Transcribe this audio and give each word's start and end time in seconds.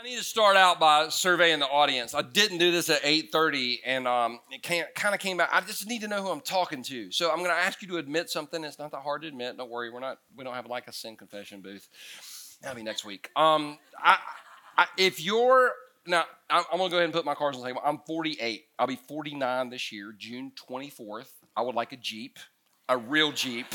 I 0.00 0.02
need 0.02 0.16
to 0.16 0.24
start 0.24 0.56
out 0.56 0.80
by 0.80 1.10
surveying 1.10 1.58
the 1.58 1.66
audience. 1.66 2.14
I 2.14 2.22
didn't 2.22 2.56
do 2.56 2.72
this 2.72 2.88
at 2.88 3.02
8:30, 3.02 3.80
and 3.84 4.08
um, 4.08 4.40
it 4.50 4.62
kind 4.62 5.14
of 5.14 5.20
came 5.20 5.36
back. 5.36 5.50
I 5.52 5.60
just 5.60 5.86
need 5.86 6.00
to 6.00 6.08
know 6.08 6.22
who 6.22 6.30
I'm 6.30 6.40
talking 6.40 6.82
to. 6.84 7.12
So 7.12 7.30
I'm 7.30 7.38
going 7.38 7.50
to 7.50 7.56
ask 7.56 7.82
you 7.82 7.88
to 7.88 7.98
admit 7.98 8.30
something. 8.30 8.64
It's 8.64 8.78
not 8.78 8.92
that 8.92 9.02
hard 9.02 9.22
to 9.22 9.28
admit. 9.28 9.58
Don't 9.58 9.68
worry. 9.68 9.90
We're 9.90 10.00
not. 10.00 10.18
We 10.34 10.42
don't 10.42 10.54
have 10.54 10.66
like 10.66 10.88
a 10.88 10.92
sin 10.92 11.18
confession 11.18 11.60
booth. 11.60 11.86
That'll 12.62 12.76
be 12.76 12.82
next 12.82 13.04
week. 13.04 13.28
Um, 13.36 13.76
I, 13.98 14.16
I, 14.78 14.86
if 14.96 15.22
you're 15.22 15.72
now, 16.06 16.24
I'm, 16.48 16.64
I'm 16.72 16.78
going 16.78 16.88
to 16.88 16.94
go 16.94 16.96
ahead 16.96 17.04
and 17.04 17.12
put 17.12 17.26
my 17.26 17.34
cards 17.34 17.58
on 17.58 17.62
the 17.62 17.68
table. 17.68 17.82
I'm 17.84 17.98
48. 17.98 18.64
I'll 18.78 18.86
be 18.86 18.96
49 18.96 19.68
this 19.68 19.92
year, 19.92 20.14
June 20.16 20.52
24th. 20.66 21.28
I 21.54 21.60
would 21.60 21.74
like 21.74 21.92
a 21.92 21.98
Jeep, 21.98 22.38
a 22.88 22.96
real 22.96 23.32
Jeep, 23.32 23.66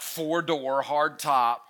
four 0.00 0.42
door, 0.42 0.82
hard 0.82 1.20
top, 1.20 1.62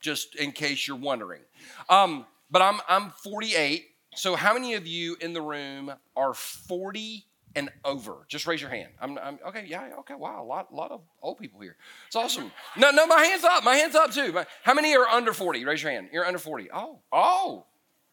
just 0.00 0.34
in 0.34 0.50
case 0.50 0.88
you're 0.88 0.96
wondering. 0.96 1.42
Um, 1.88 2.26
but 2.50 2.62
I'm 2.62 2.80
I'm 2.88 3.10
48. 3.10 3.86
So 4.14 4.34
how 4.34 4.54
many 4.54 4.74
of 4.74 4.86
you 4.86 5.16
in 5.20 5.34
the 5.34 5.42
room 5.42 5.92
are 6.16 6.32
40 6.32 7.26
and 7.54 7.70
over? 7.84 8.24
Just 8.28 8.46
raise 8.46 8.60
your 8.62 8.70
hand. 8.70 8.88
I'm, 9.00 9.18
I'm 9.18 9.38
okay. 9.48 9.66
Yeah. 9.68 9.90
Okay. 10.00 10.14
Wow. 10.14 10.42
A 10.42 10.44
lot, 10.44 10.72
lot 10.72 10.90
of 10.90 11.02
old 11.20 11.38
people 11.38 11.60
here. 11.60 11.76
It's 12.06 12.16
awesome. 12.16 12.50
No, 12.78 12.90
no. 12.90 13.06
My 13.06 13.22
hands 13.22 13.44
up. 13.44 13.62
My 13.62 13.76
hands 13.76 13.94
up 13.94 14.12
too. 14.12 14.34
How 14.62 14.74
many 14.74 14.96
are 14.96 15.06
under 15.06 15.32
40? 15.34 15.64
Raise 15.64 15.82
your 15.82 15.92
hand. 15.92 16.08
You're 16.12 16.24
under 16.24 16.38
40. 16.38 16.68
Oh, 16.72 17.00
oh. 17.12 17.66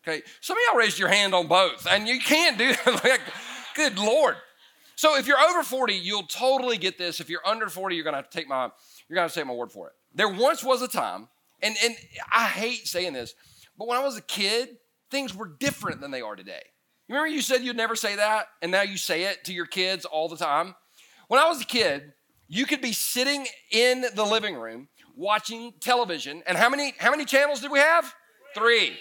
Okay. 0.05 0.21
Some 0.41 0.57
of 0.57 0.63
y'all 0.68 0.77
raised 0.77 0.99
your 0.99 1.07
hand 1.07 1.34
on 1.34 1.48
both, 1.48 1.88
and 1.90 2.07
you 2.07 2.20
can't 2.20 2.57
do 2.57 2.73
that. 2.85 3.04
like, 3.04 3.21
good 3.76 3.98
Lord. 3.98 4.35
So 4.95 5.18
if 5.18 5.27
you're 5.27 5.40
over 5.40 5.63
40, 5.63 5.93
you'll 5.93 6.23
totally 6.23 6.77
get 6.77 6.98
this. 6.98 7.20
If 7.20 7.29
you're 7.29 7.45
under 7.45 7.68
40, 7.70 7.95
you're 7.95 8.04
gonna 8.04 8.18
have 8.18 8.29
to 8.29 8.38
take 8.38 8.48
my 8.48 8.70
you're 9.07 9.15
gonna 9.15 9.21
have 9.21 9.34
to 9.34 9.40
take 9.40 9.48
my 9.48 9.54
word 9.54 9.71
for 9.71 9.88
it. 9.88 9.93
There 10.13 10.29
once 10.29 10.63
was 10.63 10.81
a 10.81 10.88
time, 10.88 11.27
and 11.62 11.76
and 11.84 11.95
I 12.31 12.48
hate 12.48 12.88
saying 12.88 13.13
this 13.13 13.34
but 13.77 13.88
when 13.88 13.98
I 13.98 14.04
was 14.04 14.18
a 14.18 14.22
kid, 14.22 14.77
things 15.12 15.36
were 15.36 15.48
different 15.48 16.02
than 16.02 16.12
they 16.12 16.22
are 16.22 16.36
today. 16.36 16.62
You 17.08 17.16
remember 17.16 17.36
you 17.36 17.41
said 17.41 17.62
you'd 17.62 17.77
never 17.77 17.96
say 17.96 18.16
that, 18.16 18.48
and 18.62 18.72
now 18.72 18.82
you 18.82 18.98
say 18.98 19.24
it 19.24 19.43
to 19.46 19.54
your 19.54 19.65
kids 19.65 20.05
all 20.05 20.30
the 20.30 20.38
time? 20.38 20.76
When 21.27 21.40
I 21.40 21.48
was 21.48 21.62
a 21.62 21.65
kid, 21.65 22.13
you 22.48 22.65
could 22.65 22.82
be 22.82 22.93
sitting 22.93 23.46
in 23.71 24.05
the 24.15 24.24
living 24.24 24.55
room 24.55 24.88
watching 25.15 25.74
television, 25.80 26.43
and 26.48 26.57
how 26.57 26.70
many 26.70 26.93
how 26.98 27.12
many 27.12 27.26
channels 27.26 27.62
did 27.62 27.71
we 27.71 27.80
have? 27.80 28.13
Three. 28.55 28.98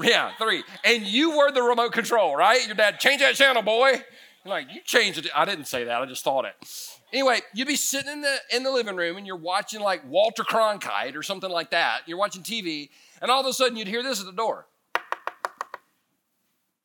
Yeah, 0.00 0.32
three. 0.38 0.64
And 0.84 1.02
you 1.02 1.36
were 1.36 1.50
the 1.50 1.62
remote 1.62 1.92
control, 1.92 2.34
right? 2.34 2.64
Your 2.66 2.74
dad, 2.74 2.98
change 2.98 3.20
that 3.20 3.34
channel, 3.34 3.62
boy. 3.62 4.02
You're 4.44 4.54
like, 4.54 4.66
you 4.72 4.80
changed 4.84 5.18
it. 5.18 5.28
I 5.34 5.44
didn't 5.44 5.66
say 5.66 5.84
that, 5.84 6.00
I 6.00 6.06
just 6.06 6.24
thought 6.24 6.44
it. 6.44 6.54
Anyway, 7.12 7.40
you'd 7.54 7.68
be 7.68 7.76
sitting 7.76 8.10
in 8.10 8.20
the 8.22 8.36
in 8.54 8.62
the 8.62 8.70
living 8.70 8.96
room 8.96 9.18
and 9.18 9.26
you're 9.26 9.36
watching 9.36 9.80
like 9.80 10.02
Walter 10.08 10.42
Cronkite 10.42 11.14
or 11.14 11.22
something 11.22 11.50
like 11.50 11.70
that. 11.70 12.00
You're 12.06 12.18
watching 12.18 12.42
TV, 12.42 12.88
and 13.22 13.30
all 13.30 13.40
of 13.40 13.46
a 13.46 13.52
sudden 13.52 13.78
you'd 13.78 13.88
hear 13.88 14.02
this 14.02 14.20
at 14.20 14.26
the 14.26 14.32
door. 14.32 14.66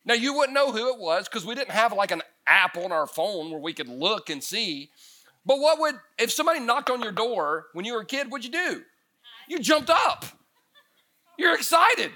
Now 0.05 0.13
you 0.13 0.33
wouldn't 0.33 0.53
know 0.53 0.71
who 0.71 0.87
it 0.93 0.99
was 0.99 1.27
because 1.27 1.45
we 1.45 1.55
didn't 1.55 1.71
have 1.71 1.91
like 1.91 2.11
an 2.11 2.21
app 2.47 2.77
on 2.77 2.93
our 2.93 3.07
phone 3.07 3.51
where 3.51 3.59
we 3.59 3.73
could 3.73 3.89
look 3.89 4.29
and 4.29 4.41
see. 4.41 4.91
But 5.45 5.59
what 5.59 5.79
would 5.79 5.95
if 6.17 6.31
somebody 6.31 6.61
knocked 6.61 6.89
on 6.89 7.01
your 7.01 7.11
door 7.11 7.65
when 7.73 7.83
you 7.83 7.93
were 7.93 8.01
a 8.01 8.05
kid? 8.05 8.31
What'd 8.31 8.45
you 8.45 8.51
do? 8.51 8.83
You 9.49 9.59
jumped 9.59 9.89
up. 9.89 10.25
You're 11.37 11.55
excited. 11.55 12.11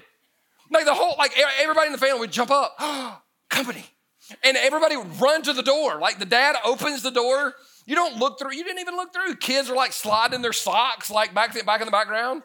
Like 0.70 0.86
the 0.86 0.94
whole 0.94 1.16
like 1.18 1.32
everybody 1.60 1.86
in 1.88 1.92
the 1.92 1.98
family 1.98 2.20
would 2.20 2.32
jump 2.32 2.50
up. 2.50 3.22
Company. 3.50 3.84
And 4.42 4.56
everybody 4.56 4.96
would 4.96 5.20
run 5.20 5.42
to 5.42 5.52
the 5.52 5.62
door. 5.62 5.98
Like 5.98 6.18
the 6.18 6.24
dad 6.24 6.56
opens 6.64 7.02
the 7.02 7.10
door. 7.10 7.54
You 7.84 7.96
don't 7.96 8.16
look 8.16 8.38
through. 8.38 8.54
You 8.54 8.64
didn't 8.64 8.78
even 8.78 8.94
look 8.94 9.12
through. 9.12 9.36
Kids 9.36 9.68
are 9.68 9.76
like 9.76 9.92
sliding 9.92 10.40
their 10.40 10.52
socks 10.52 11.10
like 11.10 11.34
back, 11.34 11.52
back 11.66 11.80
in 11.80 11.86
the 11.86 11.90
background. 11.90 12.42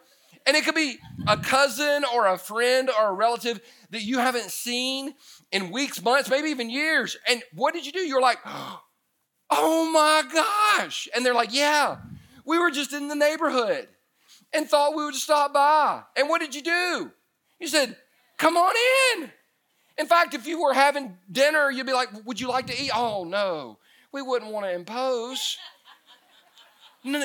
And 0.48 0.56
it 0.56 0.64
could 0.64 0.76
be 0.76 0.98
a 1.28 1.36
cousin 1.36 2.06
or 2.16 2.26
a 2.28 2.38
friend 2.38 2.90
or 2.90 3.10
a 3.10 3.14
relative 3.14 3.60
that 3.92 4.02
you 4.02 4.18
haven't 4.18 4.50
seen 4.50 5.14
in 5.52 5.72
weeks, 5.72 6.02
months, 6.02 6.30
maybe 6.30 6.50
even 6.50 6.70
years. 6.70 7.18
And 7.28 7.44
what 7.54 7.74
did 7.74 7.86
you 7.86 7.92
do? 7.92 8.00
You're 8.00 8.22
like, 8.22 8.40
oh 9.50 9.92
my 9.92 10.24
gosh. 10.34 11.10
And 11.14 11.26
they're 11.26 11.34
like, 11.34 11.54
yeah, 11.54 11.98
we 12.46 12.58
were 12.58 12.72
just 12.72 12.94
in 12.94 13.10
the 13.10 13.16
neighborhood 13.16 13.90
and 14.54 14.70
thought 14.70 14.96
we 14.96 15.04
would 15.04 15.16
stop 15.16 15.54
by. 15.54 16.04
And 16.16 16.30
what 16.30 16.40
did 16.40 16.56
you 16.56 16.62
do? 16.62 17.12
You 17.60 17.68
said, 17.68 17.98
come 18.38 18.56
on 18.56 18.74
in. 19.14 19.30
In 19.98 20.06
fact, 20.06 20.34
if 20.34 20.48
you 20.48 20.62
were 20.62 20.74
having 20.74 21.18
dinner, 21.30 21.70
you'd 21.70 21.86
be 21.86 21.94
like, 21.94 22.10
would 22.26 22.40
you 22.40 22.48
like 22.48 22.68
to 22.68 22.82
eat? 22.82 22.92
Oh 22.96 23.24
no, 23.26 23.80
we 24.14 24.22
wouldn't 24.22 24.52
want 24.52 24.66
to 24.66 24.72
impose. 24.72 25.58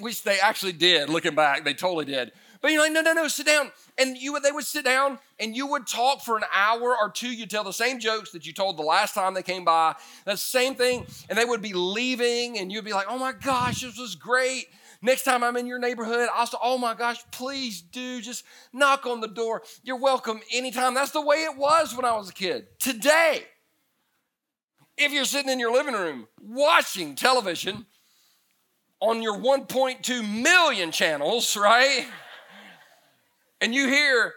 Which 0.00 0.24
they 0.24 0.40
actually 0.40 0.72
did, 0.72 1.08
looking 1.08 1.34
back, 1.34 1.64
they 1.64 1.74
totally 1.74 2.04
did. 2.04 2.32
But 2.60 2.72
you're 2.72 2.82
like, 2.82 2.92
no, 2.92 3.00
no, 3.00 3.12
no, 3.12 3.28
sit 3.28 3.46
down. 3.46 3.70
And 3.98 4.16
you 4.16 4.38
they 4.40 4.52
would 4.52 4.64
sit 4.64 4.84
down 4.84 5.18
and 5.38 5.56
you 5.56 5.66
would 5.66 5.86
talk 5.86 6.22
for 6.22 6.36
an 6.36 6.44
hour 6.52 6.96
or 7.00 7.10
two. 7.10 7.28
You'd 7.28 7.50
tell 7.50 7.64
the 7.64 7.72
same 7.72 7.98
jokes 7.98 8.30
that 8.32 8.46
you 8.46 8.52
told 8.52 8.76
the 8.76 8.82
last 8.82 9.14
time 9.14 9.34
they 9.34 9.42
came 9.42 9.64
by. 9.64 9.94
The 10.24 10.36
same 10.36 10.74
thing. 10.74 11.06
And 11.28 11.38
they 11.38 11.44
would 11.44 11.62
be 11.62 11.72
leaving, 11.72 12.58
and 12.58 12.70
you'd 12.72 12.84
be 12.84 12.92
like, 12.92 13.06
oh 13.08 13.18
my 13.18 13.32
gosh, 13.32 13.82
this 13.82 13.98
was 13.98 14.14
great. 14.14 14.66
Next 15.02 15.24
time 15.24 15.44
I'm 15.44 15.56
in 15.56 15.66
your 15.66 15.78
neighborhood, 15.78 16.28
I'll 16.34 16.46
say, 16.46 16.56
oh 16.62 16.78
my 16.78 16.94
gosh, 16.94 17.18
please 17.30 17.80
do 17.80 18.20
just 18.20 18.44
knock 18.72 19.06
on 19.06 19.20
the 19.20 19.28
door. 19.28 19.62
You're 19.82 19.98
welcome 19.98 20.40
anytime. 20.52 20.94
That's 20.94 21.12
the 21.12 21.20
way 21.20 21.44
it 21.44 21.56
was 21.56 21.94
when 21.94 22.04
I 22.04 22.16
was 22.16 22.30
a 22.30 22.32
kid. 22.32 22.66
Today, 22.78 23.44
if 24.96 25.12
you're 25.12 25.24
sitting 25.24 25.50
in 25.50 25.60
your 25.60 25.72
living 25.72 25.94
room 25.94 26.26
watching 26.40 27.14
television 27.14 27.86
on 29.00 29.20
your 29.20 29.38
1.2 29.38 30.42
million 30.42 30.90
channels, 30.90 31.56
right? 31.56 32.06
And 33.60 33.74
you 33.74 33.88
hear, 33.88 34.32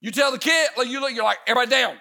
you 0.00 0.10
tell 0.10 0.32
the 0.32 0.38
kid, 0.38 0.68
like 0.76 0.88
you 0.88 1.00
look, 1.00 1.12
you're 1.12 1.24
like, 1.24 1.38
everybody 1.46 1.70
down. 1.70 1.96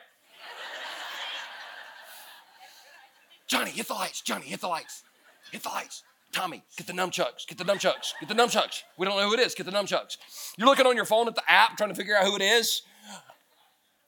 Johnny, 3.47 3.71
hit 3.71 3.87
the 3.87 3.93
lights. 3.93 4.21
Johnny, 4.21 4.45
hit 4.45 4.59
the 4.59 4.67
lights. 4.67 5.03
Hit 5.51 5.63
the 5.63 5.69
lights. 5.69 6.03
Tommy, 6.33 6.63
get 6.77 6.87
the 6.87 6.93
nunchucks. 6.93 7.47
Get 7.47 7.57
the 7.57 7.63
nunchucks. 7.63 8.13
Get 8.19 8.27
the 8.27 8.35
nunchucks. 8.35 8.83
We 8.97 9.05
don't 9.05 9.17
know 9.17 9.27
who 9.27 9.33
it 9.33 9.39
is. 9.39 9.55
Get 9.55 9.65
the 9.65 9.71
nunchucks. 9.71 10.17
You're 10.57 10.67
looking 10.67 10.85
on 10.85 10.95
your 10.95 11.05
phone 11.05 11.27
at 11.27 11.35
the 11.35 11.43
app 11.47 11.77
trying 11.77 11.89
to 11.89 11.95
figure 11.95 12.15
out 12.15 12.25
who 12.25 12.35
it 12.35 12.41
is, 12.41 12.81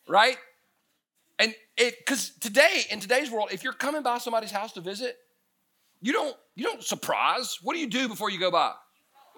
right? 0.08 0.38
And 1.40 1.56
it 1.78 1.96
because 2.00 2.32
today 2.42 2.82
in 2.92 3.00
today's 3.00 3.32
world, 3.32 3.50
if 3.52 3.64
you're 3.64 3.74
coming 3.74 4.04
by 4.04 4.18
somebody's 4.18 4.52
house 4.52 4.74
to 4.74 4.82
visit, 4.82 5.18
you 6.02 6.12
don't 6.12 6.36
you 6.56 6.66
don't 6.66 6.84
surprise. 6.84 7.58
What 7.64 7.74
do 7.74 7.80
you 7.80 7.88
do 7.88 8.10
before 8.10 8.30
you 8.30 8.40
go 8.40 8.52
by? 8.52 8.74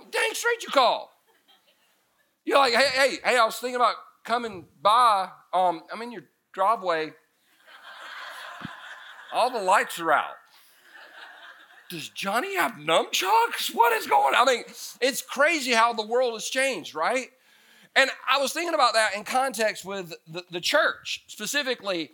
Dang 0.09 0.33
straight 0.33 0.63
you 0.63 0.69
call. 0.69 1.10
You're 2.45 2.57
like, 2.57 2.73
hey, 2.73 2.89
hey, 2.93 3.17
hey, 3.23 3.37
I 3.37 3.45
was 3.45 3.57
thinking 3.57 3.75
about 3.75 3.95
coming 4.23 4.65
by. 4.81 5.29
Um, 5.53 5.81
I'm 5.93 6.01
in 6.01 6.11
your 6.11 6.23
driveway. 6.53 7.13
All 9.33 9.49
the 9.49 9.61
lights 9.61 9.99
are 9.99 10.11
out. 10.11 10.35
Does 11.89 12.09
Johnny 12.09 12.55
have 12.55 12.73
nunchucks? 12.73 13.73
What 13.73 13.93
is 13.93 14.07
going 14.07 14.33
on? 14.33 14.47
I 14.47 14.51
mean, 14.51 14.63
it's 15.01 15.21
crazy 15.21 15.71
how 15.71 15.93
the 15.93 16.05
world 16.05 16.33
has 16.33 16.45
changed, 16.45 16.95
right? 16.95 17.27
And 17.95 18.09
I 18.29 18.39
was 18.39 18.53
thinking 18.53 18.73
about 18.73 18.93
that 18.93 19.15
in 19.15 19.23
context 19.23 19.83
with 19.83 20.13
the, 20.27 20.43
the 20.49 20.61
church, 20.61 21.23
specifically 21.27 22.11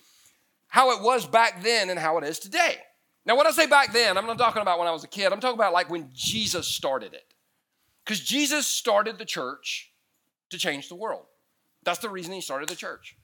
how 0.67 0.97
it 0.97 1.03
was 1.03 1.25
back 1.27 1.63
then 1.63 1.89
and 1.89 1.99
how 1.99 2.17
it 2.17 2.23
is 2.23 2.39
today. 2.39 2.77
Now, 3.25 3.37
when 3.37 3.45
I 3.45 3.51
say 3.51 3.67
back 3.67 3.93
then, 3.93 4.17
I'm 4.17 4.25
not 4.25 4.37
talking 4.37 4.61
about 4.61 4.79
when 4.79 4.87
I 4.87 4.91
was 4.91 5.03
a 5.03 5.07
kid. 5.07 5.31
I'm 5.31 5.39
talking 5.39 5.59
about 5.59 5.73
like 5.73 5.89
when 5.89 6.09
Jesus 6.13 6.67
started 6.67 7.13
it. 7.13 7.33
Because 8.03 8.19
Jesus 8.19 8.65
started 8.65 9.17
the 9.17 9.25
church 9.25 9.91
to 10.49 10.57
change 10.57 10.89
the 10.89 10.95
world. 10.95 11.25
That's 11.83 11.99
the 11.99 12.09
reason 12.09 12.33
he 12.33 12.41
started 12.41 12.69
the 12.69 12.75
church. 12.75 13.15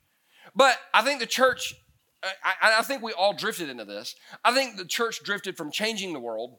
But 0.56 0.78
I 0.94 1.02
think 1.02 1.20
the 1.20 1.26
church, 1.26 1.76
uh, 2.22 2.30
I, 2.44 2.80
I, 2.80 2.82
think 2.82 3.02
we 3.02 3.14
all 3.14 3.34
drifted 3.34 3.70
into 3.70 3.86
this. 3.86 4.16
I 4.44 4.54
think 4.54 4.78
the 4.78 4.86
church 4.86 5.24
drifted 5.24 5.58
from 5.58 5.72
changing 5.72 6.14
the 6.14 6.20
world 6.20 6.58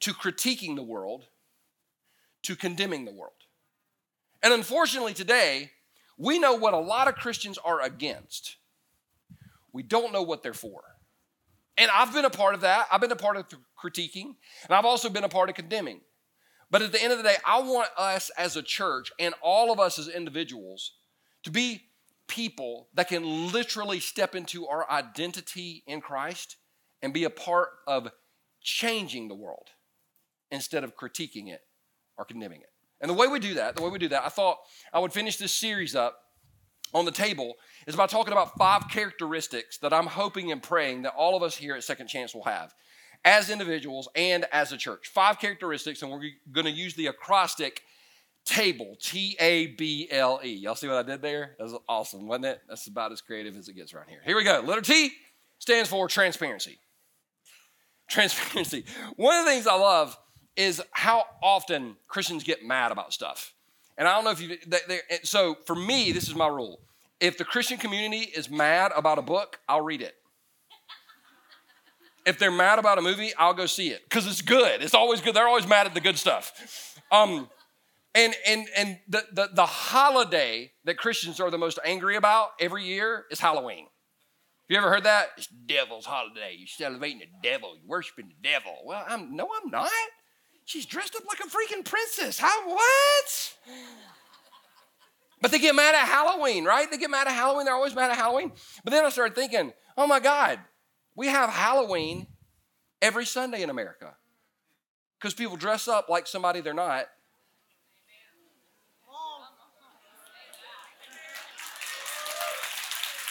to 0.00 0.12
critiquing 0.12 0.76
the 0.76 0.82
world 0.82 1.26
to 2.42 2.56
condemning 2.56 3.04
the 3.04 3.12
world. 3.12 3.32
And 4.42 4.52
unfortunately, 4.52 5.14
today, 5.14 5.72
we 6.16 6.38
know 6.38 6.54
what 6.54 6.74
a 6.74 6.78
lot 6.78 7.08
of 7.08 7.14
Christians 7.16 7.58
are 7.58 7.82
against. 7.82 8.56
We 9.72 9.82
don't 9.82 10.12
know 10.12 10.22
what 10.22 10.42
they're 10.42 10.54
for. 10.54 10.82
And 11.76 11.90
I've 11.94 12.12
been 12.12 12.24
a 12.24 12.30
part 12.30 12.54
of 12.54 12.62
that. 12.62 12.86
I've 12.90 13.00
been 13.00 13.12
a 13.12 13.16
part 13.16 13.36
of 13.36 13.46
critiquing, 13.80 14.34
and 14.64 14.70
I've 14.70 14.84
also 14.84 15.08
been 15.08 15.24
a 15.24 15.28
part 15.28 15.48
of 15.48 15.54
condemning. 15.54 16.00
But 16.70 16.82
at 16.82 16.92
the 16.92 17.02
end 17.02 17.12
of 17.12 17.18
the 17.18 17.24
day, 17.24 17.36
I 17.46 17.60
want 17.60 17.88
us 17.96 18.30
as 18.36 18.56
a 18.56 18.62
church 18.62 19.10
and 19.18 19.34
all 19.42 19.72
of 19.72 19.80
us 19.80 19.98
as 19.98 20.08
individuals 20.08 20.92
to 21.44 21.50
be 21.50 21.82
people 22.28 22.88
that 22.94 23.08
can 23.08 23.52
literally 23.52 24.00
step 24.00 24.34
into 24.34 24.66
our 24.66 24.88
identity 24.90 25.82
in 25.86 26.00
Christ 26.00 26.56
and 27.02 27.14
be 27.14 27.24
a 27.24 27.30
part 27.30 27.70
of 27.86 28.10
changing 28.60 29.28
the 29.28 29.34
world 29.34 29.68
instead 30.50 30.84
of 30.84 30.96
critiquing 30.96 31.48
it 31.48 31.62
or 32.18 32.24
condemning 32.24 32.60
it. 32.60 32.68
And 33.00 33.08
the 33.08 33.14
way 33.14 33.28
we 33.28 33.38
do 33.38 33.54
that, 33.54 33.76
the 33.76 33.82
way 33.82 33.90
we 33.90 33.98
do 33.98 34.08
that, 34.08 34.24
I 34.24 34.28
thought 34.28 34.58
I 34.92 34.98
would 34.98 35.12
finish 35.12 35.36
this 35.36 35.54
series 35.54 35.94
up 35.94 36.18
on 36.92 37.04
the 37.04 37.12
table 37.12 37.54
is 37.86 37.96
by 37.96 38.06
talking 38.06 38.32
about 38.32 38.56
five 38.58 38.88
characteristics 38.88 39.78
that 39.78 39.92
I'm 39.92 40.06
hoping 40.06 40.52
and 40.52 40.62
praying 40.62 41.02
that 41.02 41.14
all 41.14 41.36
of 41.36 41.42
us 41.42 41.56
here 41.56 41.74
at 41.74 41.84
Second 41.84 42.08
Chance 42.08 42.34
will 42.34 42.44
have 42.44 42.74
as 43.28 43.50
individuals 43.50 44.08
and 44.14 44.46
as 44.52 44.72
a 44.72 44.78
church. 44.78 45.08
Five 45.08 45.38
characteristics, 45.38 46.00
and 46.00 46.10
we're 46.10 46.22
going 46.50 46.64
to 46.64 46.72
use 46.72 46.94
the 46.94 47.08
acrostic 47.08 47.82
table, 48.46 48.96
T 49.02 49.36
A 49.38 49.66
B 49.66 50.08
L 50.10 50.40
E. 50.42 50.50
Y'all 50.54 50.74
see 50.74 50.88
what 50.88 50.96
I 50.96 51.02
did 51.02 51.20
there? 51.20 51.54
That 51.58 51.64
was 51.64 51.74
awesome, 51.86 52.26
wasn't 52.26 52.46
it? 52.46 52.62
That's 52.66 52.86
about 52.86 53.12
as 53.12 53.20
creative 53.20 53.54
as 53.54 53.68
it 53.68 53.74
gets 53.74 53.92
right 53.92 54.08
here. 54.08 54.20
Here 54.24 54.34
we 54.34 54.44
go. 54.44 54.62
Letter 54.64 54.80
T 54.80 55.12
stands 55.58 55.90
for 55.90 56.08
transparency. 56.08 56.78
Transparency. 58.08 58.86
One 59.16 59.38
of 59.38 59.44
the 59.44 59.50
things 59.50 59.66
I 59.66 59.76
love 59.76 60.16
is 60.56 60.80
how 60.92 61.24
often 61.42 61.96
Christians 62.06 62.44
get 62.44 62.64
mad 62.64 62.92
about 62.92 63.12
stuff. 63.12 63.52
And 63.98 64.08
I 64.08 64.14
don't 64.14 64.24
know 64.24 64.30
if 64.30 64.40
you, 64.40 64.56
so 65.22 65.58
for 65.66 65.76
me, 65.76 66.12
this 66.12 66.28
is 66.28 66.34
my 66.34 66.48
rule. 66.48 66.80
If 67.20 67.36
the 67.36 67.44
Christian 67.44 67.76
community 67.76 68.22
is 68.34 68.48
mad 68.48 68.90
about 68.96 69.18
a 69.18 69.22
book, 69.22 69.60
I'll 69.68 69.82
read 69.82 70.00
it. 70.00 70.14
If 72.26 72.38
they're 72.38 72.50
mad 72.50 72.78
about 72.78 72.98
a 72.98 73.02
movie, 73.02 73.32
I'll 73.38 73.54
go 73.54 73.66
see 73.66 73.88
it 73.88 74.02
because 74.04 74.26
it's 74.26 74.42
good. 74.42 74.82
It's 74.82 74.94
always 74.94 75.20
good. 75.20 75.34
They're 75.34 75.48
always 75.48 75.66
mad 75.66 75.86
at 75.86 75.94
the 75.94 76.00
good 76.00 76.18
stuff. 76.18 77.00
Um, 77.10 77.48
and 78.14 78.34
and 78.46 78.66
and 78.76 78.98
the, 79.08 79.24
the, 79.32 79.50
the 79.54 79.66
holiday 79.66 80.72
that 80.84 80.98
Christians 80.98 81.40
are 81.40 81.50
the 81.50 81.58
most 81.58 81.78
angry 81.84 82.16
about 82.16 82.50
every 82.60 82.84
year 82.84 83.24
is 83.30 83.40
Halloween. 83.40 83.84
Have 83.84 84.74
you 84.74 84.76
ever 84.76 84.90
heard 84.90 85.04
that? 85.04 85.28
It's 85.38 85.46
devil's 85.46 86.04
holiday. 86.04 86.54
You're 86.58 86.66
celebrating 86.66 87.20
the 87.20 87.48
devil. 87.48 87.74
You're 87.76 87.88
worshiping 87.88 88.28
the 88.28 88.48
devil. 88.48 88.76
Well, 88.84 89.04
I'm 89.08 89.34
no, 89.34 89.48
I'm 89.62 89.70
not. 89.70 89.90
She's 90.66 90.84
dressed 90.84 91.16
up 91.16 91.22
like 91.26 91.40
a 91.40 91.48
freaking 91.48 91.84
princess. 91.84 92.38
How 92.38 92.68
what? 92.68 93.54
But 95.40 95.50
they 95.50 95.58
get 95.58 95.74
mad 95.74 95.94
at 95.94 96.06
Halloween, 96.06 96.64
right? 96.64 96.90
They 96.90 96.98
get 96.98 97.10
mad 97.10 97.26
at 97.26 97.32
Halloween. 97.32 97.64
They're 97.64 97.74
always 97.74 97.94
mad 97.94 98.10
at 98.10 98.18
Halloween. 98.18 98.52
But 98.84 98.90
then 98.90 99.04
I 99.04 99.08
started 99.08 99.34
thinking, 99.34 99.72
oh 99.96 100.06
my 100.06 100.20
God, 100.20 100.58
we 101.18 101.26
have 101.26 101.50
Halloween 101.50 102.28
every 103.02 103.26
Sunday 103.26 103.62
in 103.62 103.70
America 103.70 104.14
because 105.18 105.34
people 105.34 105.56
dress 105.56 105.88
up 105.88 106.08
like 106.08 106.28
somebody 106.28 106.60
they're 106.60 106.72
not. 106.72 107.06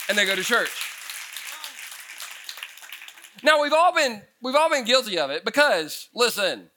And 0.09 0.17
they 0.17 0.25
go 0.25 0.35
to 0.35 0.43
church. 0.43 0.69
Now 3.41 3.61
we've 3.61 3.71
all 3.71 3.93
been 3.93 4.21
we've 4.41 4.55
all 4.55 4.69
been 4.69 4.83
guilty 4.83 5.17
of 5.17 5.29
it 5.29 5.45
because 5.45 6.09
listen, 6.13 6.69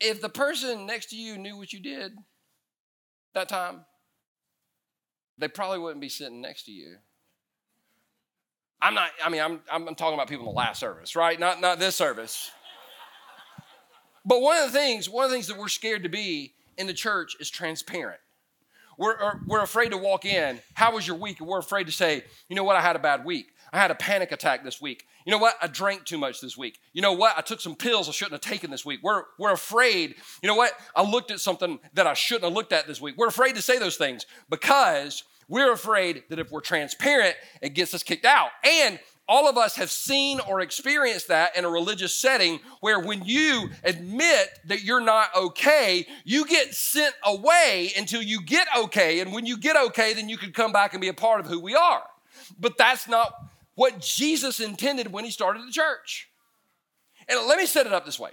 if 0.00 0.22
the 0.22 0.30
person 0.30 0.86
next 0.86 1.10
to 1.10 1.16
you 1.16 1.36
knew 1.36 1.58
what 1.58 1.74
you 1.74 1.80
did 1.80 2.12
that 3.34 3.50
time, 3.50 3.84
they 5.36 5.48
probably 5.48 5.78
wouldn't 5.78 6.00
be 6.00 6.08
sitting 6.08 6.40
next 6.40 6.64
to 6.64 6.72
you. 6.72 6.96
I'm 8.84 8.92
not, 8.92 9.08
I 9.24 9.30
mean, 9.30 9.40
I'm, 9.40 9.60
I'm 9.72 9.94
talking 9.94 10.12
about 10.12 10.28
people 10.28 10.46
in 10.46 10.52
the 10.52 10.58
last 10.58 10.78
service, 10.78 11.16
right? 11.16 11.40
Not, 11.40 11.58
not 11.58 11.78
this 11.78 11.96
service. 11.96 12.50
But 14.26 14.42
one 14.42 14.58
of 14.58 14.70
the 14.70 14.78
things, 14.78 15.08
one 15.08 15.24
of 15.24 15.30
the 15.30 15.36
things 15.36 15.46
that 15.46 15.56
we're 15.56 15.68
scared 15.68 16.02
to 16.02 16.10
be 16.10 16.52
in 16.76 16.86
the 16.86 16.92
church 16.92 17.34
is 17.40 17.48
transparent. 17.48 18.20
We're, 18.98 19.12
er, 19.12 19.40
we're 19.46 19.62
afraid 19.62 19.92
to 19.92 19.96
walk 19.96 20.26
in. 20.26 20.60
How 20.74 20.92
was 20.94 21.06
your 21.06 21.16
week? 21.16 21.40
And 21.40 21.48
we're 21.48 21.60
afraid 21.60 21.86
to 21.86 21.92
say, 21.92 22.24
you 22.50 22.56
know 22.56 22.62
what, 22.62 22.76
I 22.76 22.82
had 22.82 22.94
a 22.94 22.98
bad 22.98 23.24
week. 23.24 23.46
I 23.72 23.78
had 23.78 23.90
a 23.90 23.94
panic 23.94 24.32
attack 24.32 24.64
this 24.64 24.82
week. 24.82 25.06
You 25.24 25.32
know 25.32 25.38
what? 25.38 25.56
I 25.62 25.66
drank 25.66 26.04
too 26.04 26.18
much 26.18 26.42
this 26.42 26.56
week. 26.56 26.78
You 26.92 27.00
know 27.00 27.14
what? 27.14 27.36
I 27.38 27.40
took 27.40 27.62
some 27.62 27.74
pills 27.74 28.08
I 28.08 28.12
shouldn't 28.12 28.32
have 28.32 28.52
taken 28.52 28.70
this 28.70 28.84
week. 28.84 29.00
We're, 29.02 29.22
we're 29.38 29.52
afraid. 29.52 30.14
You 30.42 30.46
know 30.46 30.54
what? 30.54 30.74
I 30.94 31.02
looked 31.02 31.30
at 31.30 31.40
something 31.40 31.80
that 31.94 32.06
I 32.06 32.12
shouldn't 32.12 32.44
have 32.44 32.52
looked 32.52 32.74
at 32.74 32.86
this 32.86 33.00
week. 33.00 33.14
We're 33.16 33.28
afraid 33.28 33.54
to 33.54 33.62
say 33.62 33.78
those 33.78 33.96
things 33.96 34.26
because 34.50 35.24
we're 35.48 35.72
afraid 35.72 36.24
that 36.28 36.38
if 36.38 36.50
we're 36.50 36.60
transparent, 36.60 37.36
it 37.60 37.70
gets 37.70 37.94
us 37.94 38.02
kicked 38.02 38.24
out. 38.24 38.50
And 38.64 38.98
all 39.26 39.48
of 39.48 39.56
us 39.56 39.76
have 39.76 39.90
seen 39.90 40.40
or 40.40 40.60
experienced 40.60 41.28
that 41.28 41.56
in 41.56 41.64
a 41.64 41.68
religious 41.68 42.14
setting 42.14 42.60
where 42.80 43.00
when 43.00 43.24
you 43.24 43.70
admit 43.82 44.58
that 44.66 44.82
you're 44.84 45.00
not 45.00 45.34
okay, 45.34 46.06
you 46.24 46.46
get 46.46 46.74
sent 46.74 47.14
away 47.24 47.92
until 47.96 48.20
you 48.20 48.42
get 48.42 48.68
okay. 48.76 49.20
And 49.20 49.32
when 49.32 49.46
you 49.46 49.56
get 49.56 49.76
okay, 49.76 50.12
then 50.12 50.28
you 50.28 50.36
can 50.36 50.52
come 50.52 50.72
back 50.72 50.92
and 50.92 51.00
be 51.00 51.08
a 51.08 51.14
part 51.14 51.40
of 51.40 51.46
who 51.46 51.58
we 51.58 51.74
are. 51.74 52.02
But 52.60 52.76
that's 52.76 53.08
not 53.08 53.32
what 53.74 54.00
Jesus 54.00 54.60
intended 54.60 55.10
when 55.10 55.24
he 55.24 55.30
started 55.30 55.66
the 55.66 55.72
church. 55.72 56.28
And 57.26 57.40
let 57.46 57.58
me 57.58 57.66
set 57.66 57.86
it 57.86 57.92
up 57.92 58.04
this 58.04 58.20
way. 58.20 58.30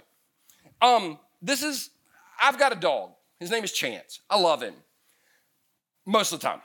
Um, 0.82 1.18
this 1.40 1.62
is, 1.62 1.90
I've 2.40 2.58
got 2.58 2.72
a 2.72 2.76
dog. 2.76 3.12
His 3.40 3.50
name 3.50 3.64
is 3.64 3.72
Chance. 3.72 4.20
I 4.28 4.38
love 4.38 4.62
him 4.62 4.74
most 6.04 6.32
of 6.32 6.40
the 6.40 6.46
time. 6.46 6.60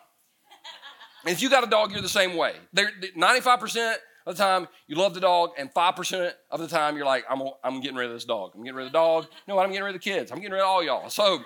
If 1.28 1.42
you 1.42 1.50
got 1.50 1.66
a 1.66 1.70
dog, 1.70 1.92
you're 1.92 2.02
the 2.02 2.10
same 2.10 2.36
way. 2.36 2.54
They're, 2.74 2.92
95% 3.16 3.96
of 4.26 4.36
the 4.36 4.44
time, 4.44 4.68
you 4.88 4.96
love 4.96 5.14
the 5.14 5.20
dog, 5.20 5.52
and 5.58 5.74
5% 5.74 6.32
of 6.52 6.60
the 6.60 6.68
time, 6.68 6.98
you're 6.98 7.06
like, 7.06 7.26
I'm, 7.30 7.42
I'm 7.64 7.80
getting 7.82 7.98
rid 7.98 8.08
of 8.08 8.14
this 8.14 8.26
dog. 8.26 8.52
I'm 8.56 8.64
getting 8.64 8.76
rid 8.76 8.88
of 8.88 8.92
the 8.92 8.98
dog. 8.98 9.28
No, 9.48 9.60
I'm 9.60 9.70
getting 9.70 9.84
rid 9.84 9.96
of 9.96 10.02
the 10.02 10.10
kids. 10.10 10.32
I'm 10.32 10.38
getting 10.38 10.54
rid 10.54 10.62
of 10.62 10.68
all 10.68 10.84
y'all. 10.84 11.10
So, 11.10 11.40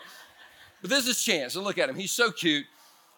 but 0.81 0.89
this 0.89 1.07
is 1.07 1.23
Chance. 1.23 1.53
So 1.53 1.61
look 1.61 1.77
at 1.77 1.89
him. 1.89 1.95
He's 1.95 2.11
so 2.11 2.31
cute. 2.31 2.65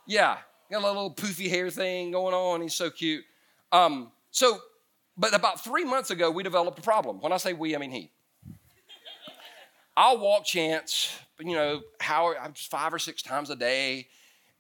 Yeah, 0.06 0.38
got 0.72 0.84
a 0.84 0.88
little 0.88 1.14
poofy 1.14 1.50
hair 1.50 1.70
thing 1.70 2.12
going 2.12 2.34
on. 2.34 2.62
He's 2.62 2.76
so 2.76 2.90
cute. 2.90 3.24
Um, 3.72 4.12
so, 4.32 4.60
but 5.18 5.34
about 5.34 5.64
three 5.64 5.86
months 5.86 6.12
ago, 6.12 6.30
we 6.30 6.44
developed 6.44 6.80
a 6.80 6.82
problem. 6.82 7.22
When 7.22 7.32
I 7.32 7.38
say 7.38 7.54
we, 7.54 7.76
I 7.76 7.80
mean 7.80 7.92
he. 7.92 8.12
I'll 9.96 10.18
walk 10.18 10.46
Chance, 10.46 11.16
you 11.40 11.56
know, 11.56 11.82
how 12.00 12.34
five 12.56 12.94
or 12.94 13.00
six 13.00 13.22
times 13.22 13.50
a 13.50 13.56
day. 13.56 14.08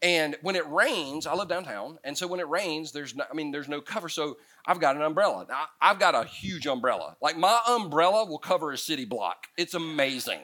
And 0.03 0.35
when 0.41 0.57
it 0.57 0.69
rains, 0.69 1.25
I 1.25 1.33
live 1.33 1.47
downtown, 1.47 1.97
and 2.03 2.17
so 2.17 2.27
when 2.27 2.41
it 2.41 2.49
rains, 2.49 2.91
there's 2.91 3.15
no, 3.15 3.23
I 3.31 3.33
mean, 3.33 3.51
there's 3.51 3.69
no 3.69 3.79
cover. 3.79 4.09
So 4.09 4.35
I've 4.65 4.81
got 4.81 4.97
an 4.97 5.01
umbrella. 5.01 5.45
Now, 5.47 5.67
I've 5.81 5.97
got 5.97 6.13
a 6.13 6.25
huge 6.25 6.67
umbrella. 6.67 7.15
Like 7.21 7.37
my 7.37 7.57
umbrella 7.69 8.25
will 8.25 8.37
cover 8.37 8.73
a 8.73 8.77
city 8.77 9.05
block. 9.05 9.47
It's 9.57 9.73
amazing. 9.73 10.41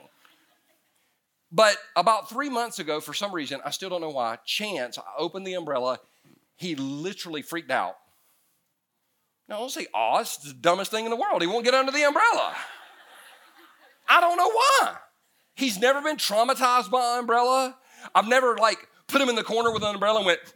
But 1.52 1.76
about 1.98 2.30
three 2.30 2.48
months 2.50 2.80
ago, 2.80 3.02
for 3.02 3.14
some 3.14 3.34
reason, 3.34 3.60
I 3.66 3.72
still 3.72 3.90
don't 3.90 4.00
know 4.00 4.12
why, 4.12 4.38
chance, 4.46 4.98
I 4.98 5.04
opened 5.18 5.46
the 5.46 5.56
umbrella. 5.56 6.00
He 6.56 6.76
literally 6.76 7.42
freaked 7.42 7.72
out. 7.72 7.98
Now, 9.50 9.58
don't 9.58 9.72
say, 9.72 9.88
oh, 9.94 10.20
it's 10.20 10.38
the 10.38 10.54
dumbest 10.54 10.92
thing 10.92 11.04
in 11.04 11.10
the 11.10 11.18
world. 11.18 11.42
He 11.42 11.48
won't 11.48 11.66
get 11.66 11.74
under 11.74 11.92
the 11.92 12.04
umbrella. 12.04 12.56
I 14.08 14.22
don't 14.22 14.38
know 14.38 14.50
why. 14.50 14.96
He's 15.56 15.80
never 15.80 16.02
been 16.02 16.18
traumatized 16.18 16.92
by 16.92 17.16
an 17.16 17.20
umbrella. 17.20 17.76
I've 18.16 18.28
never, 18.28 18.56
like, 18.58 18.88
put 19.10 19.22
him 19.22 19.30
in 19.30 19.36
the 19.36 19.44
corner 19.44 19.72
with 19.72 19.84
an 19.84 19.96
umbrella 19.96 20.20
and 20.20 20.26
went, 20.26 20.40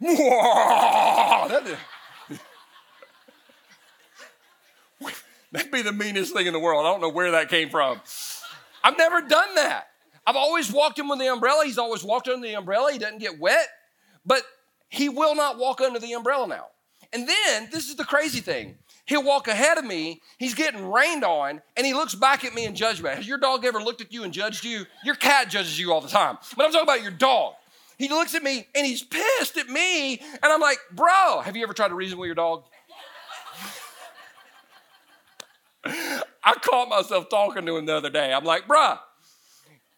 That'd, 1.50 1.78
that'd 5.52 5.70
be 5.70 5.82
the 5.82 5.92
meanest 5.92 6.32
thing 6.34 6.46
in 6.46 6.52
the 6.52 6.58
world. 6.58 6.86
I 6.86 6.90
don't 6.90 7.00
know 7.00 7.10
where 7.10 7.32
that 7.32 7.48
came 7.48 7.68
from. 7.68 8.00
I've 8.82 8.96
never 8.96 9.20
done 9.20 9.54
that. 9.56 9.88
I've 10.26 10.36
always 10.36 10.72
walked 10.72 10.98
him 10.98 11.08
with 11.08 11.18
the 11.18 11.30
umbrella. 11.30 11.64
He's 11.64 11.78
always 11.78 12.02
walked 12.02 12.28
under 12.28 12.46
the 12.46 12.54
umbrella. 12.54 12.92
He 12.92 12.98
doesn't 12.98 13.18
get 13.18 13.38
wet, 13.38 13.68
but 14.24 14.42
he 14.88 15.08
will 15.08 15.34
not 15.34 15.58
walk 15.58 15.80
under 15.80 15.98
the 15.98 16.12
umbrella 16.12 16.46
now. 16.46 16.66
And 17.12 17.28
then, 17.28 17.68
this 17.70 17.88
is 17.88 17.96
the 17.96 18.04
crazy 18.04 18.40
thing. 18.40 18.76
He'll 19.06 19.22
walk 19.22 19.48
ahead 19.48 19.76
of 19.76 19.84
me, 19.84 20.22
he's 20.38 20.54
getting 20.54 20.90
rained 20.90 21.24
on, 21.24 21.60
and 21.76 21.86
he 21.86 21.92
looks 21.92 22.14
back 22.14 22.42
at 22.44 22.54
me 22.54 22.64
in 22.64 22.74
judgment. 22.74 23.16
Has 23.16 23.28
your 23.28 23.36
dog 23.36 23.64
ever 23.66 23.78
looked 23.78 24.00
at 24.00 24.12
you 24.12 24.24
and 24.24 24.32
judged 24.32 24.64
you? 24.64 24.86
Your 25.04 25.14
cat 25.14 25.50
judges 25.50 25.78
you 25.78 25.92
all 25.92 26.00
the 26.00 26.08
time. 26.08 26.38
But 26.56 26.64
I'm 26.64 26.72
talking 26.72 26.86
about 26.86 27.02
your 27.02 27.10
dog. 27.10 27.54
He 27.98 28.08
looks 28.08 28.34
at 28.34 28.42
me 28.42 28.66
and 28.74 28.86
he's 28.86 29.02
pissed 29.02 29.56
at 29.56 29.68
me. 29.68 30.14
And 30.18 30.44
I'm 30.44 30.60
like, 30.60 30.78
bro, 30.92 31.40
have 31.40 31.56
you 31.56 31.62
ever 31.62 31.72
tried 31.72 31.88
to 31.88 31.94
reason 31.94 32.18
with 32.18 32.26
your 32.26 32.34
dog? 32.34 32.64
I 35.84 36.54
caught 36.60 36.88
myself 36.88 37.28
talking 37.28 37.66
to 37.66 37.76
him 37.76 37.86
the 37.86 37.94
other 37.94 38.10
day. 38.10 38.32
I'm 38.32 38.44
like, 38.44 38.66
bruh, 38.66 38.98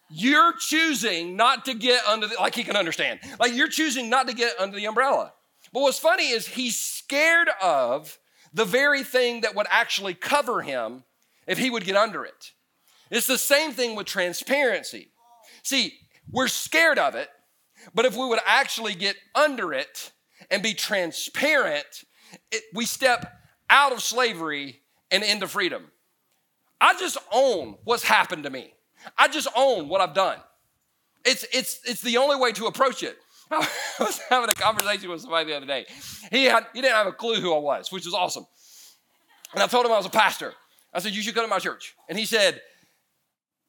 you're 0.09 0.53
choosing 0.57 1.35
not 1.35 1.65
to 1.65 1.73
get 1.73 2.05
under 2.05 2.27
the, 2.27 2.35
like 2.35 2.55
he 2.55 2.63
can 2.63 2.75
understand. 2.75 3.19
Like 3.39 3.53
you're 3.53 3.67
choosing 3.67 4.09
not 4.09 4.27
to 4.27 4.33
get 4.33 4.53
under 4.59 4.75
the 4.75 4.85
umbrella. 4.85 5.33
But 5.73 5.81
what's 5.81 5.99
funny 5.99 6.29
is 6.29 6.47
he's 6.47 6.79
scared 6.79 7.49
of 7.61 8.19
the 8.53 8.65
very 8.65 9.03
thing 9.03 9.41
that 9.41 9.55
would 9.55 9.67
actually 9.69 10.13
cover 10.13 10.61
him 10.61 11.03
if 11.45 11.57
he 11.57 11.69
would 11.69 11.83
get 11.83 11.95
under 11.95 12.25
it. 12.25 12.51
It's 13.09 13.27
the 13.27 13.37
same 13.37 13.71
thing 13.71 13.95
with 13.95 14.07
transparency. 14.07 15.11
See, 15.63 15.93
we're 16.31 16.47
scared 16.47 16.99
of 16.99 17.15
it 17.15 17.29
but 17.93 18.05
if 18.05 18.15
we 18.15 18.25
would 18.25 18.39
actually 18.45 18.95
get 18.95 19.15
under 19.35 19.73
it 19.73 20.11
and 20.51 20.61
be 20.61 20.73
transparent, 20.73 22.03
it, 22.51 22.63
we 22.73 22.85
step 22.85 23.33
out 23.69 23.91
of 23.91 24.01
slavery 24.01 24.81
and 25.11 25.23
into 25.23 25.47
freedom. 25.47 25.91
I 26.79 26.97
just 26.99 27.17
own 27.31 27.77
what's 27.83 28.03
happened 28.03 28.43
to 28.43 28.49
me. 28.49 28.73
I 29.17 29.27
just 29.27 29.47
own 29.55 29.89
what 29.89 30.01
I've 30.01 30.13
done. 30.13 30.37
It's, 31.25 31.45
it's, 31.51 31.79
it's 31.85 32.01
the 32.01 32.17
only 32.17 32.35
way 32.35 32.51
to 32.53 32.67
approach 32.67 33.03
it. 33.03 33.17
I 33.51 33.67
was 33.99 34.19
having 34.29 34.49
a 34.49 34.53
conversation 34.53 35.09
with 35.09 35.21
somebody 35.21 35.49
the 35.49 35.57
other 35.57 35.65
day. 35.65 35.85
He, 36.31 36.45
had, 36.45 36.65
he 36.73 36.81
didn't 36.81 36.95
have 36.95 37.07
a 37.07 37.11
clue 37.11 37.35
who 37.35 37.53
I 37.53 37.59
was, 37.59 37.91
which 37.91 38.05
was 38.05 38.13
awesome. 38.13 38.45
And 39.53 39.63
I 39.63 39.67
told 39.67 39.85
him 39.85 39.91
I 39.91 39.97
was 39.97 40.05
a 40.05 40.09
pastor. 40.09 40.53
I 40.93 40.99
said, 40.99 41.13
You 41.13 41.21
should 41.21 41.35
come 41.35 41.45
to 41.45 41.49
my 41.49 41.59
church. 41.59 41.95
And 42.09 42.17
he 42.17 42.25
said, 42.25 42.61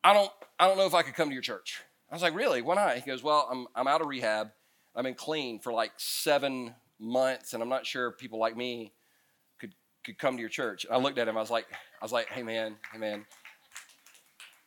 I 0.02 0.12
don't, 0.12 0.30
I 0.58 0.66
don't 0.66 0.76
know 0.76 0.86
if 0.86 0.94
I 0.94 1.02
could 1.02 1.14
come 1.14 1.28
to 1.28 1.34
your 1.34 1.42
church. 1.42 1.80
I 2.10 2.14
was 2.14 2.22
like, 2.22 2.34
really? 2.34 2.62
Why 2.62 2.74
not? 2.74 2.96
He 2.96 3.02
goes, 3.02 3.22
well, 3.22 3.48
I'm, 3.50 3.66
I'm 3.74 3.86
out 3.86 4.00
of 4.00 4.06
rehab. 4.06 4.50
I've 4.96 5.04
been 5.04 5.14
clean 5.14 5.58
for 5.58 5.72
like 5.72 5.92
seven 5.96 6.74
months, 6.98 7.52
and 7.52 7.62
I'm 7.62 7.68
not 7.68 7.86
sure 7.86 8.12
people 8.12 8.38
like 8.38 8.56
me 8.56 8.92
could, 9.60 9.74
could 10.04 10.18
come 10.18 10.36
to 10.36 10.40
your 10.40 10.48
church. 10.48 10.84
And 10.84 10.94
I 10.94 10.98
looked 10.98 11.18
at 11.18 11.28
him. 11.28 11.36
I 11.36 11.40
was 11.40 11.50
like, 11.50 11.66
I 11.70 12.04
was 12.04 12.12
like, 12.12 12.28
hey 12.28 12.42
man, 12.42 12.76
hey 12.92 12.98
man, 12.98 13.26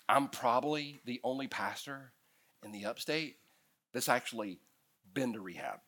I'm 0.07 0.27
probably 0.27 1.01
the 1.05 1.19
only 1.23 1.47
pastor 1.47 2.11
in 2.63 2.71
the 2.71 2.85
upstate 2.85 3.37
that's 3.93 4.09
actually 4.09 4.59
been 5.13 5.33
to 5.33 5.41
rehab. 5.41 5.79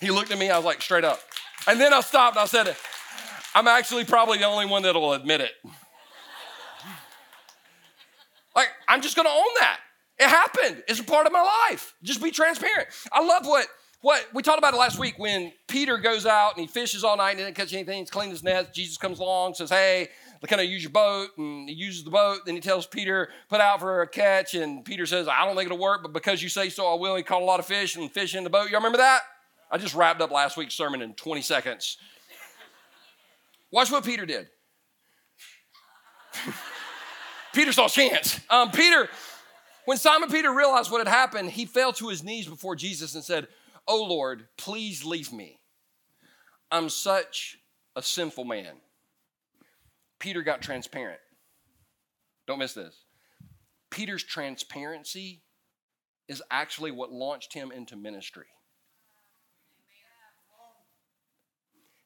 He 0.00 0.10
looked 0.10 0.32
at 0.32 0.38
me, 0.38 0.50
I 0.50 0.56
was 0.56 0.64
like, 0.64 0.82
straight 0.82 1.04
up. 1.04 1.20
And 1.68 1.80
then 1.80 1.92
I 1.92 2.00
stopped 2.00 2.36
I 2.36 2.46
said, 2.46 2.74
I'm 3.54 3.68
actually 3.68 4.04
probably 4.04 4.38
the 4.38 4.46
only 4.46 4.66
one 4.66 4.82
that'll 4.82 5.12
admit 5.12 5.40
it. 5.42 5.52
Like, 8.56 8.68
I'm 8.88 9.00
just 9.00 9.14
gonna 9.14 9.28
own 9.28 9.54
that. 9.60 9.78
It 10.22 10.28
happened. 10.28 10.84
It's 10.86 11.00
a 11.00 11.04
part 11.04 11.26
of 11.26 11.32
my 11.32 11.42
life. 11.68 11.94
Just 12.02 12.22
be 12.22 12.30
transparent. 12.30 12.88
I 13.10 13.24
love 13.24 13.44
what 13.44 13.66
what 14.02 14.24
we 14.32 14.42
talked 14.42 14.58
about 14.58 14.72
it 14.72 14.76
last 14.76 14.98
week 14.98 15.18
when 15.18 15.52
Peter 15.66 15.98
goes 15.98 16.26
out 16.26 16.56
and 16.56 16.60
he 16.60 16.66
fishes 16.66 17.02
all 17.02 17.16
night 17.16 17.30
and 17.30 17.38
didn't 17.38 17.56
catch 17.56 17.72
anything. 17.72 18.00
He's 18.00 18.10
cleaned 18.10 18.30
his 18.30 18.44
net. 18.44 18.72
Jesus 18.72 18.96
comes 18.96 19.18
along, 19.18 19.54
says, 19.54 19.70
"Hey, 19.70 20.10
can 20.46 20.60
I 20.60 20.62
use 20.62 20.82
your 20.82 20.92
boat?" 20.92 21.30
And 21.38 21.68
he 21.68 21.74
uses 21.74 22.04
the 22.04 22.10
boat. 22.10 22.42
Then 22.46 22.54
he 22.54 22.60
tells 22.60 22.86
Peter, 22.86 23.30
"Put 23.48 23.60
out 23.60 23.80
for 23.80 24.02
a 24.02 24.08
catch." 24.08 24.54
And 24.54 24.84
Peter 24.84 25.06
says, 25.06 25.26
"I 25.26 25.44
don't 25.44 25.56
think 25.56 25.66
it'll 25.66 25.78
work, 25.78 26.02
but 26.02 26.12
because 26.12 26.40
you 26.40 26.48
say 26.48 26.68
so, 26.68 26.86
I 26.86 26.94
will." 26.94 27.16
He 27.16 27.24
caught 27.24 27.42
a 27.42 27.44
lot 27.44 27.58
of 27.58 27.66
fish 27.66 27.96
and 27.96 28.12
fish 28.12 28.36
in 28.36 28.44
the 28.44 28.50
boat. 28.50 28.70
Y'all 28.70 28.78
remember 28.78 28.98
that? 28.98 29.22
I 29.72 29.78
just 29.78 29.96
wrapped 29.96 30.20
up 30.20 30.30
last 30.30 30.56
week's 30.56 30.74
sermon 30.74 31.02
in 31.02 31.14
20 31.14 31.42
seconds. 31.42 31.96
Watch 33.72 33.90
what 33.90 34.04
Peter 34.04 34.24
did. 34.24 34.48
Peter 37.52 37.72
saw 37.72 37.86
a 37.86 37.90
chance. 37.90 38.40
Um, 38.48 38.70
Peter, 38.70 39.08
when 39.84 39.96
Simon 39.96 40.30
Peter 40.30 40.52
realized 40.52 40.90
what 40.90 41.06
had 41.06 41.12
happened, 41.12 41.50
he 41.50 41.66
fell 41.66 41.92
to 41.94 42.08
his 42.08 42.22
knees 42.22 42.46
before 42.46 42.76
Jesus 42.76 43.14
and 43.14 43.24
said, 43.24 43.48
Oh 43.86 44.04
Lord, 44.04 44.46
please 44.56 45.04
leave 45.04 45.32
me. 45.32 45.58
I'm 46.70 46.88
such 46.88 47.58
a 47.96 48.02
sinful 48.02 48.44
man. 48.44 48.76
Peter 50.18 50.42
got 50.42 50.62
transparent. 50.62 51.20
Don't 52.46 52.58
miss 52.58 52.74
this. 52.74 53.04
Peter's 53.90 54.22
transparency 54.22 55.42
is 56.28 56.42
actually 56.50 56.90
what 56.90 57.12
launched 57.12 57.52
him 57.52 57.72
into 57.72 57.96
ministry. 57.96 58.46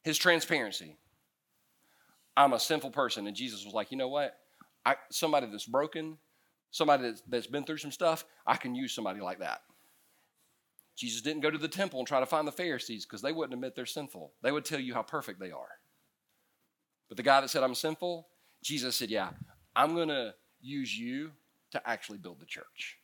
His 0.03 0.17
transparency. 0.17 0.97
I'm 2.35 2.53
a 2.53 2.59
sinful 2.59 2.91
person. 2.91 3.27
And 3.27 3.35
Jesus 3.35 3.63
was 3.63 3.73
like, 3.73 3.91
you 3.91 3.97
know 3.97 4.09
what? 4.09 4.35
I, 4.85 4.95
somebody 5.11 5.47
that's 5.47 5.65
broken, 5.65 6.17
somebody 6.71 7.03
that's, 7.03 7.21
that's 7.27 7.47
been 7.47 7.63
through 7.63 7.77
some 7.77 7.91
stuff, 7.91 8.25
I 8.45 8.55
can 8.55 8.75
use 8.75 8.93
somebody 8.93 9.19
like 9.19 9.39
that. 9.39 9.61
Jesus 10.95 11.21
didn't 11.21 11.41
go 11.41 11.51
to 11.51 11.57
the 11.57 11.67
temple 11.67 11.99
and 11.99 12.07
try 12.07 12.19
to 12.19 12.25
find 12.25 12.47
the 12.47 12.51
Pharisees 12.51 13.05
because 13.05 13.21
they 13.21 13.31
wouldn't 13.31 13.53
admit 13.53 13.75
they're 13.75 13.85
sinful. 13.85 14.33
They 14.41 14.51
would 14.51 14.65
tell 14.65 14.79
you 14.79 14.95
how 14.95 15.03
perfect 15.03 15.39
they 15.39 15.51
are. 15.51 15.69
But 17.07 17.17
the 17.17 17.23
guy 17.23 17.39
that 17.39 17.49
said, 17.49 17.63
I'm 17.63 17.75
sinful, 17.75 18.27
Jesus 18.63 18.95
said, 18.95 19.11
Yeah, 19.11 19.29
I'm 19.75 19.93
going 19.93 20.09
to 20.09 20.33
use 20.59 20.97
you 20.97 21.31
to 21.71 21.87
actually 21.87 22.17
build 22.17 22.39
the 22.39 22.45
church. 22.45 22.97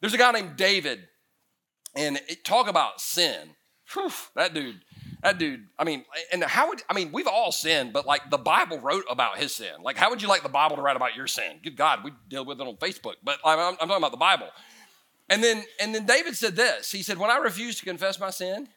There's 0.00 0.14
a 0.14 0.18
guy 0.18 0.32
named 0.32 0.56
David, 0.56 1.06
and 1.94 2.16
it, 2.28 2.44
talk 2.44 2.68
about 2.68 3.00
sin. 3.00 3.50
Whew, 3.92 4.10
that 4.34 4.54
dude, 4.54 4.80
that 5.22 5.38
dude, 5.38 5.66
I 5.78 5.84
mean, 5.84 6.04
and 6.32 6.42
how 6.42 6.68
would, 6.68 6.82
I 6.90 6.94
mean, 6.94 7.12
we've 7.12 7.28
all 7.28 7.52
sinned, 7.52 7.92
but 7.92 8.06
like 8.06 8.28
the 8.28 8.38
Bible 8.38 8.80
wrote 8.80 9.04
about 9.08 9.38
his 9.38 9.54
sin. 9.54 9.72
Like, 9.82 9.96
how 9.96 10.10
would 10.10 10.20
you 10.20 10.28
like 10.28 10.42
the 10.42 10.48
Bible 10.48 10.76
to 10.76 10.82
write 10.82 10.96
about 10.96 11.14
your 11.14 11.28
sin? 11.28 11.60
Good 11.62 11.76
God, 11.76 12.00
we 12.02 12.12
deal 12.28 12.44
with 12.44 12.60
it 12.60 12.66
on 12.66 12.76
Facebook, 12.76 13.14
but 13.22 13.38
I'm, 13.44 13.58
I'm 13.58 13.76
talking 13.76 13.96
about 13.96 14.10
the 14.10 14.16
Bible. 14.16 14.48
And 15.28 15.42
then, 15.42 15.64
and 15.80 15.94
then 15.94 16.06
David 16.06 16.36
said 16.36 16.56
this 16.56 16.90
He 16.90 17.02
said, 17.02 17.18
When 17.18 17.30
I 17.30 17.36
refused 17.36 17.78
to 17.78 17.84
confess 17.84 18.18
my 18.18 18.30
sin, 18.30 18.68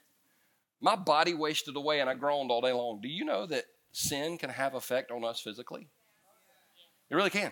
my 0.79 0.95
body 0.95 1.33
wasted 1.33 1.75
away 1.75 1.99
and 1.99 2.09
I 2.09 2.13
groaned 2.13 2.51
all 2.51 2.61
day 2.61 2.71
long. 2.71 3.01
Do 3.01 3.09
you 3.09 3.25
know 3.25 3.47
that 3.47 3.65
sin 3.91 4.37
can 4.37 4.51
have 4.51 4.75
effect 4.75 5.11
on 5.11 5.25
us 5.25 5.39
physically? 5.39 5.89
It 7.09 7.15
really 7.15 7.31
can. 7.31 7.51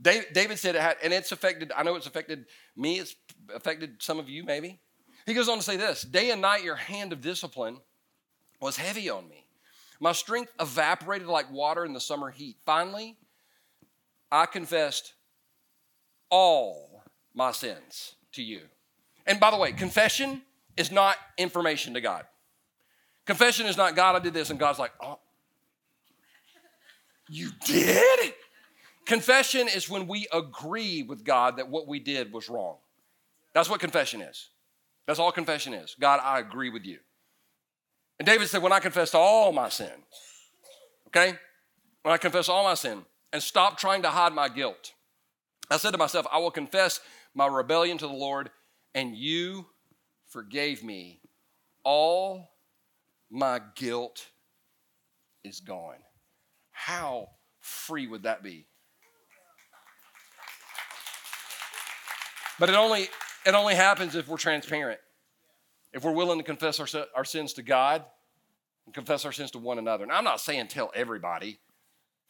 David 0.00 0.58
said 0.58 0.74
it 0.74 0.82
had, 0.82 0.96
and 1.02 1.12
it's 1.12 1.30
affected, 1.30 1.70
I 1.76 1.84
know 1.84 1.94
it's 1.94 2.08
affected 2.08 2.46
me, 2.76 2.98
it's 2.98 3.14
affected 3.54 4.02
some 4.02 4.18
of 4.18 4.28
you 4.28 4.42
maybe. 4.42 4.80
He 5.26 5.34
goes 5.34 5.48
on 5.48 5.58
to 5.58 5.62
say 5.62 5.76
this 5.76 6.02
Day 6.02 6.30
and 6.30 6.40
night, 6.40 6.64
your 6.64 6.76
hand 6.76 7.12
of 7.12 7.20
discipline 7.20 7.78
was 8.60 8.76
heavy 8.76 9.10
on 9.10 9.28
me. 9.28 9.46
My 10.00 10.12
strength 10.12 10.52
evaporated 10.60 11.28
like 11.28 11.50
water 11.52 11.84
in 11.84 11.92
the 11.92 12.00
summer 12.00 12.30
heat. 12.30 12.56
Finally, 12.66 13.16
I 14.30 14.46
confessed 14.46 15.14
all 16.30 17.04
my 17.34 17.52
sins 17.52 18.14
to 18.32 18.42
you. 18.42 18.62
And 19.26 19.38
by 19.38 19.50
the 19.50 19.56
way, 19.56 19.72
confession 19.72 20.42
is 20.76 20.90
not 20.90 21.16
information 21.38 21.94
to 21.94 22.00
God. 22.00 22.24
Confession 23.24 23.66
is 23.66 23.76
not, 23.76 23.94
God, 23.94 24.16
I 24.16 24.18
did 24.18 24.34
this, 24.34 24.50
and 24.50 24.58
God's 24.58 24.78
like, 24.78 24.92
oh, 25.00 25.20
you 27.28 27.50
did? 27.64 28.34
Confession 29.04 29.68
is 29.68 29.88
when 29.88 30.06
we 30.06 30.26
agree 30.32 31.02
with 31.02 31.24
God 31.24 31.58
that 31.58 31.68
what 31.68 31.86
we 31.86 32.00
did 32.00 32.32
was 32.32 32.48
wrong. 32.48 32.76
That's 33.52 33.68
what 33.68 33.80
confession 33.80 34.20
is. 34.20 34.48
That's 35.06 35.18
all 35.18 35.32
confession 35.32 35.74
is. 35.74 35.96
God, 35.98 36.20
I 36.22 36.38
agree 36.38 36.70
with 36.70 36.84
you. 36.84 36.98
And 38.18 38.26
David 38.26 38.48
said, 38.48 38.62
When 38.62 38.72
I 38.72 38.80
confess 38.80 39.14
all 39.14 39.52
my 39.52 39.68
sin, 39.68 39.90
okay? 41.08 41.34
When 42.02 42.14
I 42.14 42.18
confess 42.18 42.48
all 42.48 42.64
my 42.64 42.74
sin 42.74 43.04
and 43.32 43.42
stop 43.42 43.78
trying 43.78 44.02
to 44.02 44.10
hide 44.10 44.32
my 44.32 44.48
guilt, 44.48 44.92
I 45.70 45.76
said 45.76 45.92
to 45.92 45.98
myself, 45.98 46.26
I 46.30 46.38
will 46.38 46.50
confess 46.50 47.00
my 47.34 47.46
rebellion 47.46 47.98
to 47.98 48.06
the 48.06 48.12
Lord, 48.12 48.50
and 48.94 49.16
you 49.16 49.66
forgave 50.28 50.84
me. 50.84 51.20
All 51.84 52.50
my 53.30 53.60
guilt 53.74 54.26
is 55.42 55.60
gone. 55.60 55.98
How 56.70 57.30
free 57.60 58.06
would 58.06 58.24
that 58.24 58.42
be? 58.42 58.66
But 62.58 62.68
it 62.68 62.74
only 62.74 63.08
it 63.46 63.54
only 63.54 63.74
happens 63.74 64.14
if 64.14 64.28
we're 64.28 64.36
transparent. 64.36 65.00
If 65.92 66.04
we're 66.04 66.12
willing 66.12 66.38
to 66.38 66.44
confess 66.44 66.80
our, 66.80 66.86
our 67.14 67.24
sins 67.24 67.52
to 67.54 67.62
God 67.62 68.04
and 68.86 68.94
confess 68.94 69.24
our 69.24 69.32
sins 69.32 69.50
to 69.52 69.58
one 69.58 69.78
another. 69.78 70.04
And 70.04 70.12
I'm 70.12 70.24
not 70.24 70.40
saying 70.40 70.68
tell 70.68 70.90
everybody. 70.94 71.58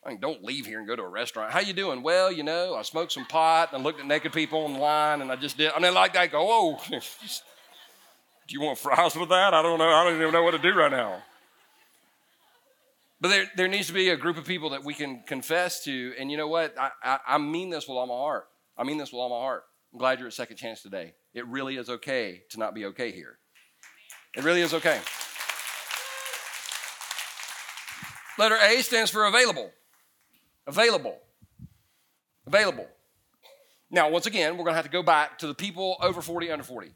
I 0.04 0.10
mean, 0.10 0.18
don't 0.18 0.42
leave 0.42 0.66
here 0.66 0.78
and 0.78 0.88
go 0.88 0.96
to 0.96 1.02
a 1.02 1.08
restaurant. 1.08 1.52
How 1.52 1.60
you 1.60 1.72
doing? 1.72 2.02
Well, 2.02 2.32
you 2.32 2.42
know, 2.42 2.74
I 2.74 2.82
smoked 2.82 3.12
some 3.12 3.24
pot 3.24 3.72
and 3.72 3.80
I 3.80 3.84
looked 3.84 4.00
at 4.00 4.06
naked 4.06 4.32
people 4.32 4.64
on 4.64 4.72
the 4.72 4.80
line 4.80 5.22
and 5.22 5.30
I 5.30 5.36
just 5.36 5.56
did. 5.56 5.70
I 5.72 5.78
mean, 5.78 5.94
like 5.94 6.14
that, 6.14 6.32
go, 6.32 6.40
oh, 6.40 6.80
do 6.90 6.98
you 8.48 8.60
want 8.60 8.78
fries 8.78 9.14
with 9.14 9.28
that? 9.28 9.54
I 9.54 9.62
don't 9.62 9.78
know. 9.78 9.88
I 9.88 10.04
don't 10.04 10.20
even 10.20 10.32
know 10.32 10.42
what 10.42 10.52
to 10.52 10.58
do 10.58 10.74
right 10.74 10.90
now. 10.90 11.22
But 13.20 13.28
there, 13.28 13.44
there 13.56 13.68
needs 13.68 13.86
to 13.86 13.92
be 13.92 14.08
a 14.08 14.16
group 14.16 14.36
of 14.36 14.44
people 14.44 14.70
that 14.70 14.82
we 14.82 14.94
can 14.94 15.22
confess 15.24 15.84
to. 15.84 16.12
And 16.18 16.28
you 16.28 16.36
know 16.36 16.48
what? 16.48 16.76
I, 16.76 16.90
I, 17.04 17.18
I 17.28 17.38
mean 17.38 17.70
this 17.70 17.86
with 17.86 17.96
all 17.96 18.06
my 18.08 18.14
heart. 18.14 18.48
I 18.76 18.82
mean 18.82 18.98
this 18.98 19.12
with 19.12 19.20
all 19.20 19.28
my 19.28 19.36
heart. 19.36 19.62
I'm 19.92 19.98
glad 19.98 20.18
you're 20.18 20.28
at 20.28 20.34
Second 20.34 20.56
Chance 20.56 20.82
today. 20.82 21.12
It 21.34 21.46
really 21.46 21.76
is 21.76 21.90
okay 21.90 22.42
to 22.50 22.58
not 22.58 22.74
be 22.74 22.86
okay 22.86 23.12
here. 23.12 23.38
It 24.34 24.42
really 24.42 24.62
is 24.62 24.72
okay. 24.72 24.98
Letter 28.38 28.56
A 28.56 28.80
stands 28.80 29.10
for 29.10 29.26
available. 29.26 29.70
Available. 30.66 31.18
Available. 32.46 32.88
Now, 33.90 34.08
once 34.08 34.24
again, 34.24 34.52
we're 34.52 34.64
going 34.64 34.72
to 34.72 34.76
have 34.76 34.86
to 34.86 34.90
go 34.90 35.02
back 35.02 35.38
to 35.40 35.46
the 35.46 35.54
people 35.54 35.98
over 36.00 36.22
40, 36.22 36.50
under 36.50 36.64
40. 36.64 36.94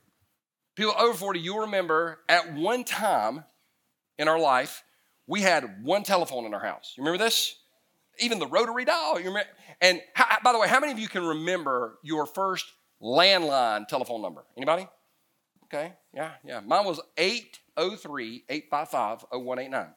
People 0.74 0.94
over 0.98 1.12
40, 1.12 1.38
you'll 1.38 1.60
remember 1.60 2.20
at 2.30 2.54
one 2.54 2.84
time 2.84 3.44
in 4.18 4.28
our 4.28 4.38
life, 4.38 4.82
we 5.26 5.42
had 5.42 5.84
one 5.84 6.02
telephone 6.02 6.46
in 6.46 6.54
our 6.54 6.64
house. 6.64 6.94
You 6.96 7.02
remember 7.02 7.22
this? 7.22 7.56
Even 8.18 8.38
the 8.38 8.46
rotary 8.46 8.86
dial. 8.86 9.20
You 9.20 9.26
remember? 9.26 9.50
And 9.82 10.00
how, 10.14 10.38
by 10.42 10.52
the 10.52 10.58
way, 10.58 10.68
how 10.68 10.80
many 10.80 10.92
of 10.92 10.98
you 10.98 11.08
can 11.08 11.26
remember 11.26 11.98
your 12.02 12.24
first 12.24 12.64
landline 13.02 13.86
telephone 13.88 14.22
number. 14.22 14.44
Anybody? 14.56 14.86
Okay, 15.64 15.92
yeah, 16.14 16.32
yeah. 16.44 16.60
Mine 16.60 16.84
was 16.84 17.00
803 17.16 18.44
855 18.48 19.24
0189. 19.32 19.88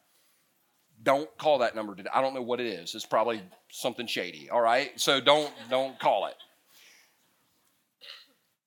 Don't 1.02 1.38
call 1.38 1.60
that 1.60 1.76
number 1.76 1.96
today. 1.96 2.10
I 2.14 2.22
don't 2.22 2.34
know 2.34 2.42
what 2.42 2.60
it 2.60 2.66
is. 2.66 2.94
It's 2.96 3.06
probably 3.06 3.42
something 3.72 4.08
shady, 4.08 4.50
all 4.50 4.62
right? 4.62 5.00
So 5.00 5.22
don't 5.22 5.52
don't 5.70 5.98
call 6.00 6.28
it. 6.28 6.36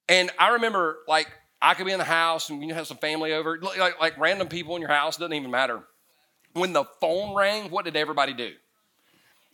And 0.09 0.31
I 0.39 0.51
remember 0.51 0.99
like 1.09 1.29
I 1.63 1.75
could 1.75 1.87
be 1.87 1.93
in 1.93 1.99
the 1.99 2.05
house 2.05 2.51
and 2.51 2.63
you 2.63 2.75
have 2.75 2.89
some 2.89 2.97
family 2.97 3.33
over, 3.33 3.59
like, 3.61 4.01
like 4.01 4.19
random 4.19 4.49
people 4.49 4.75
in 4.75 4.83
your 4.83 4.91
house, 4.91 5.17
doesn't 5.17 5.33
even 5.33 5.51
matter. 5.51 5.85
When 6.55 6.73
the 6.73 6.85
phone 7.01 7.37
rang, 7.37 7.71
what 7.71 7.85
did 7.85 7.97
everybody 7.97 8.35
do? 8.35 8.51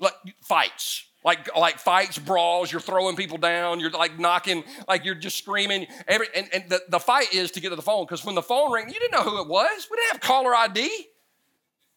Like 0.01 0.15
fights, 0.41 1.05
like 1.25 1.55
like 1.57 1.79
fights, 1.79 2.19
brawls. 2.19 2.71
You're 2.71 2.81
throwing 2.81 3.17
people 3.17 3.39
down. 3.39 3.81
You're 3.81 3.91
like 3.91 4.19
knocking, 4.19 4.65
like 4.87 5.05
you're 5.05 5.15
just 5.15 5.39
screaming. 5.39 5.87
Every 6.07 6.29
and, 6.35 6.49
and 6.53 6.65
the, 6.69 6.83
the 6.89 7.01
fight 7.01 7.35
is 7.35 7.51
to 7.53 7.61
get 7.61 7.71
to 7.71 7.77
the 7.77 7.83
phone 7.83 8.05
because 8.05 8.25
when 8.25 8.35
the 8.35 8.43
phone 8.43 8.73
rang, 8.73 8.89
you 8.89 8.95
didn't 8.95 9.13
know 9.13 9.23
who 9.23 9.41
it 9.41 9.49
was. 9.49 9.89
We 9.91 9.97
didn't 9.97 10.13
have 10.13 10.21
caller 10.21 10.55
ID. 10.55 10.89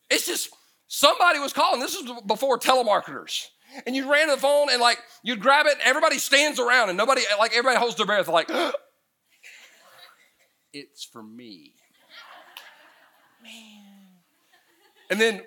It's 0.10 0.26
just 0.26 0.50
somebody 0.88 1.40
was 1.40 1.54
calling. 1.54 1.80
This 1.80 1.96
is 1.96 2.10
before 2.26 2.60
telemarketers. 2.60 3.48
And 3.86 3.96
you 3.96 4.12
ran 4.12 4.28
to 4.28 4.36
the 4.36 4.42
phone 4.42 4.68
and 4.70 4.82
like 4.82 4.98
you'd 5.24 5.40
grab 5.40 5.66
it. 5.66 5.74
And 5.74 5.82
everybody 5.84 6.18
stands 6.18 6.60
around 6.60 6.90
and 6.90 6.98
nobody 6.98 7.22
like 7.40 7.52
everybody 7.52 7.80
holds 7.80 7.96
their 7.96 8.06
breath 8.06 8.28
like. 8.28 8.50
it's 10.74 11.06
for 11.06 11.24
me. 11.24 11.76
Man. 13.44 13.52
And 15.10 15.22
then 15.22 15.42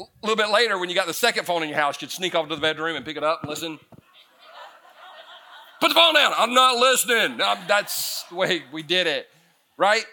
a 0.00 0.04
little 0.22 0.36
bit 0.36 0.50
later, 0.52 0.78
when 0.78 0.88
you 0.88 0.94
got 0.94 1.06
the 1.06 1.14
second 1.14 1.44
phone 1.44 1.62
in 1.62 1.68
your 1.68 1.78
house, 1.78 2.00
you'd 2.00 2.10
sneak 2.10 2.34
off 2.34 2.48
to 2.48 2.54
the 2.54 2.60
bedroom 2.60 2.96
and 2.96 3.04
pick 3.04 3.16
it 3.16 3.24
up 3.24 3.42
and 3.42 3.50
listen. 3.50 3.78
Put 5.80 5.88
the 5.88 5.94
phone 5.94 6.14
down. 6.14 6.32
I'm 6.36 6.54
not 6.54 6.76
listening. 6.76 7.40
I'm, 7.40 7.58
that's 7.66 8.24
the 8.24 8.34
way 8.34 8.62
we 8.72 8.82
did 8.82 9.06
it, 9.06 9.28
right? 9.76 10.04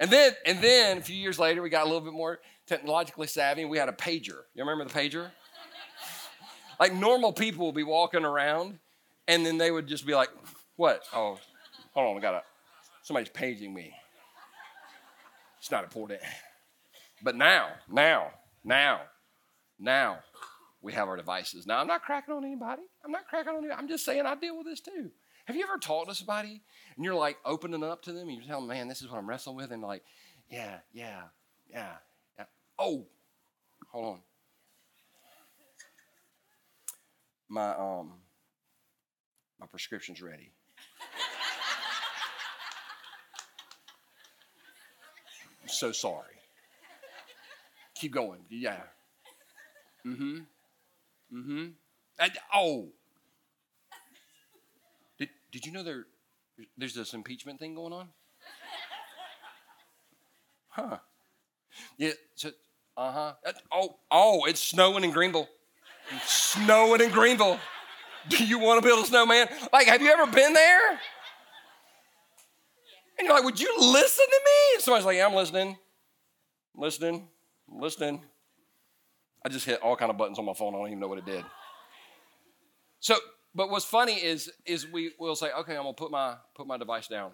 And 0.00 0.10
then, 0.10 0.32
and 0.46 0.58
then 0.60 0.98
a 0.98 1.00
few 1.00 1.16
years 1.16 1.38
later, 1.38 1.62
we 1.62 1.70
got 1.70 1.82
a 1.82 1.86
little 1.86 2.00
bit 2.00 2.12
more 2.12 2.40
technologically 2.66 3.28
savvy 3.28 3.62
and 3.62 3.70
we 3.70 3.78
had 3.78 3.88
a 3.88 3.92
pager. 3.92 4.42
You 4.54 4.64
remember 4.64 4.84
the 4.84 4.90
pager? 4.90 5.30
like 6.80 6.92
normal 6.92 7.32
people 7.32 7.66
would 7.66 7.76
be 7.76 7.84
walking 7.84 8.24
around 8.24 8.78
and 9.28 9.46
then 9.46 9.56
they 9.58 9.70
would 9.70 9.86
just 9.86 10.04
be 10.04 10.14
like, 10.14 10.30
what? 10.74 11.04
Oh, 11.14 11.38
hold 11.92 12.10
on, 12.10 12.16
I 12.16 12.20
got 12.20 12.32
to, 12.32 12.42
somebody's 13.02 13.28
paging 13.28 13.72
me. 13.72 13.94
It's 15.60 15.70
not 15.70 15.84
important. 15.84 16.20
But 17.22 17.36
now, 17.36 17.68
now, 17.88 18.32
now, 18.64 19.02
now, 19.78 20.18
we 20.80 20.92
have 20.92 21.08
our 21.08 21.16
devices. 21.16 21.66
Now, 21.66 21.78
I'm 21.78 21.86
not 21.86 22.02
cracking 22.02 22.34
on 22.34 22.44
anybody. 22.44 22.82
I'm 23.04 23.12
not 23.12 23.28
cracking 23.28 23.50
on 23.50 23.58
anybody. 23.58 23.78
I'm 23.78 23.88
just 23.88 24.04
saying 24.04 24.26
I 24.26 24.34
deal 24.34 24.56
with 24.58 24.66
this 24.66 24.80
too. 24.80 25.10
Have 25.44 25.56
you 25.56 25.62
ever 25.62 25.78
talked 25.78 26.08
to 26.08 26.14
somebody 26.14 26.62
and 26.96 27.04
you're 27.04 27.14
like 27.14 27.36
opening 27.44 27.82
up 27.82 28.02
to 28.02 28.12
them 28.12 28.28
and 28.28 28.36
you 28.36 28.46
tell 28.46 28.60
them, 28.60 28.68
man, 28.68 28.88
this 28.88 29.02
is 29.02 29.08
what 29.08 29.18
I'm 29.18 29.28
wrestling 29.28 29.56
with? 29.56 29.70
And 29.70 29.82
like, 29.82 30.02
yeah, 30.50 30.78
yeah, 30.92 31.22
yeah, 31.70 31.94
yeah. 32.38 32.44
Oh, 32.78 33.06
hold 33.90 34.06
on. 34.06 34.20
My 37.48 37.70
um 37.76 38.12
my 39.60 39.66
prescription's 39.66 40.22
ready. 40.22 40.52
I'm 45.62 45.68
so 45.68 45.92
sorry. 45.92 46.41
Keep 48.02 48.14
going. 48.14 48.40
Yeah. 48.50 48.80
Mm-hmm. 50.04 50.38
Mm-hmm. 51.32 51.66
And, 52.18 52.32
oh. 52.52 52.88
Did, 55.20 55.28
did 55.52 55.64
you 55.64 55.70
know 55.70 55.84
there, 55.84 56.06
there's 56.76 56.94
this 56.94 57.14
impeachment 57.14 57.60
thing 57.60 57.76
going 57.76 57.92
on? 57.92 58.08
Huh. 60.70 60.96
Yeah. 61.96 62.10
So, 62.34 62.50
uh-huh. 62.96 63.34
Oh, 63.70 63.94
oh, 64.10 64.46
it's 64.46 64.58
snowing 64.58 65.04
in 65.04 65.12
Greenville. 65.12 65.48
It's 66.16 66.32
snowing 66.32 67.02
in 67.02 67.10
Greenville. 67.10 67.60
Do 68.28 68.44
you 68.44 68.58
want 68.58 68.82
to 68.82 68.88
build 68.88 69.04
a 69.04 69.06
snowman? 69.06 69.46
Like, 69.72 69.86
have 69.86 70.02
you 70.02 70.10
ever 70.10 70.26
been 70.26 70.54
there? 70.54 70.90
And 73.16 73.26
you're 73.26 73.32
like, 73.32 73.44
would 73.44 73.60
you 73.60 73.72
listen 73.78 74.26
to 74.26 74.40
me? 74.44 74.74
And 74.74 74.82
somebody's 74.82 75.06
like, 75.06 75.18
yeah, 75.18 75.26
I'm 75.28 75.34
listening. 75.36 75.76
listening. 76.74 77.28
Listening. 77.78 78.22
I 79.44 79.48
just 79.48 79.66
hit 79.66 79.80
all 79.80 79.96
kind 79.96 80.10
of 80.10 80.16
buttons 80.16 80.38
on 80.38 80.44
my 80.44 80.54
phone. 80.54 80.74
I 80.74 80.78
don't 80.78 80.88
even 80.88 81.00
know 81.00 81.08
what 81.08 81.18
it 81.18 81.26
did. 81.26 81.44
So, 83.00 83.16
but 83.54 83.70
what's 83.70 83.84
funny 83.84 84.14
is 84.14 84.50
is 84.64 84.86
we 84.86 85.12
will 85.18 85.34
say, 85.34 85.50
okay, 85.52 85.76
I'm 85.76 85.82
gonna 85.82 85.94
put 85.94 86.10
my 86.10 86.36
put 86.54 86.66
my 86.66 86.78
device 86.78 87.08
down. 87.08 87.32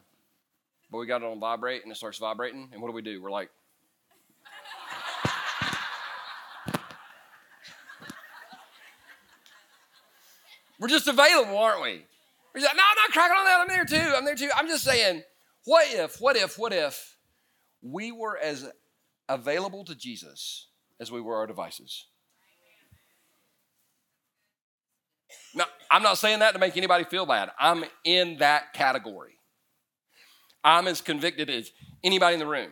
But 0.90 0.98
we 0.98 1.06
got 1.06 1.20
it 1.20 1.26
on 1.26 1.38
vibrate 1.38 1.82
and 1.82 1.92
it 1.92 1.96
starts 1.96 2.18
vibrating. 2.18 2.70
And 2.72 2.80
what 2.80 2.88
do 2.88 2.94
we 2.94 3.02
do? 3.02 3.20
We're 3.20 3.30
like, 3.30 3.50
We're 10.78 10.88
just 10.88 11.08
available, 11.08 11.58
aren't 11.58 11.82
we? 11.82 12.04
We're 12.54 12.62
like, 12.62 12.76
no, 12.76 12.82
I'm 12.82 12.96
not 12.96 13.12
cracking 13.12 13.36
on 13.36 13.44
that. 13.44 13.60
I'm 13.60 13.68
there 13.68 13.84
too. 13.84 14.14
I'm 14.16 14.24
there 14.24 14.36
too. 14.36 14.50
I'm 14.56 14.68
just 14.68 14.84
saying, 14.84 15.22
what 15.64 15.92
if, 15.92 16.20
what 16.20 16.36
if, 16.36 16.58
what 16.58 16.72
if 16.72 17.16
we 17.82 18.12
were 18.12 18.38
as 18.38 18.70
available 19.28 19.84
to 19.84 19.94
Jesus 19.94 20.68
as 21.00 21.12
we 21.12 21.20
were 21.20 21.36
our 21.36 21.46
devices? 21.46 22.06
Now, 25.54 25.64
I'm 25.90 26.02
not 26.02 26.18
saying 26.18 26.40
that 26.40 26.52
to 26.52 26.58
make 26.58 26.76
anybody 26.76 27.04
feel 27.04 27.26
bad. 27.26 27.50
I'm 27.58 27.84
in 28.04 28.38
that 28.38 28.72
category. 28.72 29.34
I'm 30.62 30.86
as 30.86 31.00
convicted 31.00 31.48
as 31.50 31.70
anybody 32.02 32.34
in 32.34 32.40
the 32.40 32.46
room. 32.46 32.70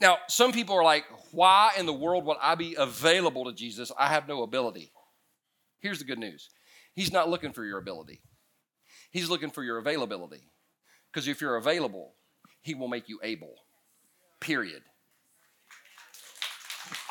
Now, 0.00 0.18
some 0.28 0.52
people 0.52 0.74
are 0.74 0.82
like, 0.82 1.04
why 1.30 1.70
in 1.78 1.86
the 1.86 1.92
world 1.92 2.24
would 2.24 2.38
I 2.40 2.54
be 2.54 2.74
available 2.76 3.44
to 3.44 3.52
Jesus? 3.52 3.92
I 3.96 4.08
have 4.08 4.26
no 4.26 4.42
ability. 4.42 4.92
Here's 5.80 5.98
the 5.98 6.04
good 6.04 6.18
news 6.18 6.50
He's 6.94 7.12
not 7.12 7.28
looking 7.28 7.52
for 7.52 7.64
your 7.64 7.78
ability, 7.78 8.20
He's 9.10 9.30
looking 9.30 9.50
for 9.50 9.62
your 9.62 9.78
availability. 9.78 10.50
Because 11.12 11.28
if 11.28 11.40
you're 11.40 11.56
available, 11.56 12.14
He 12.62 12.74
will 12.74 12.88
make 12.88 13.08
you 13.08 13.20
able. 13.22 13.54
Period. 14.40 14.82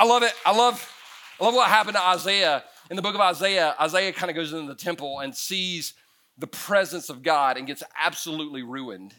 I 0.02 0.04
love 0.04 0.24
it. 0.24 0.34
I 0.44 0.58
love, 0.58 0.92
I 1.40 1.46
love 1.46 1.54
what 1.54 1.70
happened 1.70 1.96
to 1.96 2.04
Isaiah. 2.04 2.64
In 2.90 2.96
the 2.96 3.04
book 3.04 3.14
of 3.14 3.22
Isaiah, 3.22 3.76
Isaiah 3.80 4.12
kind 4.12 4.32
of 4.32 4.36
goes 4.36 4.52
into 4.52 4.66
the 4.66 4.74
temple 4.74 5.20
and 5.20 5.36
sees 5.36 5.94
the 6.40 6.48
presence 6.48 7.10
of 7.10 7.22
God 7.22 7.56
and 7.56 7.68
gets 7.68 7.84
absolutely 7.96 8.64
ruined. 8.64 9.14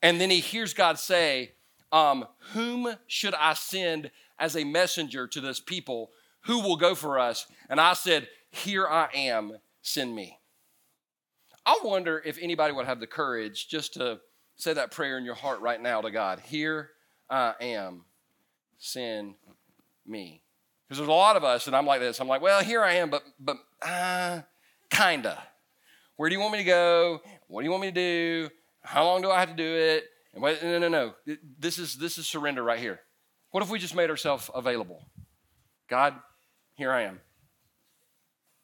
And 0.00 0.20
then 0.20 0.30
he 0.30 0.38
hears 0.38 0.74
God 0.74 1.00
say, 1.00 1.54
um, 1.90 2.24
Whom 2.52 2.94
should 3.08 3.34
I 3.34 3.54
send 3.54 4.12
as 4.38 4.54
a 4.54 4.62
messenger 4.62 5.26
to 5.26 5.40
this 5.40 5.58
people? 5.58 6.12
Who 6.42 6.60
will 6.60 6.76
go 6.76 6.94
for 6.94 7.18
us? 7.18 7.48
And 7.68 7.80
I 7.80 7.94
said, 7.94 8.28
Here 8.52 8.86
I 8.86 9.08
am, 9.12 9.58
send 9.82 10.14
me. 10.14 10.38
I 11.66 11.80
wonder 11.82 12.22
if 12.24 12.38
anybody 12.40 12.72
would 12.72 12.86
have 12.86 13.00
the 13.00 13.08
courage 13.08 13.66
just 13.66 13.94
to 13.94 14.20
say 14.54 14.72
that 14.72 14.92
prayer 14.92 15.18
in 15.18 15.24
your 15.24 15.34
heart 15.34 15.60
right 15.60 15.82
now 15.82 16.00
to 16.00 16.12
God. 16.12 16.38
Here 16.38 16.90
I 17.28 17.54
am, 17.60 18.04
send 18.78 19.34
me. 20.10 20.42
Because 20.86 20.98
there's 20.98 21.08
a 21.08 21.12
lot 21.12 21.36
of 21.36 21.44
us, 21.44 21.66
and 21.66 21.76
I'm 21.76 21.86
like 21.86 22.00
this. 22.00 22.20
I'm 22.20 22.28
like, 22.28 22.42
well, 22.42 22.62
here 22.62 22.82
I 22.82 22.94
am, 22.94 23.10
but 23.10 23.22
but 23.38 23.56
uh, 23.80 24.40
kinda. 24.90 25.40
Where 26.16 26.28
do 26.28 26.34
you 26.34 26.40
want 26.40 26.52
me 26.52 26.58
to 26.58 26.64
go? 26.64 27.20
What 27.46 27.62
do 27.62 27.64
you 27.64 27.70
want 27.70 27.82
me 27.82 27.88
to 27.88 27.94
do? 27.94 28.50
How 28.82 29.04
long 29.04 29.22
do 29.22 29.30
I 29.30 29.40
have 29.40 29.50
to 29.50 29.54
do 29.54 29.74
it? 29.76 30.04
And 30.34 30.42
wait, 30.42 30.62
no, 30.62 30.78
no, 30.78 30.88
no. 30.88 31.14
This 31.58 31.78
is 31.78 31.96
this 31.96 32.18
is 32.18 32.26
surrender 32.26 32.62
right 32.62 32.78
here. 32.78 33.00
What 33.52 33.62
if 33.62 33.70
we 33.70 33.78
just 33.78 33.94
made 33.94 34.10
ourselves 34.10 34.50
available? 34.54 35.06
God, 35.88 36.14
here 36.74 36.92
I 36.92 37.02
am. 37.02 37.20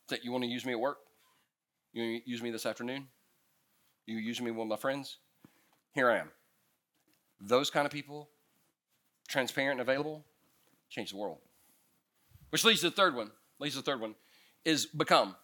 That 0.08 0.24
you 0.24 0.32
want 0.32 0.44
to 0.44 0.50
use 0.50 0.64
me 0.64 0.72
at 0.72 0.80
work? 0.80 0.98
You 1.92 2.20
use 2.24 2.42
me 2.42 2.50
this 2.50 2.66
afternoon? 2.66 3.08
You 4.06 4.18
use 4.18 4.40
me 4.40 4.50
with 4.50 4.68
my 4.68 4.76
friends? 4.76 5.18
Here 5.92 6.10
I 6.10 6.18
am. 6.18 6.30
Those 7.40 7.70
kind 7.70 7.86
of 7.86 7.92
people, 7.92 8.28
transparent 9.28 9.80
and 9.80 9.88
available, 9.88 10.24
change 10.90 11.10
the 11.10 11.16
world. 11.16 11.38
Which 12.50 12.64
leads 12.64 12.80
to 12.80 12.90
the 12.90 12.96
third 12.96 13.14
one. 13.14 13.30
Leads 13.58 13.74
to 13.74 13.80
the 13.80 13.90
third 13.90 14.00
one 14.00 14.14
is 14.64 14.86
become. 14.86 15.36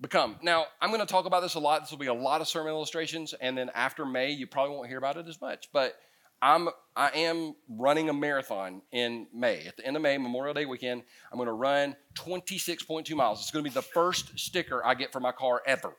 Become. 0.00 0.36
Now, 0.42 0.66
I'm 0.80 0.90
going 0.90 1.00
to 1.00 1.06
talk 1.06 1.24
about 1.24 1.40
this 1.40 1.54
a 1.54 1.58
lot. 1.58 1.80
This 1.80 1.90
will 1.90 1.98
be 1.98 2.06
a 2.06 2.14
lot 2.14 2.42
of 2.42 2.48
sermon 2.48 2.72
illustrations, 2.72 3.34
and 3.40 3.56
then 3.56 3.70
after 3.74 4.04
May, 4.04 4.30
you 4.30 4.46
probably 4.46 4.76
won't 4.76 4.88
hear 4.88 4.98
about 4.98 5.16
it 5.16 5.26
as 5.26 5.40
much. 5.40 5.70
But 5.72 5.94
I'm 6.42 6.68
I 6.94 7.08
am 7.10 7.54
running 7.68 8.10
a 8.10 8.12
marathon 8.12 8.82
in 8.92 9.26
May. 9.34 9.66
At 9.66 9.78
the 9.78 9.86
end 9.86 9.96
of 9.96 10.02
May, 10.02 10.18
Memorial 10.18 10.52
Day 10.52 10.66
weekend, 10.66 11.02
I'm 11.32 11.38
going 11.38 11.46
to 11.46 11.52
run 11.52 11.96
26.2 12.14 13.14
miles. 13.16 13.40
It's 13.40 13.50
going 13.50 13.64
to 13.64 13.70
be 13.70 13.74
the 13.74 13.82
first 13.82 14.38
sticker 14.38 14.84
I 14.84 14.94
get 14.94 15.12
for 15.12 15.20
my 15.20 15.32
car 15.32 15.62
ever. 15.66 15.96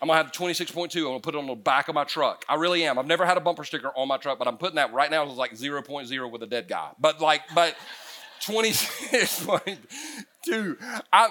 I'm 0.00 0.08
gonna 0.08 0.22
have 0.22 0.32
26.2. 0.32 0.96
I'm 0.96 1.04
gonna 1.04 1.20
put 1.20 1.34
it 1.34 1.38
on 1.38 1.46
the 1.46 1.54
back 1.54 1.88
of 1.88 1.94
my 1.94 2.04
truck. 2.04 2.44
I 2.48 2.54
really 2.54 2.84
am. 2.84 2.98
I've 2.98 3.06
never 3.06 3.26
had 3.26 3.36
a 3.36 3.40
bumper 3.40 3.64
sticker 3.64 3.90
on 3.96 4.08
my 4.08 4.16
truck, 4.16 4.38
but 4.38 4.46
I'm 4.46 4.56
putting 4.56 4.76
that 4.76 4.92
right 4.92 5.10
now. 5.10 5.24
It's 5.24 5.34
like 5.34 5.54
0.0 5.54 6.30
with 6.30 6.42
a 6.42 6.46
dead 6.46 6.68
guy. 6.68 6.90
But 7.00 7.20
like, 7.20 7.42
but 7.54 7.74
26.2. 8.42 11.02
I, 11.12 11.30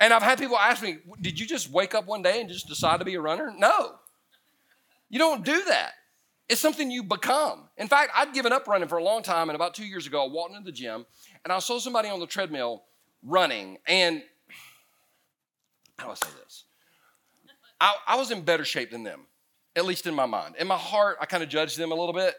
and 0.00 0.12
I've 0.12 0.22
had 0.22 0.38
people 0.38 0.56
ask 0.56 0.82
me, 0.82 0.98
did 1.20 1.38
you 1.38 1.46
just 1.46 1.70
wake 1.70 1.94
up 1.94 2.06
one 2.06 2.22
day 2.22 2.40
and 2.40 2.48
just 2.48 2.68
decide 2.68 3.00
to 3.00 3.04
be 3.04 3.14
a 3.14 3.20
runner? 3.20 3.52
No. 3.56 3.96
You 5.08 5.18
don't 5.18 5.44
do 5.44 5.64
that. 5.64 5.92
It's 6.48 6.60
something 6.60 6.90
you 6.90 7.02
become. 7.02 7.68
In 7.76 7.88
fact, 7.88 8.12
I'd 8.16 8.32
given 8.32 8.52
up 8.52 8.68
running 8.68 8.88
for 8.88 8.98
a 8.98 9.04
long 9.04 9.22
time, 9.22 9.48
and 9.48 9.56
about 9.56 9.74
two 9.74 9.84
years 9.84 10.06
ago, 10.06 10.24
I 10.24 10.28
walked 10.28 10.54
into 10.54 10.64
the 10.64 10.72
gym 10.72 11.04
and 11.44 11.52
I 11.52 11.58
saw 11.58 11.78
somebody 11.78 12.08
on 12.08 12.20
the 12.20 12.26
treadmill 12.26 12.84
running. 13.22 13.78
And 13.86 14.22
how 15.98 16.06
do 16.06 16.12
I 16.12 16.14
say 16.14 16.28
this? 16.42 16.64
I, 17.80 17.94
I 18.06 18.16
was 18.16 18.30
in 18.30 18.42
better 18.42 18.64
shape 18.64 18.90
than 18.90 19.02
them, 19.02 19.26
at 19.74 19.84
least 19.84 20.06
in 20.06 20.14
my 20.14 20.26
mind. 20.26 20.56
In 20.58 20.66
my 20.66 20.76
heart, 20.76 21.18
I 21.20 21.26
kind 21.26 21.42
of 21.42 21.48
judged 21.48 21.78
them 21.78 21.92
a 21.92 21.94
little 21.94 22.12
bit. 22.12 22.34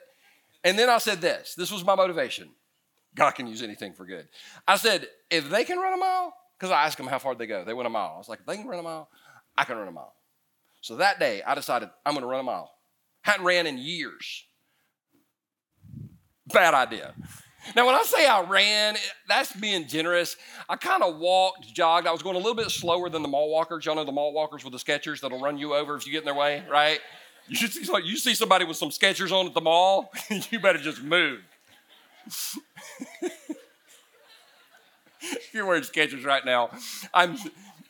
And 0.63 0.77
then 0.77 0.89
I 0.89 0.97
said 0.97 1.21
this 1.21 1.55
this 1.55 1.71
was 1.71 1.85
my 1.85 1.95
motivation. 1.95 2.49
God 3.15 3.31
can 3.31 3.47
use 3.47 3.63
anything 3.63 3.93
for 3.93 4.05
good. 4.05 4.27
I 4.67 4.77
said, 4.77 5.07
if 5.29 5.49
they 5.49 5.63
can 5.63 5.79
run 5.79 5.93
a 5.93 5.97
mile, 5.97 6.33
because 6.57 6.71
I 6.71 6.85
asked 6.85 6.97
them 6.97 7.07
how 7.07 7.19
far 7.19 7.35
they 7.35 7.47
go. 7.47 7.63
They 7.63 7.73
went 7.73 7.87
a 7.87 7.89
mile. 7.89 8.13
I 8.15 8.17
was 8.17 8.29
like, 8.29 8.39
if 8.39 8.45
they 8.45 8.57
can 8.57 8.67
run 8.67 8.79
a 8.79 8.83
mile, 8.83 9.09
I 9.57 9.63
can 9.63 9.77
run 9.77 9.87
a 9.87 9.91
mile. 9.91 10.13
So 10.81 10.97
that 10.97 11.19
day, 11.19 11.41
I 11.41 11.55
decided 11.55 11.89
I'm 12.05 12.13
going 12.13 12.21
to 12.21 12.27
run 12.27 12.39
a 12.39 12.43
mile. 12.43 12.71
Hadn't 13.21 13.45
ran 13.45 13.67
in 13.67 13.77
years. 13.77 14.45
Bad 16.47 16.73
idea. 16.73 17.13
Now, 17.75 17.85
when 17.85 17.95
I 17.95 18.03
say 18.03 18.25
I 18.25 18.41
ran, 18.41 18.95
that's 19.27 19.53
being 19.53 19.87
generous. 19.87 20.35
I 20.69 20.75
kind 20.75 21.03
of 21.03 21.17
walked, 21.17 21.73
jogged. 21.73 22.07
I 22.07 22.11
was 22.11 22.23
going 22.23 22.35
a 22.35 22.39
little 22.39 22.55
bit 22.55 22.71
slower 22.71 23.09
than 23.09 23.21
the 23.21 23.27
mall 23.27 23.49
walkers. 23.49 23.85
Y'all 23.85 23.95
know 23.95 24.03
the 24.03 24.11
mall 24.11 24.33
walkers 24.33 24.63
with 24.63 24.73
the 24.73 24.79
Skechers 24.79 25.21
that'll 25.21 25.39
run 25.39 25.57
you 25.57 25.73
over 25.73 25.95
if 25.95 26.05
you 26.05 26.11
get 26.11 26.19
in 26.19 26.25
their 26.25 26.35
way, 26.35 26.63
right? 26.69 26.99
You 27.47 27.55
see, 27.55 27.81
you 28.03 28.17
see 28.17 28.33
somebody 28.33 28.65
with 28.65 28.77
some 28.77 28.89
Skechers 28.89 29.31
on 29.31 29.47
at 29.47 29.53
the 29.53 29.61
mall, 29.61 30.11
you 30.49 30.59
better 30.59 30.79
just 30.79 31.01
move. 31.01 31.39
if 32.25 32.57
you're 35.53 35.65
wearing 35.65 35.83
Skechers 35.83 36.25
right 36.25 36.45
now, 36.45 36.69
I'm 37.13 37.37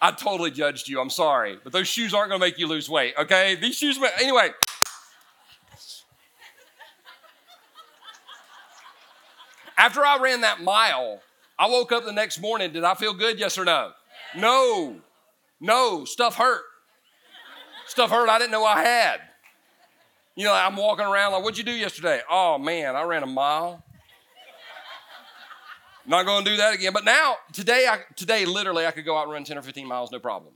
I 0.02 0.12
totally 0.12 0.52
judged 0.52 0.88
you. 0.88 1.00
I'm 1.00 1.10
sorry. 1.10 1.58
But 1.64 1.74
those 1.74 1.88
shoes 1.88 2.14
aren't 2.14 2.30
going 2.30 2.40
to 2.40 2.46
make 2.46 2.60
you 2.60 2.68
lose 2.68 2.90
weight, 2.90 3.16
okay? 3.18 3.56
These 3.56 3.78
shoes, 3.78 4.00
anyway. 4.20 4.52
After 9.78 10.06
I 10.06 10.18
ran 10.20 10.42
that 10.42 10.62
mile, 10.62 11.22
I 11.58 11.68
woke 11.70 11.92
up 11.92 12.06
the 12.06 12.12
next 12.12 12.42
morning. 12.42 12.74
Did 12.74 12.84
I 12.84 12.96
feel 12.96 13.14
good? 13.14 13.40
Yes 13.40 13.58
or 13.58 13.66
no? 13.66 13.92
No. 14.36 14.98
No. 15.60 16.06
Stuff 16.06 16.36
hurt. 16.36 16.64
Stuff 17.88 18.10
hurt 18.10 18.30
I 18.30 18.38
didn't 18.38 18.52
know 18.52 18.66
I 18.66 18.82
had. 18.82 19.22
You 20.36 20.46
know, 20.46 20.54
I'm 20.54 20.76
walking 20.76 21.06
around 21.06 21.32
like, 21.32 21.44
what'd 21.44 21.58
you 21.58 21.64
do 21.64 21.72
yesterday? 21.72 22.22
Oh 22.30 22.58
man, 22.58 22.96
I 22.96 23.04
ran 23.04 23.24
a 23.24 23.28
mile. 23.28 23.84
Not 26.06 26.26
going 26.26 26.46
to 26.46 26.52
do 26.52 26.58
that 26.58 26.74
again. 26.74 26.94
But 26.94 27.04
now, 27.04 27.36
today, 27.52 27.86
I, 27.90 28.00
today, 28.16 28.46
literally, 28.46 28.86
I 28.86 28.92
could 28.92 29.04
go 29.04 29.18
out 29.18 29.24
and 29.24 29.34
run 29.34 29.44
10 29.44 29.58
or 29.58 29.62
15 29.62 29.86
miles, 29.86 30.10
no 30.10 30.20
problem. 30.20 30.54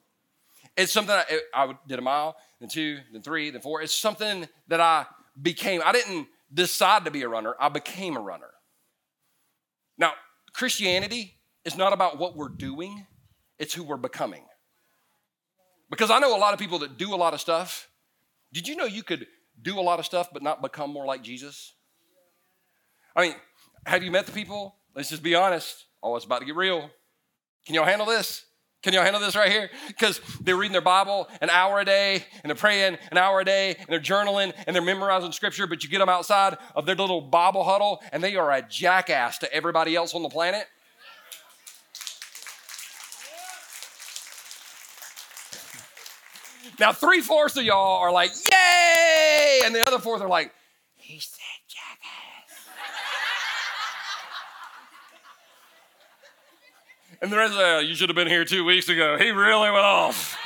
It's 0.78 0.94
something 0.94 1.14
I, 1.14 1.42
I 1.54 1.74
did 1.88 2.00
a 2.00 2.02
mile, 2.02 2.38
then 2.62 2.70
two, 2.70 3.00
then 3.12 3.22
three, 3.22 3.50
then 3.50 3.60
four. 3.60 3.82
It's 3.82 3.94
something 3.94 4.48
that 4.70 4.80
I 4.80 5.06
became. 5.42 5.82
I 5.84 5.92
didn't 5.92 6.28
decide 6.54 7.04
to 7.04 7.12
be 7.12 7.24
a 7.24 7.28
runner, 7.28 7.56
I 7.60 7.68
became 7.68 8.16
a 8.16 8.22
runner. 8.22 8.52
Now, 10.02 10.14
Christianity 10.52 11.36
is 11.64 11.78
not 11.78 11.94
about 11.94 12.18
what 12.18 12.36
we're 12.36 12.50
doing, 12.50 13.06
it's 13.60 13.72
who 13.72 13.84
we're 13.84 13.98
becoming. 13.98 14.44
Because 15.92 16.10
I 16.10 16.18
know 16.18 16.36
a 16.36 16.40
lot 16.40 16.54
of 16.54 16.60
people 16.60 16.80
that 16.80 16.98
do 16.98 17.14
a 17.14 17.18
lot 17.18 17.36
of 17.36 17.40
stuff. 17.40 17.88
Did 18.52 18.68
you 18.68 18.76
know 18.76 18.86
you 18.86 19.04
could 19.04 19.28
do 19.62 19.80
a 19.80 19.82
lot 19.82 20.00
of 20.00 20.06
stuff 20.06 20.30
but 20.34 20.42
not 20.42 20.62
become 20.62 20.90
more 20.90 21.06
like 21.06 21.22
Jesus? 21.22 21.74
I 23.16 23.22
mean, 23.22 23.36
have 23.86 24.02
you 24.02 24.10
met 24.10 24.26
the 24.26 24.32
people? 24.32 24.76
Let's 24.96 25.10
just 25.10 25.22
be 25.22 25.36
honest. 25.36 25.86
Oh, 26.02 26.16
it's 26.16 26.26
about 26.26 26.40
to 26.40 26.46
get 26.46 26.56
real. 26.56 26.90
Can 27.68 27.76
y'all 27.76 27.86
handle 27.86 28.08
this? 28.08 28.46
Can 28.82 28.94
y'all 28.94 29.04
handle 29.04 29.22
this 29.22 29.36
right 29.36 29.52
here? 29.52 29.70
Because 29.88 30.20
they're 30.42 30.56
reading 30.56 30.72
their 30.72 30.82
Bible 30.82 31.30
an 31.40 31.52
hour 31.52 31.80
a 31.80 31.86
day, 31.86 32.26
and 32.44 32.50
they're 32.50 32.56
praying 32.56 32.98
an 33.12 33.18
hour 33.18 33.42
a 33.42 33.46
day, 33.46 33.76
and 33.78 33.88
they're 33.88 34.00
journaling, 34.00 34.54
and 34.66 34.76
they're 34.76 34.82
memorizing 34.82 35.32
scripture, 35.32 35.68
but 35.68 35.84
you 35.84 35.90
get 35.90 36.00
them 36.00 36.10
outside 36.10 36.58
of 36.76 36.88
their 36.88 36.96
little 36.96 37.22
Bible 37.22 37.64
huddle, 37.64 38.02
and 38.12 38.24
they 38.24 38.36
are 38.36 38.52
a 38.52 38.64
jackass 38.64 39.38
to 39.40 39.54
everybody 39.54 39.96
else 39.96 40.16
on 40.16 40.24
the 40.24 40.30
planet. 40.30 40.66
Now, 46.80 46.92
three 46.92 47.22
fourths 47.22 47.58
of 47.58 47.64
y'all 47.64 48.00
are 48.00 48.12
like, 48.12 48.32
yay! 48.52 49.62
And 49.64 49.76
the 49.76 49.86
other 49.86 50.00
fourth 50.00 50.22
are 50.22 50.28
like, 50.28 50.52
jackass. 51.08 51.30
And 57.22 57.32
the 57.32 57.38
rest 57.38 57.54
of 57.54 57.60
uh, 57.60 57.80
you 57.80 57.94
should 57.94 58.10
have 58.10 58.16
been 58.16 58.28
here 58.28 58.44
two 58.44 58.66
weeks 58.66 58.90
ago. 58.90 59.18
He 59.18 59.30
really 59.30 59.70
went 59.70 59.86
off. 59.86 60.38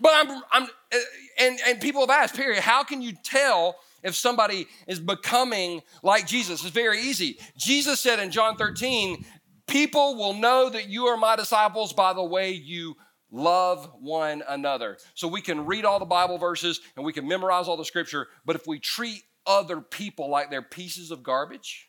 but 0.00 0.12
I'm, 0.14 0.42
I'm, 0.52 0.62
uh, 0.64 0.98
and, 1.38 1.58
and 1.66 1.80
people 1.80 2.02
have 2.02 2.10
asked, 2.10 2.36
period, 2.36 2.62
how 2.62 2.84
can 2.84 3.00
you 3.00 3.12
tell 3.24 3.76
if 4.02 4.14
somebody 4.14 4.66
is 4.86 5.00
becoming 5.00 5.82
like 6.02 6.26
Jesus? 6.26 6.62
It's 6.62 6.74
very 6.74 7.00
easy. 7.00 7.38
Jesus 7.56 8.00
said 8.00 8.18
in 8.18 8.30
John 8.30 8.56
13, 8.56 9.24
people 9.66 10.16
will 10.16 10.34
know 10.34 10.68
that 10.68 10.88
you 10.88 11.06
are 11.06 11.16
my 11.16 11.36
disciples 11.36 11.94
by 11.94 12.12
the 12.12 12.24
way 12.24 12.50
you 12.50 12.94
love 13.30 13.90
one 13.98 14.42
another. 14.46 14.98
So 15.14 15.26
we 15.26 15.40
can 15.40 15.64
read 15.64 15.86
all 15.86 15.98
the 15.98 16.04
Bible 16.04 16.36
verses 16.36 16.80
and 16.96 17.04
we 17.04 17.14
can 17.14 17.26
memorize 17.26 17.66
all 17.66 17.78
the 17.78 17.84
scripture, 17.84 18.28
but 18.44 18.56
if 18.56 18.66
we 18.66 18.78
treat 18.78 19.22
other 19.46 19.80
people 19.80 20.28
like 20.28 20.50
they're 20.50 20.60
pieces 20.60 21.10
of 21.10 21.22
garbage, 21.22 21.88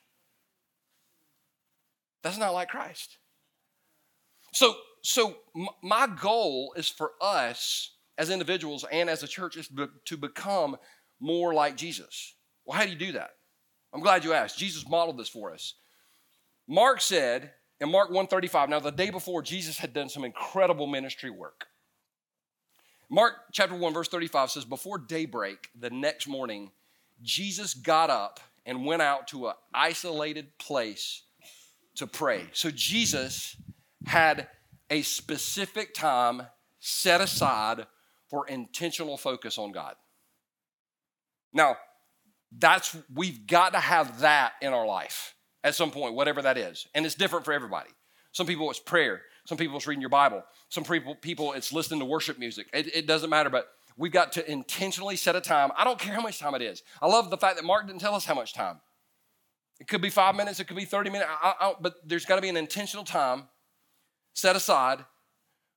that's 2.24 2.38
not 2.38 2.54
like 2.54 2.70
Christ. 2.70 3.18
So, 4.54 4.76
so 5.02 5.38
my 5.84 6.08
goal 6.08 6.74
is 6.76 6.90
for 6.90 7.12
us 7.22 7.92
as 8.18 8.30
individuals 8.30 8.86
and 8.92 9.10
as 9.10 9.24
a 9.24 9.28
church 9.28 9.58
is 9.58 9.70
to 10.06 10.18
become 10.18 10.78
more 11.20 11.54
like 11.54 11.78
Jesus. 11.78 12.36
Well, 12.66 12.78
how 12.78 12.86
do 12.86 12.92
you 12.92 12.98
do 12.98 13.12
that? 13.14 13.32
I'm 13.94 14.02
glad 14.02 14.24
you 14.24 14.34
asked. 14.34 14.58
Jesus 14.58 14.88
modeled 14.88 15.18
this 15.18 15.30
for 15.30 15.54
us. 15.54 15.76
Mark 16.68 17.00
said 17.02 17.52
in 17.80 17.92
Mark 17.92 18.10
135, 18.10 18.70
now 18.70 18.80
the 18.80 18.92
day 18.92 19.10
before, 19.10 19.42
Jesus 19.42 19.78
had 19.78 19.94
done 19.94 20.10
some 20.10 20.26
incredible 20.26 20.88
ministry 20.88 21.30
work. 21.30 21.68
Mark 23.10 23.34
chapter 23.54 23.76
1, 23.76 23.94
verse 23.94 24.10
35 24.10 24.52
says, 24.52 24.66
Before 24.66 24.98
daybreak 24.98 25.70
the 25.80 25.90
next 25.90 26.28
morning, 26.28 26.72
Jesus 27.22 27.74
got 27.74 28.10
up 28.10 28.40
and 28.66 28.86
went 28.86 29.02
out 29.02 29.28
to 29.30 29.48
an 29.48 29.54
isolated 29.74 30.58
place 30.58 31.24
to 31.96 32.08
pray. 32.08 32.48
So 32.52 32.70
Jesus 32.70 33.56
had 34.08 34.48
a 34.90 35.02
specific 35.02 35.94
time 35.94 36.44
set 36.80 37.22
aside 37.22 37.86
for 38.30 38.48
intentional 38.48 39.18
focus 39.18 39.58
on 39.58 39.72
God. 39.72 39.96
Now, 41.54 41.78
that's 42.58 42.96
we've 43.14 43.46
got 43.46 43.74
to 43.74 43.80
have 43.80 44.22
that 44.22 44.54
in 44.62 44.74
our 44.74 44.86
life 44.86 45.36
at 45.64 45.76
some 45.76 45.92
point, 45.92 46.14
whatever 46.14 46.42
that 46.42 46.58
is. 46.58 46.88
And 46.94 47.06
it's 47.06 47.16
different 47.16 47.46
for 47.46 47.54
everybody. 47.54 47.90
Some 48.32 48.48
people 48.48 48.70
it's 48.70 48.80
prayer. 48.80 49.22
Some 49.46 49.58
people 49.58 49.78
it's 49.78 49.88
reading 49.88 50.02
your 50.02 50.10
Bible. 50.10 50.44
Some 50.70 50.84
people, 50.84 51.16
people 51.16 51.54
it's 51.54 51.74
listening 51.74 52.00
to 52.00 52.06
worship 52.06 52.40
music. 52.40 52.68
It, 52.74 52.96
it 52.96 53.08
doesn't 53.08 53.30
matter, 53.30 53.50
but 53.50 53.68
we've 53.98 54.12
got 54.12 54.32
to 54.34 54.50
intentionally 54.50 55.16
set 55.16 55.36
a 55.36 55.42
time. 55.42 55.72
I 55.76 55.84
don't 55.84 56.00
care 56.00 56.14
how 56.14 56.22
much 56.22 56.40
time 56.40 56.56
it 56.56 56.62
is. 56.62 56.84
I 57.02 57.08
love 57.08 57.30
the 57.30 57.38
fact 57.38 57.58
that 57.58 57.66
Mark 57.66 57.88
didn't 57.88 58.02
tell 58.02 58.16
us 58.16 58.26
how 58.26 58.36
much 58.36 58.54
time. 58.54 58.80
It 59.80 59.88
could 59.88 60.02
be 60.02 60.10
five 60.10 60.36
minutes, 60.36 60.60
it 60.60 60.66
could 60.66 60.78
be 60.78 60.86
30 60.86 61.12
minutes, 61.12 61.30
I, 61.30 61.54
I, 61.60 61.74
but 61.80 61.96
there's 62.06 62.26
got 62.26 62.38
to 62.38 62.42
be 62.42 62.50
an 62.50 62.58
intentional 62.58 63.04
time 63.04 63.44
set 64.38 64.56
aside 64.56 65.04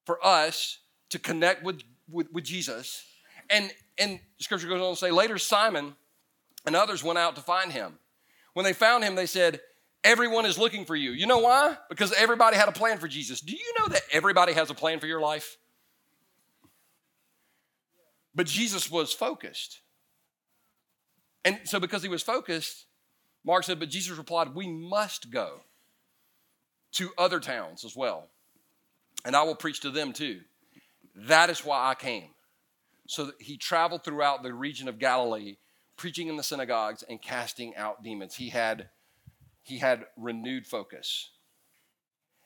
for 0.04 0.24
us 0.24 0.80
to 1.08 1.18
connect 1.18 1.64
with, 1.64 1.80
with, 2.10 2.30
with 2.30 2.44
Jesus. 2.44 3.02
And, 3.48 3.72
and 3.96 4.20
scripture 4.38 4.68
goes 4.68 4.82
on 4.82 4.92
to 4.92 4.96
say, 4.96 5.10
later 5.10 5.38
Simon 5.38 5.94
and 6.66 6.76
others 6.76 7.02
went 7.02 7.18
out 7.18 7.36
to 7.36 7.42
find 7.42 7.72
him. 7.72 7.98
When 8.52 8.64
they 8.64 8.74
found 8.74 9.02
him, 9.02 9.14
they 9.14 9.26
said, 9.26 9.60
Everyone 10.02 10.46
is 10.46 10.56
looking 10.56 10.86
for 10.86 10.96
you. 10.96 11.10
You 11.10 11.26
know 11.26 11.40
why? 11.40 11.76
Because 11.90 12.10
everybody 12.14 12.56
had 12.56 12.70
a 12.70 12.72
plan 12.72 12.96
for 12.96 13.06
Jesus. 13.06 13.42
Do 13.42 13.52
you 13.52 13.74
know 13.78 13.88
that 13.88 14.00
everybody 14.10 14.54
has 14.54 14.70
a 14.70 14.74
plan 14.74 14.98
for 14.98 15.06
your 15.06 15.20
life? 15.20 15.58
But 18.34 18.46
Jesus 18.46 18.90
was 18.90 19.12
focused. 19.12 19.80
And 21.44 21.58
so, 21.64 21.78
because 21.78 22.02
he 22.02 22.08
was 22.08 22.22
focused, 22.22 22.86
Mark 23.44 23.64
said, 23.64 23.78
but 23.78 23.90
Jesus 23.90 24.16
replied, 24.16 24.54
We 24.54 24.68
must 24.68 25.30
go 25.30 25.60
to 26.92 27.10
other 27.18 27.40
towns 27.40 27.84
as 27.84 27.94
well, 27.94 28.30
and 29.24 29.36
I 29.36 29.42
will 29.42 29.54
preach 29.54 29.80
to 29.80 29.90
them 29.90 30.12
too. 30.12 30.40
That 31.14 31.50
is 31.50 31.64
why 31.64 31.90
I 31.90 31.94
came. 31.94 32.30
So 33.06 33.32
he 33.40 33.56
traveled 33.56 34.04
throughout 34.04 34.42
the 34.42 34.54
region 34.54 34.88
of 34.88 34.98
Galilee, 34.98 35.56
preaching 35.96 36.28
in 36.28 36.36
the 36.36 36.42
synagogues 36.42 37.02
and 37.08 37.20
casting 37.20 37.74
out 37.76 38.02
demons. 38.02 38.36
He 38.36 38.50
had 38.50 38.88
he 39.62 39.78
had 39.78 40.06
renewed 40.16 40.66
focus. 40.66 41.30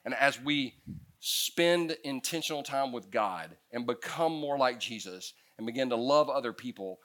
And 0.03 0.13
as 0.13 0.39
we 0.39 0.75
spend 1.19 1.97
intentional 2.03 2.61
time 2.61 2.91
with 2.91 3.09
God 3.09 3.55
and 3.71 3.87
become 3.87 4.33
more 4.33 4.57
like 4.57 4.79
Jesus 4.79 5.33
and 5.57 5.65
begin 5.65 5.89
to 5.89 5.95
love 5.95 6.29
other 6.29 6.53
people, 6.53 6.99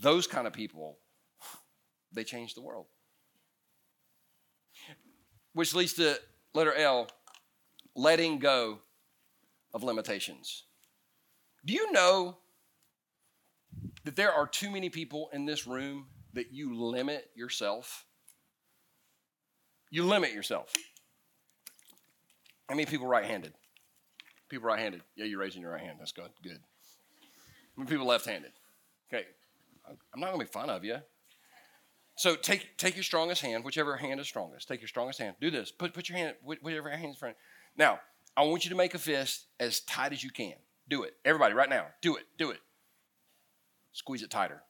those 0.00 0.26
kind 0.26 0.46
of 0.46 0.52
people, 0.52 0.98
they 2.12 2.24
change 2.24 2.54
the 2.54 2.62
world. 2.62 2.86
Which 5.52 5.74
leads 5.74 5.94
to 5.94 6.18
letter 6.54 6.72
L, 6.72 7.08
letting 7.94 8.38
go 8.38 8.78
of 9.74 9.82
limitations. 9.82 10.64
Do 11.64 11.74
you 11.74 11.92
know 11.92 12.38
that 14.04 14.16
there 14.16 14.32
are 14.32 14.46
too 14.46 14.70
many 14.70 14.88
people 14.88 15.28
in 15.32 15.44
this 15.44 15.66
room 15.66 16.06
that 16.32 16.52
you 16.52 16.74
limit 16.74 17.30
yourself? 17.34 18.04
You 19.90 20.04
limit 20.04 20.32
yourself. 20.32 20.72
How 22.68 22.74
many 22.74 22.86
people 22.86 23.06
right 23.06 23.24
handed? 23.24 23.54
People 24.48 24.68
right 24.68 24.78
handed. 24.78 25.02
Yeah, 25.16 25.24
you're 25.24 25.40
raising 25.40 25.62
your 25.62 25.72
right 25.72 25.80
hand. 25.80 25.96
That's 25.98 26.12
good. 26.12 26.30
Good. 26.42 26.58
How 27.76 27.82
many 27.82 27.90
people 27.90 28.06
left 28.06 28.26
handed? 28.26 28.52
Okay. 29.12 29.26
I'm 29.86 30.20
not 30.20 30.26
going 30.26 30.38
to 30.40 30.44
make 30.44 30.52
fun 30.52 30.68
of 30.68 30.84
you. 30.84 30.98
So 32.16 32.34
take, 32.34 32.76
take 32.76 32.96
your 32.96 33.04
strongest 33.04 33.42
hand, 33.42 33.64
whichever 33.64 33.96
hand 33.96 34.20
is 34.20 34.26
strongest. 34.26 34.68
Take 34.68 34.80
your 34.80 34.88
strongest 34.88 35.20
hand. 35.20 35.36
Do 35.40 35.50
this. 35.50 35.70
Put, 35.70 35.94
put 35.94 36.08
your 36.08 36.18
hand, 36.18 36.34
whichever 36.42 36.90
hand 36.90 37.12
is 37.12 37.16
front. 37.18 37.36
Now, 37.76 38.00
I 38.38 38.42
want 38.42 38.64
you 38.64 38.70
to 38.70 38.76
make 38.76 38.94
a 38.94 38.98
fist 38.98 39.46
as 39.58 39.80
tight 39.80 40.12
as 40.12 40.22
you 40.22 40.30
can. 40.30 40.54
Do 40.88 41.02
it. 41.02 41.14
Everybody, 41.24 41.54
right 41.54 41.68
now. 41.68 41.86
Do 42.00 42.14
it. 42.14 42.22
Do 42.38 42.50
it. 42.50 42.60
Squeeze 43.92 44.22
it 44.22 44.30
tighter. 44.30 44.62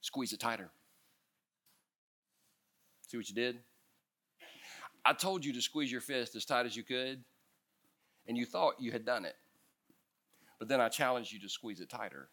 Squeeze 0.00 0.32
it 0.32 0.38
tighter. 0.38 0.70
See 3.08 3.16
what 3.16 3.28
you 3.28 3.34
did? 3.34 3.58
I 5.04 5.14
told 5.14 5.44
you 5.44 5.52
to 5.52 5.60
squeeze 5.60 5.90
your 5.90 6.00
fist 6.00 6.36
as 6.36 6.44
tight 6.44 6.64
as 6.64 6.76
you 6.76 6.84
could, 6.84 7.24
and 8.28 8.38
you 8.38 8.46
thought 8.46 8.74
you 8.78 8.92
had 8.92 9.04
done 9.04 9.24
it. 9.24 9.34
But 10.60 10.68
then 10.68 10.80
I 10.80 10.90
challenged 10.90 11.32
you 11.32 11.40
to 11.40 11.48
squeeze 11.48 11.80
it 11.80 11.90
tighter, 11.90 12.28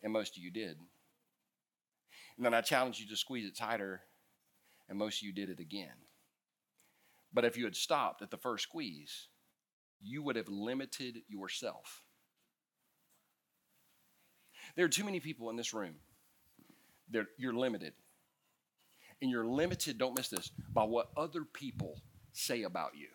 and 0.00 0.12
most 0.12 0.36
of 0.36 0.44
you 0.44 0.52
did. 0.52 0.78
And 2.36 2.46
then 2.46 2.54
I 2.54 2.60
challenged 2.60 3.00
you 3.00 3.08
to 3.08 3.16
squeeze 3.16 3.46
it 3.46 3.56
tighter, 3.56 4.02
and 4.88 4.96
most 4.96 5.22
of 5.22 5.26
you 5.26 5.32
did 5.32 5.50
it 5.50 5.58
again. 5.58 6.05
But 7.36 7.44
if 7.44 7.58
you 7.58 7.64
had 7.64 7.76
stopped 7.76 8.22
at 8.22 8.30
the 8.30 8.38
first 8.38 8.64
squeeze, 8.64 9.28
you 10.02 10.22
would 10.22 10.36
have 10.36 10.48
limited 10.48 11.18
yourself. 11.28 12.02
There 14.74 14.86
are 14.86 14.88
too 14.88 15.04
many 15.04 15.20
people 15.20 15.50
in 15.50 15.56
this 15.56 15.74
room. 15.74 15.96
They're, 17.10 17.28
you're 17.36 17.52
limited. 17.52 17.92
And 19.20 19.30
you're 19.30 19.44
limited, 19.44 19.98
don't 19.98 20.16
miss 20.16 20.28
this, 20.28 20.50
by 20.72 20.84
what 20.84 21.10
other 21.14 21.44
people 21.44 22.00
say 22.32 22.62
about 22.62 22.92
you. 22.96 23.08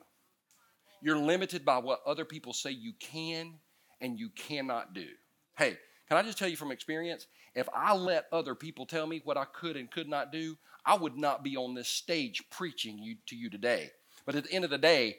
You're 1.02 1.18
limited 1.18 1.66
by 1.66 1.80
what 1.80 2.02
other 2.06 2.24
people 2.24 2.54
say 2.54 2.70
you 2.70 2.94
can 3.00 3.56
and 4.02 4.20
you 4.20 4.30
cannot 4.30 4.94
do. 4.94 5.08
Hey, 5.58 5.80
can 6.08 6.18
I 6.18 6.22
just 6.22 6.38
tell 6.38 6.48
you 6.48 6.58
from 6.58 6.72
experience? 6.72 7.26
If 7.56 7.68
I 7.74 7.96
let 7.96 8.28
other 8.32 8.54
people 8.54 8.86
tell 8.86 9.08
me 9.08 9.24
what 9.24 9.38
I 9.38 9.46
could 9.46 9.78
and 9.78 9.90
could 9.90 10.08
not 10.08 10.32
do, 10.32 10.60
I 10.86 10.96
would 10.96 11.18
not 11.18 11.44
be 11.44 11.58
on 11.58 11.74
this 11.74 11.90
stage 11.90 12.44
preaching 12.52 13.00
you, 13.00 13.16
to 13.26 13.36
you 13.36 13.50
today. 13.50 13.90
But 14.26 14.36
at 14.36 14.46
the 14.46 14.52
end 14.52 14.64
of 14.64 14.72
the 14.72 14.78
day, 14.78 15.18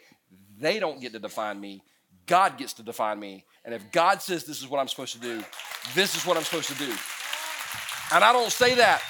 they 0.59 0.79
don't 0.79 1.01
get 1.01 1.13
to 1.13 1.19
define 1.19 1.61
me. 1.61 1.83
God 2.27 2.57
gets 2.57 2.73
to 2.75 2.83
define 2.83 3.19
me. 3.19 3.45
And 3.65 3.75
if 3.75 3.91
God 3.93 4.23
says 4.23 4.45
this 4.45 4.61
is 4.61 4.69
what 4.69 4.81
I'm 4.81 4.89
supposed 4.89 5.13
to 5.15 5.21
do, 5.21 5.43
this 5.95 6.17
is 6.17 6.27
what 6.27 6.37
I'm 6.37 6.45
supposed 6.45 6.69
to 6.69 6.75
do. 6.75 6.93
And 8.13 8.23
I 8.23 8.33
don't 8.33 8.51
say 8.51 8.75
that. 8.75 9.03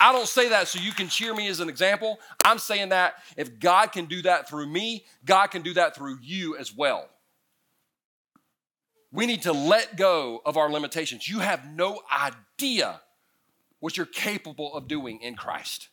I 0.00 0.12
don't 0.12 0.28
say 0.28 0.48
that 0.50 0.68
so 0.68 0.78
you 0.78 0.92
can 0.92 1.08
cheer 1.08 1.34
me 1.34 1.48
as 1.48 1.60
an 1.60 1.68
example. 1.68 2.20
I'm 2.44 2.58
saying 2.58 2.90
that 2.90 3.14
if 3.36 3.58
God 3.58 3.92
can 3.92 4.06
do 4.06 4.22
that 4.22 4.48
through 4.48 4.68
me, 4.68 5.04
God 5.24 5.48
can 5.48 5.62
do 5.62 5.74
that 5.74 5.96
through 5.96 6.18
you 6.22 6.56
as 6.56 6.74
well. 6.74 7.08
We 9.10 9.26
need 9.26 9.42
to 9.42 9.52
let 9.52 9.96
go 9.96 10.40
of 10.44 10.56
our 10.56 10.70
limitations. 10.70 11.28
You 11.28 11.40
have 11.40 11.66
no 11.72 12.00
idea 12.12 13.00
what 13.80 13.96
you're 13.96 14.06
capable 14.06 14.74
of 14.74 14.86
doing 14.86 15.20
in 15.20 15.34
Christ. 15.34 15.88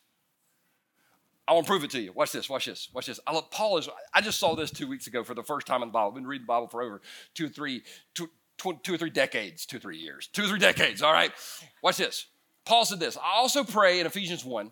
I 1.47 1.53
want 1.53 1.65
to 1.65 1.69
prove 1.69 1.83
it 1.83 1.91
to 1.91 1.99
you. 1.99 2.11
Watch 2.13 2.31
this, 2.31 2.49
watch 2.49 2.65
this, 2.65 2.89
watch 2.93 3.05
this. 3.05 3.19
I 3.27 3.33
love, 3.33 3.51
Paul 3.51 3.77
is, 3.77 3.87
I 4.13 4.21
just 4.21 4.39
saw 4.39 4.55
this 4.55 4.71
two 4.71 4.87
weeks 4.87 5.07
ago 5.07 5.23
for 5.23 5.35
the 5.35 5.43
first 5.43 5.67
time 5.67 5.83
in 5.83 5.89
the 5.89 5.93
Bible. 5.93 6.09
I've 6.09 6.15
been 6.15 6.25
reading 6.25 6.45
the 6.45 6.47
Bible 6.47 6.67
for 6.67 6.81
over 6.81 7.01
two 7.33 7.45
or 7.45 7.49
or 8.93 8.97
three 8.97 9.09
decades, 9.11 9.65
two 9.65 9.77
or 9.77 9.79
three 9.79 9.97
years, 9.97 10.27
two 10.27 10.45
or 10.45 10.47
three 10.47 10.59
decades, 10.59 11.01
all 11.01 11.13
right? 11.13 11.31
Watch 11.83 11.97
this. 11.97 12.25
Paul 12.65 12.85
said 12.85 12.99
this 12.99 13.17
I 13.17 13.35
also 13.35 13.63
pray 13.63 13.99
in 13.99 14.07
Ephesians 14.07 14.43
1, 14.43 14.71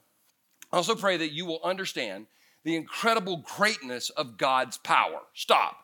I 0.72 0.78
also 0.78 0.96
pray 0.96 1.18
that 1.18 1.32
you 1.32 1.46
will 1.46 1.60
understand 1.64 2.26
the 2.64 2.76
incredible 2.76 3.44
greatness 3.56 4.10
of 4.10 4.38
God's 4.38 4.78
power. 4.78 5.20
Stop. 5.34 5.78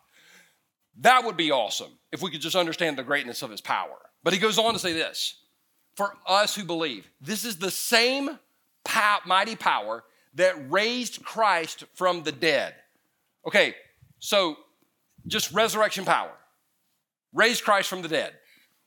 That 1.02 1.24
would 1.24 1.38
be 1.38 1.52
awesome 1.52 1.92
if 2.12 2.22
we 2.22 2.32
could 2.32 2.42
just 2.42 2.56
understand 2.56 2.98
the 2.98 3.04
greatness 3.04 3.42
of 3.42 3.52
his 3.52 3.62
power. 3.62 3.98
But 4.24 4.34
he 4.34 4.40
goes 4.40 4.58
on 4.58 4.74
to 4.74 4.80
say 4.80 4.94
this 4.94 5.36
for 5.96 6.14
us 6.26 6.56
who 6.56 6.64
believe, 6.64 7.08
this 7.22 7.46
is 7.46 7.58
the 7.58 7.72
same 7.72 8.40
mighty 9.26 9.56
power 9.56 10.04
that 10.36 10.72
raised 10.72 11.24
Christ 11.24 11.86
from 11.96 12.24
the 12.24 12.32
dead. 12.32 12.76
Okay, 13.48 13.76
so 14.20 14.58
just 15.28 15.52
resurrection 15.52 16.06
power. 16.06 16.32
Raised 17.34 17.64
Christ 17.64 17.90
from 17.90 18.02
the 18.02 18.08
dead. 18.08 18.34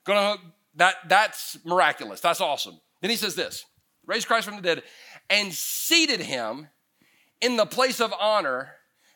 Gonna 0.05 0.37
that 0.77 0.97
that's 1.09 1.59
miraculous. 1.65 2.21
That's 2.21 2.41
awesome. 2.41 2.81
Then 3.01 3.11
he 3.11 3.17
says 3.17 3.35
this: 3.35 3.65
raised 4.07 4.27
Christ 4.27 4.47
from 4.47 4.57
the 4.57 4.63
dead 4.63 4.83
and 5.31 5.53
seated 5.53 6.21
him 6.21 6.69
in 7.41 7.57
the 7.57 7.67
place 7.67 8.01
of 8.01 8.13
honor 8.19 8.73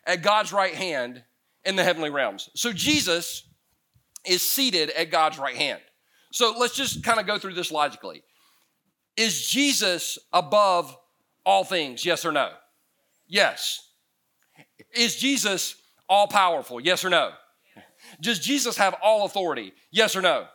at 0.07 0.23
God's 0.23 0.53
right 0.53 0.75
hand 0.75 1.25
in 1.65 1.77
the 1.77 1.85
heavenly 1.85 2.11
realms. 2.11 2.49
So 2.55 2.73
Jesus 2.73 3.49
is 4.25 4.43
seated 4.43 4.91
at 4.91 5.11
God's 5.11 5.39
right 5.39 5.57
hand. 5.57 5.81
So 6.33 6.55
let's 6.59 6.77
just 6.77 7.03
kind 7.03 7.21
of 7.21 7.27
go 7.27 7.39
through 7.39 7.55
this 7.55 7.71
logically. 7.71 8.23
Is 9.17 9.47
Jesus 9.49 10.19
above 10.33 10.97
all 11.47 11.65
things? 11.65 12.05
Yes 12.05 12.27
or 12.27 12.33
no? 12.33 12.51
Yes. 13.27 13.89
Is 14.95 15.17
Jesus 15.17 15.77
all 16.09 16.27
powerful? 16.27 16.81
Yes 16.81 17.05
or 17.05 17.11
no? 17.11 17.31
Does 18.21 18.39
Jesus 18.39 18.77
have 18.77 18.95
all 19.03 19.25
authority? 19.25 19.73
Yes 19.91 20.15
or 20.15 20.21
no? 20.21 20.47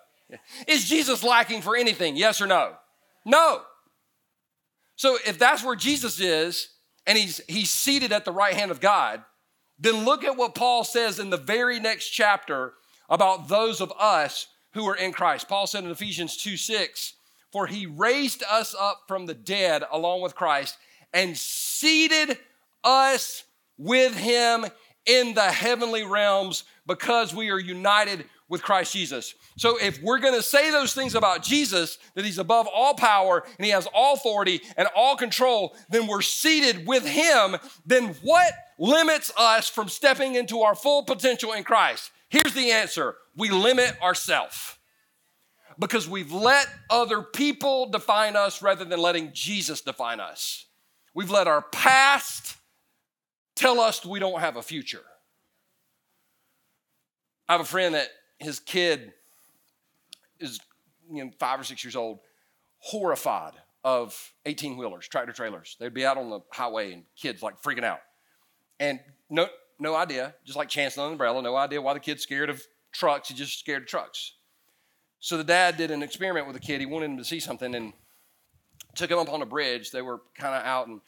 Is 0.67 0.87
Jesus 0.87 1.23
lacking 1.23 1.61
for 1.61 1.75
anything? 1.75 2.15
Yes 2.15 2.41
or 2.41 2.47
no? 2.47 2.73
No. 3.25 3.61
So 4.95 5.17
if 5.25 5.39
that's 5.39 5.63
where 5.63 5.75
Jesus 5.75 6.19
is 6.19 6.69
and 7.05 7.17
he's 7.17 7.41
he's 7.47 7.71
seated 7.71 8.11
at 8.11 8.25
the 8.25 8.31
right 8.31 8.53
hand 8.53 8.71
of 8.71 8.79
God, 8.79 9.23
then 9.79 10.05
look 10.05 10.23
at 10.23 10.37
what 10.37 10.55
Paul 10.55 10.83
says 10.83 11.19
in 11.19 11.29
the 11.29 11.37
very 11.37 11.79
next 11.79 12.09
chapter 12.09 12.73
about 13.09 13.49
those 13.49 13.81
of 13.81 13.91
us 13.99 14.47
who 14.73 14.87
are 14.87 14.95
in 14.95 15.11
Christ. 15.11 15.49
Paul 15.49 15.67
said 15.67 15.83
in 15.83 15.91
Ephesians 15.91 16.37
2 16.37 16.55
6, 16.55 17.13
For 17.51 17.67
he 17.67 17.85
raised 17.85 18.43
us 18.49 18.75
up 18.79 19.03
from 19.07 19.25
the 19.25 19.33
dead 19.33 19.83
along 19.91 20.21
with 20.21 20.35
Christ 20.35 20.77
and 21.13 21.37
seated 21.37 22.37
us 22.83 23.43
with 23.77 24.15
him 24.15 24.65
in 25.05 25.33
the 25.33 25.51
heavenly 25.51 26.03
realms 26.03 26.63
because 26.85 27.33
we 27.33 27.49
are 27.49 27.59
united 27.59 28.25
with 28.47 28.61
Christ 28.61 28.93
Jesus. 28.93 29.33
So 29.57 29.77
if 29.77 30.01
we're 30.03 30.19
going 30.19 30.35
to 30.35 30.43
say 30.43 30.71
those 30.71 30.93
things 30.93 31.15
about 31.15 31.41
Jesus, 31.41 31.97
that 32.15 32.25
he's 32.25 32.37
above 32.37 32.67
all 32.67 32.93
power 32.93 33.43
and 33.57 33.65
he 33.65 33.71
has 33.71 33.87
all 33.93 34.15
authority 34.15 34.61
and 34.75 34.89
all 34.95 35.15
control, 35.15 35.75
then 35.89 36.05
we're 36.05 36.21
seated 36.21 36.85
with 36.85 37.05
him, 37.05 37.55
then 37.85 38.15
what 38.23 38.53
limits 38.77 39.31
us 39.37 39.69
from 39.69 39.87
stepping 39.87 40.35
into 40.35 40.61
our 40.61 40.75
full 40.75 41.03
potential 41.03 41.53
in 41.53 41.63
Christ? 41.63 42.11
Here's 42.29 42.53
the 42.53 42.71
answer. 42.71 43.15
We 43.37 43.49
limit 43.49 43.95
ourselves 44.01 44.77
because 45.81 46.07
we've 46.07 46.31
let 46.31 46.67
other 46.91 47.23
people 47.23 47.89
define 47.89 48.35
us 48.35 48.61
rather 48.61 48.85
than 48.85 48.99
letting 48.99 49.31
Jesus 49.33 49.81
define 49.81 50.19
us. 50.19 50.67
We've 51.15 51.31
let 51.31 51.47
our 51.47 51.63
past 51.63 52.55
tell 53.55 53.79
us 53.79 54.05
we 54.05 54.19
don't 54.19 54.39
have 54.39 54.57
a 54.57 54.61
future. 54.61 55.01
I 57.49 57.53
have 57.53 57.61
a 57.61 57.65
friend 57.65 57.95
that 57.95 58.09
his 58.37 58.59
kid 58.59 59.11
is 60.39 60.59
you 61.11 61.25
know, 61.25 61.31
five 61.39 61.59
or 61.59 61.63
six 61.63 61.83
years 61.83 61.95
old, 61.95 62.19
horrified 62.77 63.53
of 63.83 64.33
18 64.45 64.77
wheelers, 64.77 65.07
tractor 65.07 65.33
trailers. 65.33 65.77
They'd 65.79 65.93
be 65.93 66.05
out 66.05 66.17
on 66.17 66.29
the 66.29 66.41
highway 66.51 66.93
and 66.93 67.03
kids 67.17 67.41
like 67.41 67.59
freaking 67.61 67.83
out. 67.83 68.01
And 68.79 68.99
no, 69.31 69.47
no 69.79 69.95
idea, 69.95 70.35
just 70.45 70.57
like 70.57 70.69
chancing 70.69 71.03
an 71.03 71.11
umbrella, 71.11 71.41
no 71.41 71.55
idea 71.55 71.81
why 71.81 71.95
the 71.95 71.99
kid's 71.99 72.21
scared 72.21 72.51
of 72.51 72.61
trucks. 72.91 73.29
He's 73.29 73.39
just 73.39 73.59
scared 73.59 73.81
of 73.81 73.87
trucks. 73.87 74.33
So 75.21 75.37
the 75.37 75.45
dad 75.45 75.77
did 75.77 75.91
an 75.91 76.03
experiment 76.03 76.47
with 76.47 76.55
the 76.55 76.61
kid. 76.61 76.81
He 76.81 76.85
wanted 76.85 77.11
him 77.11 77.17
to 77.17 77.23
see 77.23 77.39
something 77.39 77.73
and 77.73 77.93
took 78.95 79.09
him 79.09 79.19
up 79.19 79.31
on 79.31 79.41
a 79.41 79.45
bridge. 79.45 79.91
They 79.91 80.01
were 80.01 80.21
kind 80.35 80.53
of 80.53 80.65
out 80.65 80.87
and 80.87 80.99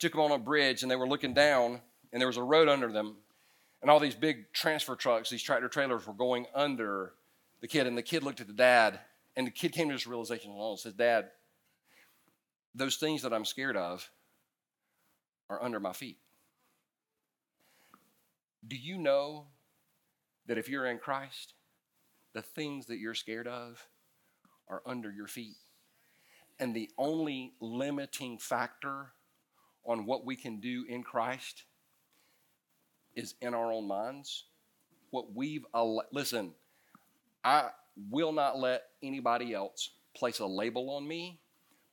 took 0.00 0.14
him 0.14 0.20
on 0.20 0.32
a 0.32 0.38
bridge 0.38 0.82
and 0.82 0.90
they 0.90 0.96
were 0.96 1.08
looking 1.08 1.34
down 1.34 1.80
and 2.12 2.20
there 2.20 2.26
was 2.26 2.38
a 2.38 2.42
road 2.42 2.68
under 2.68 2.90
them 2.90 3.18
and 3.80 3.90
all 3.90 4.00
these 4.00 4.14
big 4.14 4.52
transfer 4.52 4.96
trucks, 4.96 5.30
these 5.30 5.42
tractor 5.42 5.68
trailers 5.68 6.06
were 6.06 6.14
going 6.14 6.46
under 6.54 7.12
the 7.60 7.68
kid. 7.68 7.86
And 7.86 7.96
the 7.96 8.02
kid 8.02 8.22
looked 8.22 8.40
at 8.40 8.46
the 8.46 8.52
dad, 8.52 8.98
and 9.36 9.46
the 9.46 9.52
kid 9.52 9.72
came 9.72 9.88
to 9.88 9.94
this 9.94 10.06
realization 10.06 10.52
and 10.52 10.78
says, 10.78 10.94
Dad, 10.94 11.28
those 12.74 12.96
things 12.96 13.22
that 13.22 13.32
I'm 13.32 13.44
scared 13.44 13.76
of 13.76 14.10
are 15.48 15.62
under 15.62 15.80
my 15.80 15.92
feet. 15.92 16.18
Do 18.66 18.76
you 18.76 18.98
know 18.98 19.46
that 20.46 20.58
if 20.58 20.68
you're 20.68 20.86
in 20.86 20.98
Christ, 20.98 21.54
the 22.38 22.42
things 22.42 22.86
that 22.86 22.98
you're 22.98 23.14
scared 23.14 23.48
of 23.48 23.84
are 24.68 24.80
under 24.86 25.10
your 25.10 25.26
feet? 25.26 25.56
And 26.60 26.72
the 26.72 26.88
only 26.96 27.52
limiting 27.60 28.38
factor 28.38 29.08
on 29.84 30.06
what 30.06 30.24
we 30.24 30.36
can 30.36 30.60
do 30.60 30.84
in 30.88 31.02
Christ 31.02 31.64
is 33.16 33.34
in 33.40 33.54
our 33.54 33.72
own 33.72 33.88
minds. 33.88 34.44
What 35.10 35.34
we've, 35.34 35.64
listen, 36.12 36.52
I 37.42 37.70
will 38.08 38.30
not 38.30 38.56
let 38.56 38.84
anybody 39.02 39.52
else 39.52 39.90
place 40.14 40.38
a 40.38 40.46
label 40.46 40.90
on 40.90 41.08
me 41.08 41.40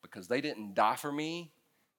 because 0.04 0.28
they 0.28 0.42
didn't 0.42 0.76
die 0.76 0.96
for 0.96 1.12
me, 1.12 1.52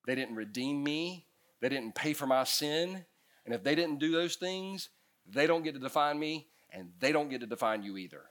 they 0.07 0.15
didn't 0.15 0.37
redeem 0.37 0.85
me, 0.85 1.27
they 1.61 1.69
didn't 1.69 1.97
pay 1.97 2.13
for 2.13 2.29
my 2.29 2.45
sin. 2.45 3.05
And 3.45 3.55
if 3.55 3.65
they 3.65 3.75
didn't 3.75 3.99
do 3.99 4.13
those 4.13 4.37
things, 4.37 4.91
they 5.29 5.49
don't 5.49 5.65
get 5.65 5.75
to 5.75 5.81
define 5.81 6.19
me 6.21 6.47
and 6.71 6.91
they 7.01 7.11
don't 7.11 7.29
get 7.29 7.41
to 7.41 7.47
define 7.47 7.83
you 7.83 7.97
either. 7.97 8.23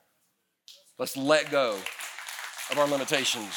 Let's 0.98 1.18
let 1.18 1.52
go 1.52 1.78
of 2.72 2.78
our 2.78 2.88
limitations. 2.88 3.54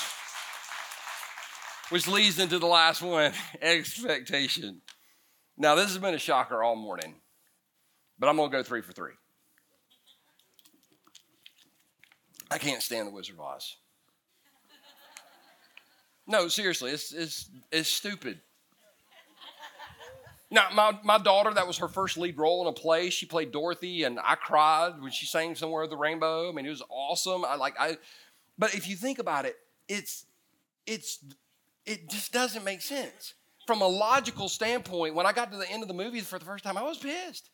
Which 1.90 2.06
leads 2.06 2.38
into 2.38 2.58
the 2.58 2.66
last 2.66 3.00
one 3.00 3.32
expectation. 3.62 4.82
Now, 5.56 5.74
this 5.74 5.86
has 5.88 5.98
been 5.98 6.14
a 6.14 6.18
shocker 6.18 6.62
all 6.62 6.76
morning. 6.76 7.14
But 8.18 8.28
I'm 8.28 8.36
going 8.36 8.50
to 8.50 8.56
go 8.56 8.62
three 8.62 8.82
for 8.82 8.92
three. 8.92 9.12
I 12.50 12.58
can't 12.58 12.82
stand 12.82 13.06
the 13.06 13.12
Wizard 13.12 13.34
of 13.34 13.40
Oz. 13.40 13.76
No, 16.26 16.48
seriously, 16.48 16.90
it's, 16.90 17.12
it's, 17.12 17.50
it's 17.70 17.88
stupid. 17.88 18.40
Now, 20.50 20.68
my, 20.74 20.98
my 21.04 21.18
daughter, 21.18 21.52
that 21.52 21.66
was 21.66 21.76
her 21.78 21.88
first 21.88 22.16
lead 22.16 22.38
role 22.38 22.62
in 22.62 22.68
a 22.68 22.72
play. 22.72 23.10
She 23.10 23.26
played 23.26 23.52
Dorothy, 23.52 24.04
and 24.04 24.18
I 24.18 24.34
cried 24.34 25.00
when 25.00 25.12
she 25.12 25.26
sang 25.26 25.54
somewhere 25.54 25.82
of 25.82 25.90
the 25.90 25.96
rainbow. 25.96 26.48
I 26.48 26.52
mean, 26.52 26.64
it 26.64 26.70
was 26.70 26.82
awesome. 26.88 27.44
I 27.44 27.56
like 27.56 27.74
I, 27.78 27.98
but 28.56 28.74
if 28.74 28.88
you 28.88 28.96
think 28.96 29.18
about 29.18 29.44
it, 29.44 29.56
it's 29.88 30.24
it's 30.86 31.22
it 31.84 32.08
just 32.08 32.32
doesn't 32.32 32.64
make 32.64 32.80
sense. 32.80 33.34
from 33.68 33.82
a 33.82 33.86
logical 33.86 34.48
standpoint, 34.48 35.14
when 35.14 35.26
I 35.26 35.32
got 35.32 35.52
to 35.52 35.58
the 35.58 35.70
end 35.70 35.82
of 35.82 35.88
the 35.88 35.94
movie 35.94 36.20
for 36.20 36.38
the 36.38 36.44
first 36.46 36.64
time, 36.64 36.78
I 36.78 36.82
was 36.82 36.96
pissed. 36.96 37.50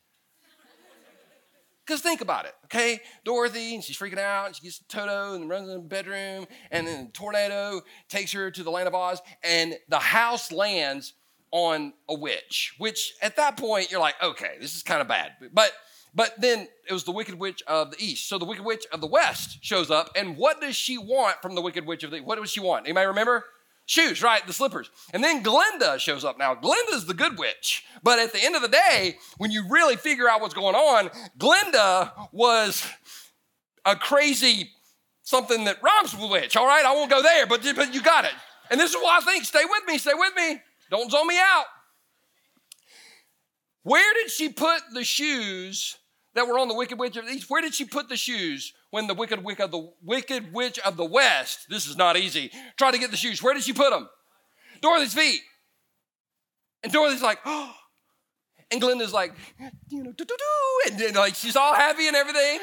Because 1.85 1.99
think 1.99 2.21
about 2.21 2.45
it, 2.45 2.53
okay? 2.63 3.01
Dorothy, 3.25 3.75
and 3.75 3.83
she's 3.83 3.97
freaking 3.97 4.17
out, 4.17 4.47
and 4.47 4.55
she 4.55 4.63
gets 4.63 4.79
Toto 4.87 5.35
and 5.35 5.49
runs 5.49 5.67
in 5.67 5.75
the 5.75 5.81
bedroom, 5.81 6.47
and 6.71 6.87
then 6.87 7.07
the 7.07 7.11
tornado 7.11 7.81
takes 8.07 8.31
her 8.31 8.49
to 8.49 8.63
the 8.63 8.71
land 8.71 8.87
of 8.87 8.95
Oz, 8.95 9.21
and 9.43 9.75
the 9.89 9.99
house 9.99 10.53
lands 10.53 11.13
on 11.51 11.93
a 12.09 12.15
witch, 12.15 12.75
which 12.77 13.13
at 13.21 13.37
that 13.37 13.57
point 13.57 13.91
you're 13.91 13.99
like, 13.99 14.15
okay, 14.21 14.55
this 14.59 14.75
is 14.75 14.83
kind 14.83 15.01
of 15.01 15.07
bad. 15.07 15.31
But 15.53 15.71
but 16.13 16.33
then 16.39 16.67
it 16.87 16.93
was 16.93 17.03
the 17.03 17.11
Wicked 17.11 17.35
Witch 17.35 17.61
of 17.67 17.91
the 17.91 17.97
East. 18.01 18.29
So 18.29 18.37
the 18.37 18.45
Wicked 18.45 18.63
Witch 18.63 18.85
of 18.93 19.01
the 19.01 19.07
West 19.07 19.57
shows 19.61 19.91
up, 19.91 20.11
and 20.15 20.37
what 20.37 20.61
does 20.61 20.75
she 20.75 20.97
want 20.97 21.41
from 21.41 21.55
the 21.55 21.61
Wicked 21.61 21.85
Witch 21.85 22.03
of 22.03 22.11
the 22.11 22.21
What 22.21 22.39
does 22.39 22.51
she 22.51 22.61
want? 22.61 22.85
Anybody 22.85 23.07
remember? 23.07 23.43
Shoes, 23.87 24.23
right? 24.23 24.45
The 24.47 24.53
slippers. 24.53 24.89
And 25.13 25.23
then 25.23 25.43
Glinda 25.43 25.99
shows 25.99 26.25
up. 26.25 26.39
Now, 26.39 26.55
Glinda's 26.55 27.05
the 27.05 27.13
good 27.13 27.37
witch. 27.37 27.83
But 28.01 28.17
at 28.17 28.33
the 28.33 28.43
end 28.43 28.55
of 28.55 28.63
the 28.63 28.67
day, 28.67 29.17
when 29.37 29.51
you 29.51 29.67
really 29.69 29.95
figure 29.95 30.27
out 30.27 30.41
what's 30.41 30.55
going 30.55 30.73
on, 30.73 31.11
Glinda 31.37 32.11
was 32.31 32.87
a 33.85 33.95
crazy 33.95 34.71
something 35.21 35.65
that 35.65 35.83
rhymes 35.83 36.15
with 36.15 36.31
witch. 36.31 36.57
All 36.57 36.65
right, 36.65 36.83
I 36.83 36.95
won't 36.95 37.11
go 37.11 37.21
there, 37.21 37.45
but, 37.45 37.61
but 37.75 37.93
you 37.93 38.01
got 38.01 38.25
it. 38.25 38.31
And 38.71 38.79
this 38.79 38.91
is 38.91 38.95
why 38.95 39.19
I 39.21 39.25
think, 39.25 39.45
stay 39.45 39.65
with 39.65 39.83
me, 39.87 39.99
stay 39.99 40.13
with 40.15 40.35
me. 40.35 40.61
Don't 40.89 41.11
zone 41.11 41.27
me 41.27 41.37
out. 41.37 41.65
Where 43.83 44.13
did 44.15 44.31
she 44.31 44.49
put 44.49 44.81
the 44.93 45.03
shoes 45.03 45.97
that 46.33 46.47
were 46.47 46.59
on 46.59 46.67
the 46.67 46.75
wicked 46.75 46.97
witch 46.99 47.17
of 47.17 47.25
the 47.25 47.31
east? 47.31 47.49
Where 47.49 47.61
did 47.61 47.73
she 47.73 47.85
put 47.85 48.09
the 48.09 48.17
shoes 48.17 48.73
when 48.89 49.07
the 49.07 49.13
wicked 49.13 49.43
witch 49.43 49.59
of 49.59 49.71
the 49.71 49.91
wicked 50.03 50.53
witch 50.53 50.79
of 50.79 50.97
the 50.97 51.05
west? 51.05 51.67
This 51.69 51.87
is 51.87 51.95
not 51.95 52.17
easy. 52.17 52.51
Try 52.77 52.91
to 52.91 52.97
get 52.97 53.11
the 53.11 53.17
shoes. 53.17 53.43
Where 53.43 53.53
did 53.53 53.63
she 53.63 53.73
put 53.73 53.91
them? 53.91 54.09
Dorothy's 54.81 55.13
feet. 55.13 55.41
And 56.83 56.91
Dorothy's 56.91 57.21
like, 57.21 57.39
oh. 57.45 57.73
And 58.71 58.81
Glinda's 58.81 59.13
like, 59.13 59.33
you 59.89 60.03
know, 60.03 60.11
doo 60.11 60.25
doo 60.25 60.35
doo. 60.37 60.91
And 60.91 60.99
then, 60.99 61.13
like, 61.13 61.35
she's 61.35 61.55
all 61.55 61.75
happy 61.75 62.07
and 62.07 62.15
everything. 62.15 62.59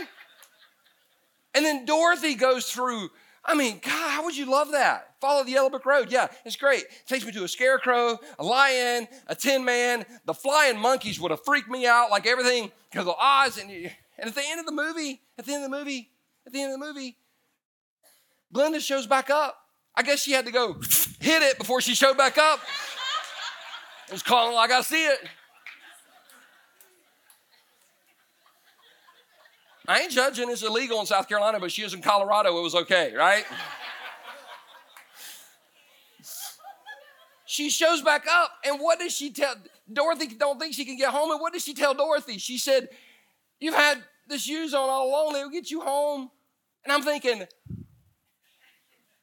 And 1.54 1.64
then 1.64 1.84
Dorothy 1.84 2.34
goes 2.34 2.66
through 2.66 3.10
I 3.44 3.54
mean, 3.54 3.80
God, 3.82 4.10
how 4.10 4.24
would 4.24 4.36
you 4.36 4.46
love 4.46 4.70
that? 4.70 5.14
Follow 5.20 5.42
the 5.42 5.50
yellow 5.50 5.68
brick 5.68 5.84
road. 5.84 6.12
Yeah, 6.12 6.28
it's 6.44 6.56
great. 6.56 6.82
It 6.82 7.06
takes 7.06 7.26
me 7.26 7.32
to 7.32 7.44
a 7.44 7.48
scarecrow, 7.48 8.18
a 8.38 8.44
lion, 8.44 9.08
a 9.26 9.34
tin 9.34 9.64
man. 9.64 10.04
The 10.26 10.34
flying 10.34 10.78
monkeys 10.78 11.18
would 11.18 11.32
have 11.32 11.44
freaked 11.44 11.68
me 11.68 11.86
out 11.86 12.10
like 12.10 12.26
everything 12.26 12.70
because 12.90 13.06
of 13.06 13.14
Oz. 13.20 13.58
And, 13.58 13.70
and 13.70 14.28
at 14.28 14.34
the 14.34 14.42
end 14.46 14.60
of 14.60 14.66
the 14.66 14.72
movie, 14.72 15.22
at 15.38 15.44
the 15.44 15.54
end 15.54 15.64
of 15.64 15.70
the 15.70 15.76
movie, 15.76 16.10
at 16.46 16.52
the 16.52 16.62
end 16.62 16.72
of 16.72 16.80
the 16.80 16.86
movie, 16.86 17.16
Glinda 18.52 18.80
shows 18.80 19.06
back 19.06 19.30
up. 19.30 19.58
I 19.94 20.02
guess 20.02 20.20
she 20.20 20.32
had 20.32 20.46
to 20.46 20.52
go 20.52 20.74
hit 21.20 21.42
it 21.42 21.58
before 21.58 21.80
she 21.80 21.94
showed 21.94 22.16
back 22.16 22.38
up. 22.38 22.60
It 24.08 24.12
was 24.12 24.22
calling 24.22 24.54
like 24.54 24.70
I 24.70 24.82
see 24.82 25.04
it. 25.04 25.18
I 29.88 30.00
ain't 30.00 30.12
judging, 30.12 30.48
it's 30.48 30.62
illegal 30.62 31.00
in 31.00 31.06
South 31.06 31.28
Carolina, 31.28 31.58
but 31.58 31.72
she 31.72 31.82
is 31.82 31.92
in 31.92 32.02
Colorado, 32.02 32.56
it 32.56 32.62
was 32.62 32.74
okay, 32.74 33.12
right? 33.14 33.44
she 37.46 37.68
shows 37.68 38.00
back 38.00 38.26
up, 38.30 38.52
and 38.64 38.78
what 38.78 39.00
does 39.00 39.12
she 39.12 39.32
tell? 39.32 39.54
Dorothy 39.92 40.28
don't 40.28 40.60
think 40.60 40.74
she 40.74 40.84
can 40.84 40.96
get 40.96 41.10
home, 41.10 41.32
and 41.32 41.40
what 41.40 41.52
does 41.52 41.64
she 41.64 41.74
tell 41.74 41.94
Dorothy? 41.94 42.38
She 42.38 42.58
said, 42.58 42.88
You've 43.58 43.74
had 43.74 44.02
the 44.28 44.38
shoes 44.38 44.72
on 44.72 44.88
all 44.88 45.08
along, 45.08 45.32
they'll 45.34 45.50
get 45.50 45.70
you 45.70 45.80
home. 45.80 46.30
And 46.84 46.92
I'm 46.92 47.02
thinking, 47.02 47.46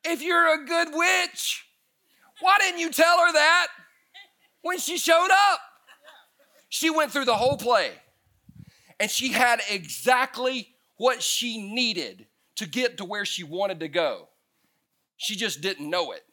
if 0.04 0.22
you're 0.22 0.62
a 0.62 0.66
good 0.66 0.90
witch, 0.94 1.66
why 2.40 2.58
didn't 2.60 2.80
you 2.80 2.92
tell 2.92 3.18
her 3.18 3.34
that 3.34 3.68
when 4.62 4.78
she 4.78 4.98
showed 4.98 5.30
up? 5.52 5.60
She 6.70 6.90
went 6.90 7.12
through 7.12 7.26
the 7.26 7.36
whole 7.36 7.58
play 7.58 7.92
and 9.00 9.10
she 9.10 9.30
had 9.30 9.62
exactly 9.70 10.70
what 10.98 11.24
she 11.24 11.72
needed 11.74 12.26
to 12.58 12.68
get 12.68 12.98
to 12.98 13.06
where 13.06 13.26
she 13.26 13.44
wanted 13.44 13.80
to 13.80 13.88
go. 13.88 14.28
She 15.18 15.36
just 15.36 15.62
didn't 15.62 15.90
know 15.90 16.12
it. 16.12 16.24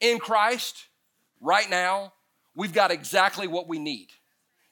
In 0.00 0.18
Christ, 0.18 0.86
right 1.40 1.68
now, 1.70 2.12
we've 2.56 2.72
got 2.72 2.90
exactly 2.90 3.46
what 3.46 3.68
we 3.68 3.78
need 3.78 4.08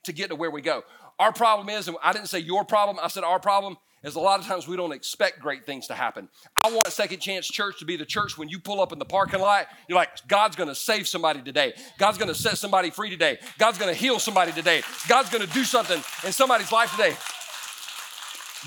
to 0.04 0.12
get 0.12 0.28
to 0.28 0.34
where 0.34 0.50
we 0.50 0.60
go. 0.60 0.82
Our 1.18 1.32
problem 1.32 1.68
is, 1.68 1.86
and 1.86 1.96
I 2.02 2.12
didn't 2.12 2.28
say 2.28 2.40
your 2.40 2.64
problem, 2.64 2.98
I 3.00 3.08
said 3.08 3.22
our 3.22 3.38
problem 3.38 3.76
is 4.02 4.16
a 4.16 4.20
lot 4.20 4.40
of 4.40 4.46
times 4.46 4.66
we 4.66 4.76
don't 4.76 4.92
expect 4.92 5.38
great 5.40 5.64
things 5.64 5.86
to 5.86 5.94
happen. 5.94 6.28
I 6.62 6.70
want 6.72 6.88
Second 6.88 7.20
Chance 7.20 7.48
Church 7.48 7.78
to 7.78 7.84
be 7.84 7.96
the 7.96 8.04
church 8.04 8.36
when 8.36 8.48
you 8.48 8.58
pull 8.58 8.80
up 8.80 8.92
in 8.92 8.98
the 8.98 9.04
parking 9.04 9.40
lot, 9.40 9.66
you're 9.88 9.96
like, 9.96 10.10
God's 10.28 10.56
gonna 10.56 10.74
save 10.74 11.06
somebody 11.06 11.42
today. 11.42 11.74
God's 11.98 12.18
gonna 12.18 12.34
set 12.34 12.58
somebody 12.58 12.90
free 12.90 13.10
today. 13.10 13.38
God's 13.58 13.78
gonna 13.78 13.94
heal 13.94 14.18
somebody 14.18 14.52
today. 14.52 14.82
God's 15.08 15.30
gonna 15.30 15.46
do 15.46 15.64
something 15.64 16.02
in 16.24 16.32
somebody's 16.32 16.72
life 16.72 16.90
today. 16.92 17.14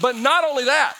But 0.01 0.15
not 0.15 0.43
only 0.43 0.65
that, 0.65 0.95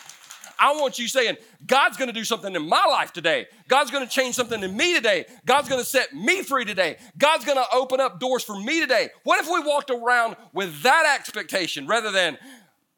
I 0.58 0.72
want 0.74 1.00
you 1.00 1.08
saying, 1.08 1.38
God's 1.66 1.98
gonna 1.98 2.14
do 2.14 2.24
something 2.24 2.56
in 2.56 2.68
my 2.68 2.86
life 2.86 3.12
today. 3.12 3.48
God's 3.68 3.92
gonna 3.92 4.08
change 4.08 4.36
something 4.36 4.62
in 4.62 4.76
me 4.76 4.94
today. 4.96 5.26
God's 5.46 5.68
gonna 5.68 5.84
set 5.84 6.14
me 6.14 6.44
free 6.44 6.66
today. 6.66 6.98
God's 7.18 7.46
gonna 7.46 7.66
open 7.74 8.00
up 8.00 8.20
doors 8.20 8.44
for 8.44 8.58
me 8.60 8.80
today. 8.80 9.10
What 9.24 9.42
if 9.42 9.48
we 9.48 9.60
walked 9.60 9.90
around 9.90 10.36
with 10.54 10.84
that 10.84 11.18
expectation 11.20 11.88
rather 11.88 12.12
than, 12.12 12.38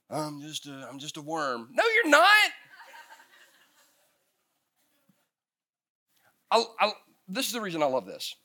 I'm 0.09 0.41
just 0.41 0.67
a, 0.67 0.87
I'm 0.89 0.99
just 0.99 1.17
a 1.17 1.21
worm. 1.21 1.69
No, 1.73 1.83
you're 1.83 2.09
not. 2.09 2.27
I'll, 6.49 6.75
I'll, 6.79 6.95
this 7.27 7.47
is 7.47 7.51
the 7.51 7.61
reason 7.61 7.83
I 7.83 7.87
love 7.87 8.05
this. 8.05 8.35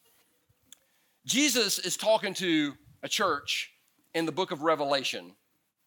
Jesus 1.25 1.79
is 1.79 1.97
talking 1.97 2.35
to 2.35 2.75
a 3.03 3.09
church 3.09 3.73
in 4.13 4.27
the 4.27 4.33
book 4.33 4.51
of 4.51 4.63
Revelation, 4.63 5.33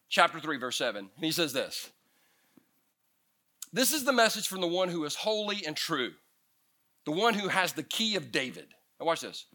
chapter 0.10 0.40
3, 0.40 0.58
verse 0.58 0.78
7. 0.78 1.10
And 1.16 1.26
he 1.26 1.32
says 1.32 1.52
this 1.52 1.90
This 3.74 3.94
is 3.94 4.06
the 4.06 4.14
message 4.14 4.48
from 4.48 4.62
the 4.62 4.68
one 4.68 4.90
who 4.90 5.04
is 5.04 5.16
holy 5.16 5.66
and 5.66 5.76
true, 5.76 6.14
the 7.06 7.12
one 7.12 7.34
who 7.34 7.50
has 7.50 7.74
the 7.74 7.84
key 7.84 8.16
of 8.16 8.32
David. 8.32 8.68
Now, 9.00 9.08
watch 9.08 9.22
this. 9.22 9.46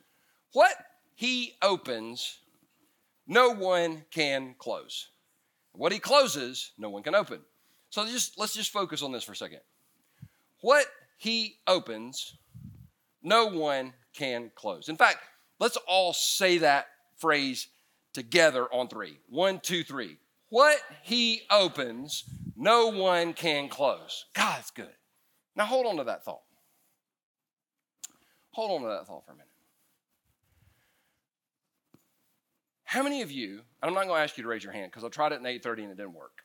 What 0.53 0.75
he 1.15 1.55
opens, 1.63 2.41
no 3.27 3.51
one 3.51 4.05
can 4.11 4.55
close. 4.59 5.09
What 5.73 5.93
he 5.93 5.99
closes, 5.99 6.73
no 6.79 6.91
one 6.91 7.03
can 7.03 7.15
open. 7.15 7.41
So 7.91 8.07
just 8.07 8.39
let's 8.39 8.55
just 8.55 8.73
focus 8.73 9.03
on 9.03 9.13
this 9.13 9.25
for 9.25 9.33
a 9.33 9.37
second. 9.37 9.61
What 10.61 10.87
he 11.17 11.57
opens, 11.67 12.37
no 13.23 13.47
one 13.47 13.95
can 14.15 14.51
close. 14.55 14.89
In 14.89 14.97
fact, 14.97 15.19
let's 15.59 15.79
all 15.89 16.13
say 16.13 16.59
that 16.59 16.87
phrase 17.17 17.69
together 18.13 18.67
on 18.73 18.89
three. 18.89 19.19
One, 19.29 19.61
two, 19.61 19.85
three. 19.85 20.19
What 20.49 20.79
he 21.03 21.43
opens, 21.51 22.25
no 22.57 22.89
one 22.89 23.35
can 23.35 23.69
close. 23.69 24.27
God's 24.35 24.71
good. 24.71 24.95
Now 25.55 25.65
hold 25.65 25.87
on 25.87 25.97
to 25.97 26.05
that 26.05 26.25
thought. 26.25 26.43
Hold 28.53 28.73
on 28.73 28.83
to 28.83 28.95
that 28.95 29.07
thought 29.07 29.25
for 29.25 29.33
a 29.33 29.35
minute. 29.35 29.50
How 32.91 33.05
many 33.05 33.23
of 33.23 33.31
you, 33.31 33.61
I'm 33.81 33.95
not 33.95 34.09
going 34.09 34.19
to 34.19 34.23
ask 34.25 34.37
you 34.37 34.43
to 34.43 34.49
raise 34.49 34.65
your 34.65 34.73
hand 34.73 34.91
because 34.91 35.05
I 35.05 35.09
tried 35.11 35.31
it 35.31 35.37
in 35.37 35.45
8:30 35.45 35.83
and 35.85 35.93
it 35.93 35.97
didn't 35.97 36.13
work. 36.13 36.43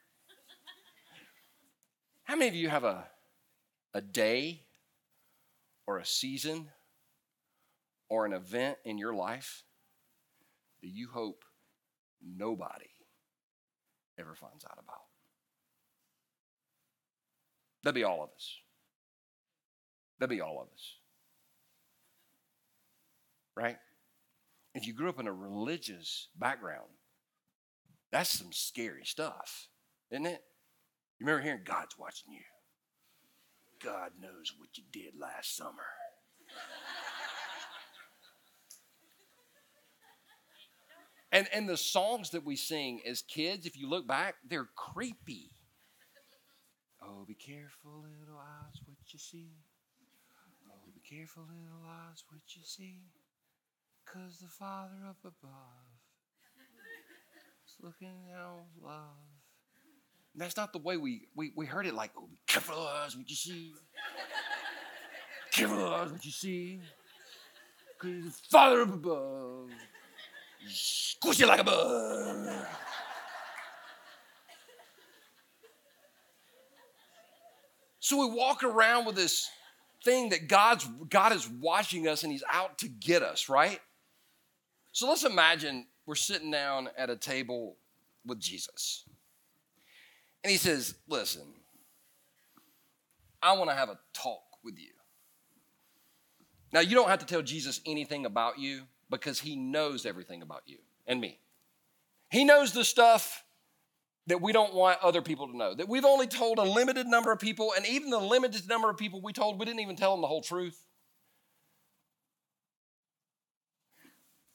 How 2.25 2.35
many 2.35 2.49
of 2.49 2.53
you 2.53 2.69
have 2.69 2.83
a, 2.83 3.07
a 3.95 4.01
day 4.01 4.61
or 5.87 5.97
a 5.97 6.05
season 6.05 6.69
or 8.09 8.27
an 8.27 8.33
event 8.33 8.77
in 8.85 8.99
your 8.99 9.15
life 9.15 9.63
that 10.83 10.89
you 10.89 11.07
hope 11.11 11.43
nobody 12.23 12.91
ever 14.19 14.35
finds 14.35 14.65
out 14.65 14.77
about? 14.77 15.01
That'd 17.83 17.95
be 17.95 18.03
all 18.03 18.23
of 18.23 18.29
us. 18.35 18.55
That'd 20.19 20.29
be 20.29 20.41
all 20.41 20.61
of 20.61 20.67
us. 20.71 20.93
Right? 23.55 23.77
If 24.75 24.85
you 24.85 24.93
grew 24.93 25.09
up 25.09 25.19
in 25.19 25.27
a 25.27 25.33
religious 25.33 26.27
background, 26.37 26.89
that's 28.11 28.29
some 28.29 28.51
scary 28.51 29.05
stuff, 29.05 29.69
isn't 30.11 30.25
it? 30.25 30.41
You 31.17 31.25
remember 31.25 31.43
hearing 31.43 31.61
God's 31.63 31.97
watching 31.97 32.33
you. 32.33 32.41
God 33.81 34.11
knows 34.19 34.53
what 34.57 34.69
you 34.75 34.83
did 34.91 35.13
last 35.19 35.55
summer. 35.55 35.71
and, 41.31 41.47
and 41.53 41.69
the 41.69 41.77
songs 41.77 42.31
that 42.31 42.45
we 42.45 42.57
sing 42.57 43.01
as 43.07 43.21
kids, 43.21 43.65
if 43.65 43.77
you 43.77 43.89
look 43.89 44.05
back, 44.05 44.35
they're 44.47 44.69
creepy. 44.75 45.51
Oh, 47.01 47.23
be 47.25 47.35
careful, 47.35 48.03
little 48.03 48.39
eyes, 48.39 48.81
what 48.85 48.97
you 49.07 49.19
see. 49.19 49.51
Oh, 50.67 50.91
be 50.93 51.15
careful, 51.17 51.43
little 51.43 51.85
eyes, 51.87 52.23
what 52.29 52.41
you 52.55 52.63
see. 52.63 53.03
Cause 54.05 54.39
the 54.39 54.47
Father 54.47 54.93
up 55.09 55.17
above 55.23 55.51
is 57.67 57.75
looking 57.81 58.13
down 58.29 58.57
with 58.57 58.85
love. 58.85 59.01
And 60.33 60.41
that's 60.41 60.55
not 60.55 60.71
the 60.73 60.79
way 60.79 60.97
we, 60.97 61.27
we, 61.35 61.51
we 61.55 61.65
heard 61.65 61.85
it 61.85 61.93
like, 61.93 62.11
oh, 62.17 62.27
be 62.27 62.37
careful 62.47 62.75
of 62.75 62.87
us, 62.87 63.15
what 63.15 63.29
you 63.29 63.35
see. 63.35 63.73
careful 65.51 65.85
of 65.85 65.93
us, 65.93 66.11
what 66.11 66.25
you 66.25 66.31
see. 66.31 66.81
Cause 67.99 68.11
the 68.23 68.31
Father 68.49 68.81
up 68.81 68.93
above, 68.93 69.69
squish 70.67 71.39
you 71.39 71.47
like 71.47 71.59
a 71.59 71.63
bug. 71.63 72.67
So 77.99 78.19
we 78.19 78.35
walk 78.35 78.63
around 78.63 79.05
with 79.05 79.15
this 79.15 79.49
thing 80.03 80.29
that 80.29 80.47
God's 80.47 80.87
God 81.09 81.33
is 81.33 81.49
watching 81.49 82.07
us 82.07 82.21
and 82.21 82.31
He's 82.31 82.43
out 82.53 82.77
to 82.77 82.87
get 82.87 83.23
us, 83.23 83.49
right? 83.49 83.79
So 84.95 85.09
let's 85.09 85.25
imagine 85.25 85.87
we're 86.05 86.15
sitting 86.15 86.49
down 86.49 86.87
at 86.97 87.09
a 87.09 87.17
table 87.17 87.75
with 88.25 88.39
Jesus. 88.39 89.03
And 90.41 90.49
he 90.49 90.55
says, 90.55 90.95
Listen, 91.09 91.41
I 93.43 93.57
want 93.57 93.69
to 93.71 93.75
have 93.75 93.89
a 93.89 93.99
talk 94.13 94.39
with 94.63 94.79
you. 94.79 94.93
Now, 96.71 96.79
you 96.79 96.95
don't 96.95 97.09
have 97.09 97.19
to 97.19 97.25
tell 97.25 97.41
Jesus 97.41 97.81
anything 97.85 98.25
about 98.25 98.57
you 98.57 98.83
because 99.09 99.37
he 99.37 99.57
knows 99.57 100.05
everything 100.05 100.41
about 100.41 100.61
you 100.65 100.77
and 101.05 101.19
me. 101.19 101.39
He 102.29 102.45
knows 102.45 102.71
the 102.71 102.85
stuff 102.85 103.43
that 104.27 104.41
we 104.41 104.53
don't 104.53 104.73
want 104.73 104.99
other 105.03 105.21
people 105.21 105.49
to 105.49 105.57
know. 105.57 105.75
That 105.75 105.89
we've 105.89 106.05
only 106.05 106.27
told 106.27 106.57
a 106.57 106.63
limited 106.63 107.05
number 107.05 107.33
of 107.33 107.39
people, 107.39 107.73
and 107.75 107.85
even 107.85 108.11
the 108.11 108.17
limited 108.17 108.65
number 108.69 108.89
of 108.89 108.95
people 108.95 109.21
we 109.21 109.33
told, 109.33 109.59
we 109.59 109.65
didn't 109.65 109.81
even 109.81 109.97
tell 109.97 110.11
them 110.11 110.21
the 110.21 110.27
whole 110.27 110.41
truth. 110.41 110.85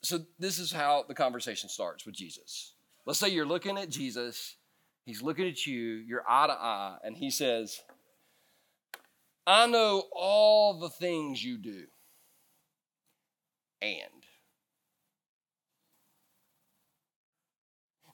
So, 0.02 0.20
this 0.38 0.58
is 0.58 0.72
how 0.72 1.04
the 1.06 1.14
conversation 1.14 1.68
starts 1.68 2.06
with 2.06 2.14
Jesus. 2.14 2.74
Let's 3.06 3.18
say 3.18 3.28
you're 3.28 3.46
looking 3.46 3.76
at 3.76 3.90
Jesus, 3.90 4.56
he's 5.04 5.22
looking 5.22 5.46
at 5.46 5.66
you, 5.66 5.78
you're 5.78 6.24
eye 6.28 6.46
to 6.46 6.52
eye, 6.52 6.96
and 7.04 7.16
he 7.16 7.30
says, 7.30 7.80
I 9.46 9.66
know 9.66 10.04
all 10.12 10.78
the 10.78 10.88
things 10.88 11.42
you 11.44 11.58
do. 11.58 11.84
And. 13.82 14.04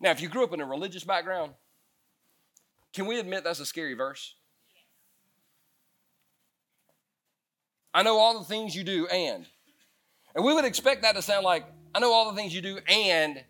Now, 0.01 0.11
if 0.11 0.21
you 0.21 0.29
grew 0.29 0.45
up 0.45 0.53
in 0.53 0.61
a 0.61 0.67
religious 0.67 1.05
background, 1.05 1.53
can 2.93 3.07
we 3.07 3.19
admit 3.21 3.45
that's 3.45 3.61
a 3.61 3.67
scary 3.67 3.95
verse? 3.95 4.35
I 7.93 8.03
know 8.03 8.19
all 8.19 8.39
the 8.39 8.45
things 8.45 8.75
you 8.75 8.85
do, 8.85 9.07
and. 9.07 9.47
And 10.35 10.45
we 10.45 10.53
would 10.53 10.65
expect 10.67 11.03
that 11.03 11.17
to 11.17 11.23
sound 11.23 11.45
like, 11.45 11.65
I 11.97 11.99
know 11.99 12.13
all 12.13 12.31
the 12.31 12.37
things 12.37 12.55
you 12.55 12.61
do, 12.61 12.79
and 12.87 13.43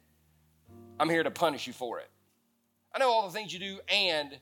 I'm 1.00 1.10
here 1.10 1.24
to 1.24 1.32
punish 1.32 1.66
you 1.66 1.72
for 1.72 1.98
it. 1.98 2.08
I 2.94 3.00
know 3.00 3.10
all 3.10 3.26
the 3.26 3.32
things 3.32 3.52
you 3.52 3.58
do, 3.58 3.80
and 3.92 4.38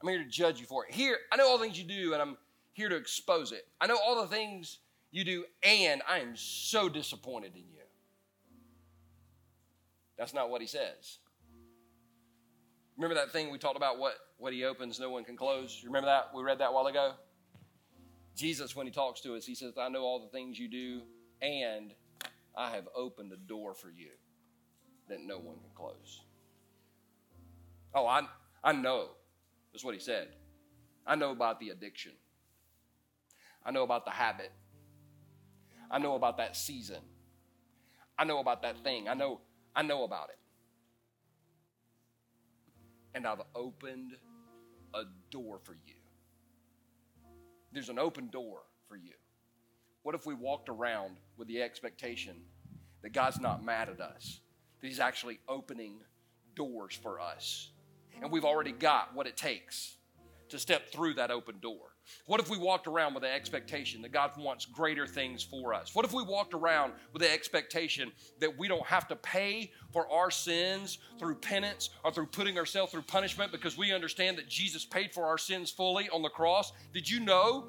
I'm 0.00 0.08
here 0.08 0.22
to 0.22 0.30
judge 0.30 0.60
you 0.60 0.66
for 0.66 0.86
it. 0.86 0.94
Here, 0.94 1.18
I 1.32 1.36
know 1.36 1.48
all 1.48 1.58
the 1.58 1.64
things 1.64 1.76
you 1.76 1.84
do, 1.84 2.12
and 2.12 2.22
I'm 2.22 2.36
here 2.72 2.88
to 2.88 2.94
expose 2.94 3.50
it. 3.50 3.66
I 3.80 3.88
know 3.88 3.96
all 3.96 4.22
the 4.22 4.28
things 4.28 4.78
you 5.10 5.24
do, 5.24 5.44
and 5.64 6.02
I 6.08 6.20
am 6.20 6.36
so 6.36 6.88
disappointed 6.88 7.56
in 7.56 7.62
you. 7.62 7.82
That's 10.16 10.32
not 10.32 10.48
what 10.48 10.60
he 10.60 10.68
says. 10.68 11.18
Remember 12.96 13.16
that 13.16 13.32
thing 13.32 13.50
we 13.50 13.58
talked 13.58 13.76
about 13.76 13.98
what, 13.98 14.14
what 14.38 14.52
he 14.52 14.62
opens, 14.62 15.00
no 15.00 15.10
one 15.10 15.24
can 15.24 15.36
close? 15.36 15.80
You 15.82 15.88
remember 15.88 16.06
that? 16.06 16.30
We 16.32 16.44
read 16.44 16.58
that 16.60 16.68
a 16.68 16.72
while 16.72 16.86
ago. 16.86 17.14
Jesus, 18.36 18.76
when 18.76 18.86
he 18.86 18.92
talks 18.92 19.20
to 19.22 19.34
us, 19.34 19.44
he 19.44 19.56
says, 19.56 19.72
I 19.76 19.88
know 19.88 20.02
all 20.02 20.20
the 20.20 20.28
things 20.28 20.60
you 20.60 20.68
do, 20.68 21.02
and 21.42 21.92
I 22.56 22.70
have 22.70 22.88
opened 22.94 23.32
a 23.32 23.36
door 23.36 23.74
for 23.74 23.90
you 23.90 24.10
that 25.08 25.20
no 25.20 25.38
one 25.38 25.56
can 25.56 25.70
close. 25.74 26.22
Oh, 27.94 28.06
I, 28.06 28.22
I 28.64 28.72
know. 28.72 29.10
That's 29.72 29.84
what 29.84 29.94
he 29.94 30.00
said. 30.00 30.28
I 31.06 31.14
know 31.16 31.30
about 31.30 31.60
the 31.60 31.70
addiction. 31.70 32.12
I 33.64 33.70
know 33.70 33.82
about 33.82 34.04
the 34.04 34.10
habit. 34.10 34.52
I 35.90 35.98
know 35.98 36.14
about 36.14 36.38
that 36.38 36.56
season. 36.56 37.02
I 38.18 38.24
know 38.24 38.38
about 38.38 38.62
that 38.62 38.82
thing. 38.82 39.08
I 39.08 39.14
know, 39.14 39.40
I 39.74 39.82
know 39.82 40.04
about 40.04 40.30
it. 40.30 40.38
And 43.14 43.26
I've 43.26 43.42
opened 43.54 44.12
a 44.94 45.02
door 45.30 45.58
for 45.62 45.74
you. 45.74 45.94
There's 47.72 47.88
an 47.88 47.98
open 47.98 48.28
door 48.28 48.62
for 48.88 48.96
you. 48.96 49.14
What 50.06 50.14
if 50.14 50.24
we 50.24 50.34
walked 50.34 50.68
around 50.68 51.16
with 51.36 51.48
the 51.48 51.60
expectation 51.60 52.36
that 53.02 53.12
God's 53.12 53.40
not 53.40 53.64
mad 53.64 53.88
at 53.88 54.00
us, 54.00 54.38
that 54.80 54.86
He's 54.86 55.00
actually 55.00 55.40
opening 55.48 55.96
doors 56.54 56.94
for 56.94 57.18
us? 57.18 57.70
And 58.22 58.30
we've 58.30 58.44
already 58.44 58.70
got 58.70 59.16
what 59.16 59.26
it 59.26 59.36
takes 59.36 59.96
to 60.50 60.60
step 60.60 60.92
through 60.92 61.14
that 61.14 61.32
open 61.32 61.56
door. 61.60 61.96
What 62.26 62.38
if 62.38 62.48
we 62.48 62.56
walked 62.56 62.86
around 62.86 63.14
with 63.14 63.24
the 63.24 63.32
expectation 63.32 64.00
that 64.02 64.12
God 64.12 64.30
wants 64.38 64.64
greater 64.64 65.08
things 65.08 65.42
for 65.42 65.74
us? 65.74 65.92
What 65.92 66.04
if 66.04 66.12
we 66.12 66.22
walked 66.22 66.54
around 66.54 66.92
with 67.12 67.22
the 67.22 67.32
expectation 67.32 68.12
that 68.38 68.56
we 68.56 68.68
don't 68.68 68.86
have 68.86 69.08
to 69.08 69.16
pay 69.16 69.72
for 69.92 70.08
our 70.08 70.30
sins 70.30 70.98
through 71.18 71.34
penance 71.34 71.90
or 72.04 72.12
through 72.12 72.26
putting 72.26 72.58
ourselves 72.58 72.92
through 72.92 73.02
punishment 73.02 73.50
because 73.50 73.76
we 73.76 73.92
understand 73.92 74.38
that 74.38 74.48
Jesus 74.48 74.84
paid 74.84 75.12
for 75.12 75.24
our 75.24 75.36
sins 75.36 75.72
fully 75.72 76.08
on 76.10 76.22
the 76.22 76.28
cross? 76.28 76.72
Did 76.94 77.10
you 77.10 77.18
know 77.18 77.66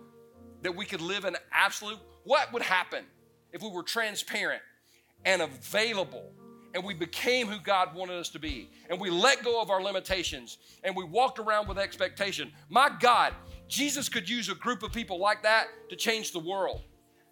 that 0.67 0.75
we 0.75 0.83
could 0.83 0.99
live 0.99 1.23
in 1.23 1.33
absolute 1.53 1.97
what 2.25 2.51
would 2.51 2.61
happen 2.61 3.05
if 3.53 3.61
we 3.61 3.69
were 3.69 3.83
transparent 3.83 4.61
and 5.23 5.41
available 5.41 6.29
and 6.73 6.83
we 6.83 6.93
became 6.93 7.47
who 7.47 7.57
God 7.57 7.95
wanted 7.95 8.17
us 8.17 8.27
to 8.31 8.39
be 8.39 8.69
and 8.89 8.99
we 8.99 9.09
let 9.09 9.45
go 9.45 9.61
of 9.61 9.69
our 9.69 9.81
limitations 9.81 10.57
and 10.83 10.93
we 10.93 11.05
walked 11.05 11.39
around 11.39 11.69
with 11.69 11.77
expectation? 11.77 12.51
My 12.67 12.91
God, 12.99 13.33
Jesus 13.69 14.09
could 14.09 14.29
use 14.29 14.49
a 14.49 14.55
group 14.55 14.83
of 14.83 14.91
people 14.91 15.17
like 15.17 15.41
that 15.43 15.67
to 15.87 15.95
change 15.95 16.33
the 16.33 16.39
world. 16.39 16.81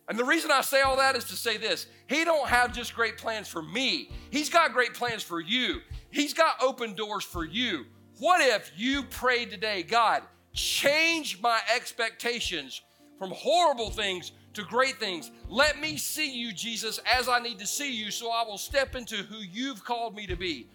And 0.07 0.17
the 0.17 0.23
reason 0.23 0.49
I 0.49 0.61
say 0.61 0.79
all 0.79 0.95
that 0.95 1.17
is 1.17 1.25
to 1.25 1.35
say 1.35 1.57
this. 1.57 1.87
He 2.07 2.23
don't 2.23 2.47
have 2.47 2.73
just 2.73 2.95
great 2.95 3.17
plans 3.17 3.49
for 3.49 3.61
me. 3.61 4.11
He's 4.29 4.49
got 4.49 4.71
great 4.71 4.93
plans 4.93 5.23
for 5.23 5.41
you. 5.41 5.81
He's 6.09 6.33
got 6.33 6.63
open 6.63 6.93
doors 6.93 7.25
for 7.25 7.43
you. 7.43 7.83
What 8.17 8.39
if 8.39 8.71
you 8.77 9.03
prayed 9.03 9.51
today, 9.51 9.83
God, 9.83 10.23
change 10.53 11.41
my 11.41 11.59
expectations 11.75 12.81
from 13.17 13.31
horrible 13.31 13.89
things 13.89 14.31
to 14.53 14.63
great 14.63 14.99
things. 14.99 15.31
Let 15.49 15.79
me 15.79 15.97
see 15.97 16.31
you, 16.31 16.51
Jesus, 16.53 16.99
as 17.05 17.27
I 17.27 17.39
need 17.39 17.59
to 17.59 17.67
see 17.67 17.91
you, 17.91 18.11
so 18.11 18.31
I 18.31 18.43
will 18.43 18.57
step 18.57 18.95
into 18.95 19.17
who 19.17 19.37
you've 19.37 19.83
called 19.83 20.15
me 20.15 20.27
to 20.27 20.35
be. 20.35 20.67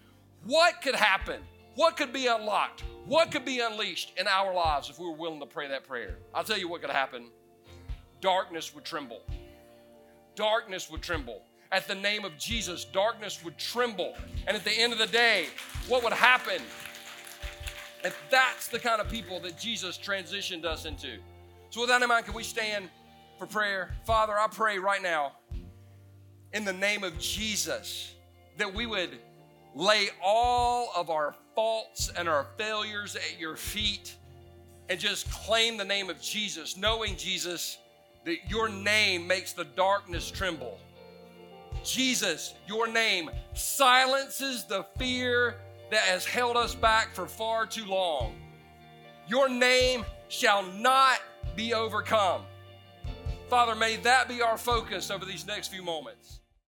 What 0.45 0.81
could 0.81 0.95
happen? 0.95 1.41
What 1.75 1.97
could 1.97 2.11
be 2.11 2.27
unlocked? 2.27 2.83
What 3.05 3.31
could 3.31 3.45
be 3.45 3.59
unleashed 3.59 4.13
in 4.17 4.27
our 4.27 4.53
lives 4.53 4.89
if 4.89 4.99
we 4.99 5.05
were 5.05 5.15
willing 5.15 5.39
to 5.39 5.45
pray 5.45 5.67
that 5.67 5.87
prayer? 5.87 6.17
I'll 6.33 6.43
tell 6.43 6.57
you 6.57 6.69
what 6.69 6.81
could 6.81 6.89
happen. 6.89 7.29
Darkness 8.19 8.73
would 8.75 8.85
tremble. 8.85 9.21
Darkness 10.35 10.89
would 10.89 11.01
tremble. 11.01 11.41
At 11.71 11.87
the 11.87 11.95
name 11.95 12.25
of 12.25 12.37
Jesus, 12.37 12.83
darkness 12.85 13.43
would 13.43 13.57
tremble. 13.57 14.15
And 14.45 14.57
at 14.57 14.63
the 14.63 14.71
end 14.71 14.91
of 14.93 14.99
the 14.99 15.07
day, 15.07 15.47
what 15.87 16.03
would 16.03 16.13
happen? 16.13 16.61
If 18.03 18.19
that's 18.29 18.67
the 18.67 18.79
kind 18.79 18.99
of 18.99 19.09
people 19.09 19.39
that 19.41 19.57
Jesus 19.57 19.97
transitioned 19.97 20.65
us 20.65 20.85
into. 20.85 21.19
So, 21.71 21.81
with 21.81 21.89
that 21.89 22.01
in 22.01 22.07
mind, 22.07 22.25
can 22.25 22.35
we 22.35 22.43
stand? 22.43 22.89
for 23.41 23.47
prayer. 23.47 23.89
Father, 24.05 24.37
I 24.37 24.45
pray 24.45 24.77
right 24.77 25.01
now 25.01 25.31
in 26.53 26.63
the 26.63 26.73
name 26.73 27.03
of 27.03 27.17
Jesus 27.17 28.13
that 28.57 28.71
we 28.71 28.85
would 28.85 29.17
lay 29.73 30.09
all 30.23 30.91
of 30.95 31.09
our 31.09 31.33
faults 31.55 32.11
and 32.15 32.29
our 32.29 32.45
failures 32.55 33.15
at 33.15 33.39
your 33.39 33.55
feet 33.55 34.15
and 34.89 34.99
just 34.99 35.27
claim 35.31 35.75
the 35.75 35.83
name 35.83 36.07
of 36.07 36.21
Jesus, 36.21 36.77
knowing, 36.77 37.17
Jesus, 37.17 37.79
that 38.25 38.47
your 38.47 38.69
name 38.69 39.25
makes 39.25 39.53
the 39.53 39.63
darkness 39.63 40.29
tremble. 40.29 40.77
Jesus, 41.83 42.53
your 42.67 42.87
name 42.87 43.31
silences 43.55 44.65
the 44.65 44.85
fear 44.99 45.55
that 45.89 46.01
has 46.01 46.25
held 46.25 46.57
us 46.57 46.75
back 46.75 47.15
for 47.15 47.25
far 47.25 47.65
too 47.65 47.85
long. 47.85 48.35
Your 49.27 49.49
name 49.49 50.05
shall 50.27 50.61
not 50.61 51.17
be 51.55 51.73
overcome. 51.73 52.41
Father, 53.49 53.75
may 53.75 53.95
that 53.97 54.27
be 54.27 54.41
our 54.41 54.57
focus 54.57 55.09
over 55.09 55.25
these 55.25 55.47
next 55.47 55.69
few 55.69 55.83
moments. 55.83 56.40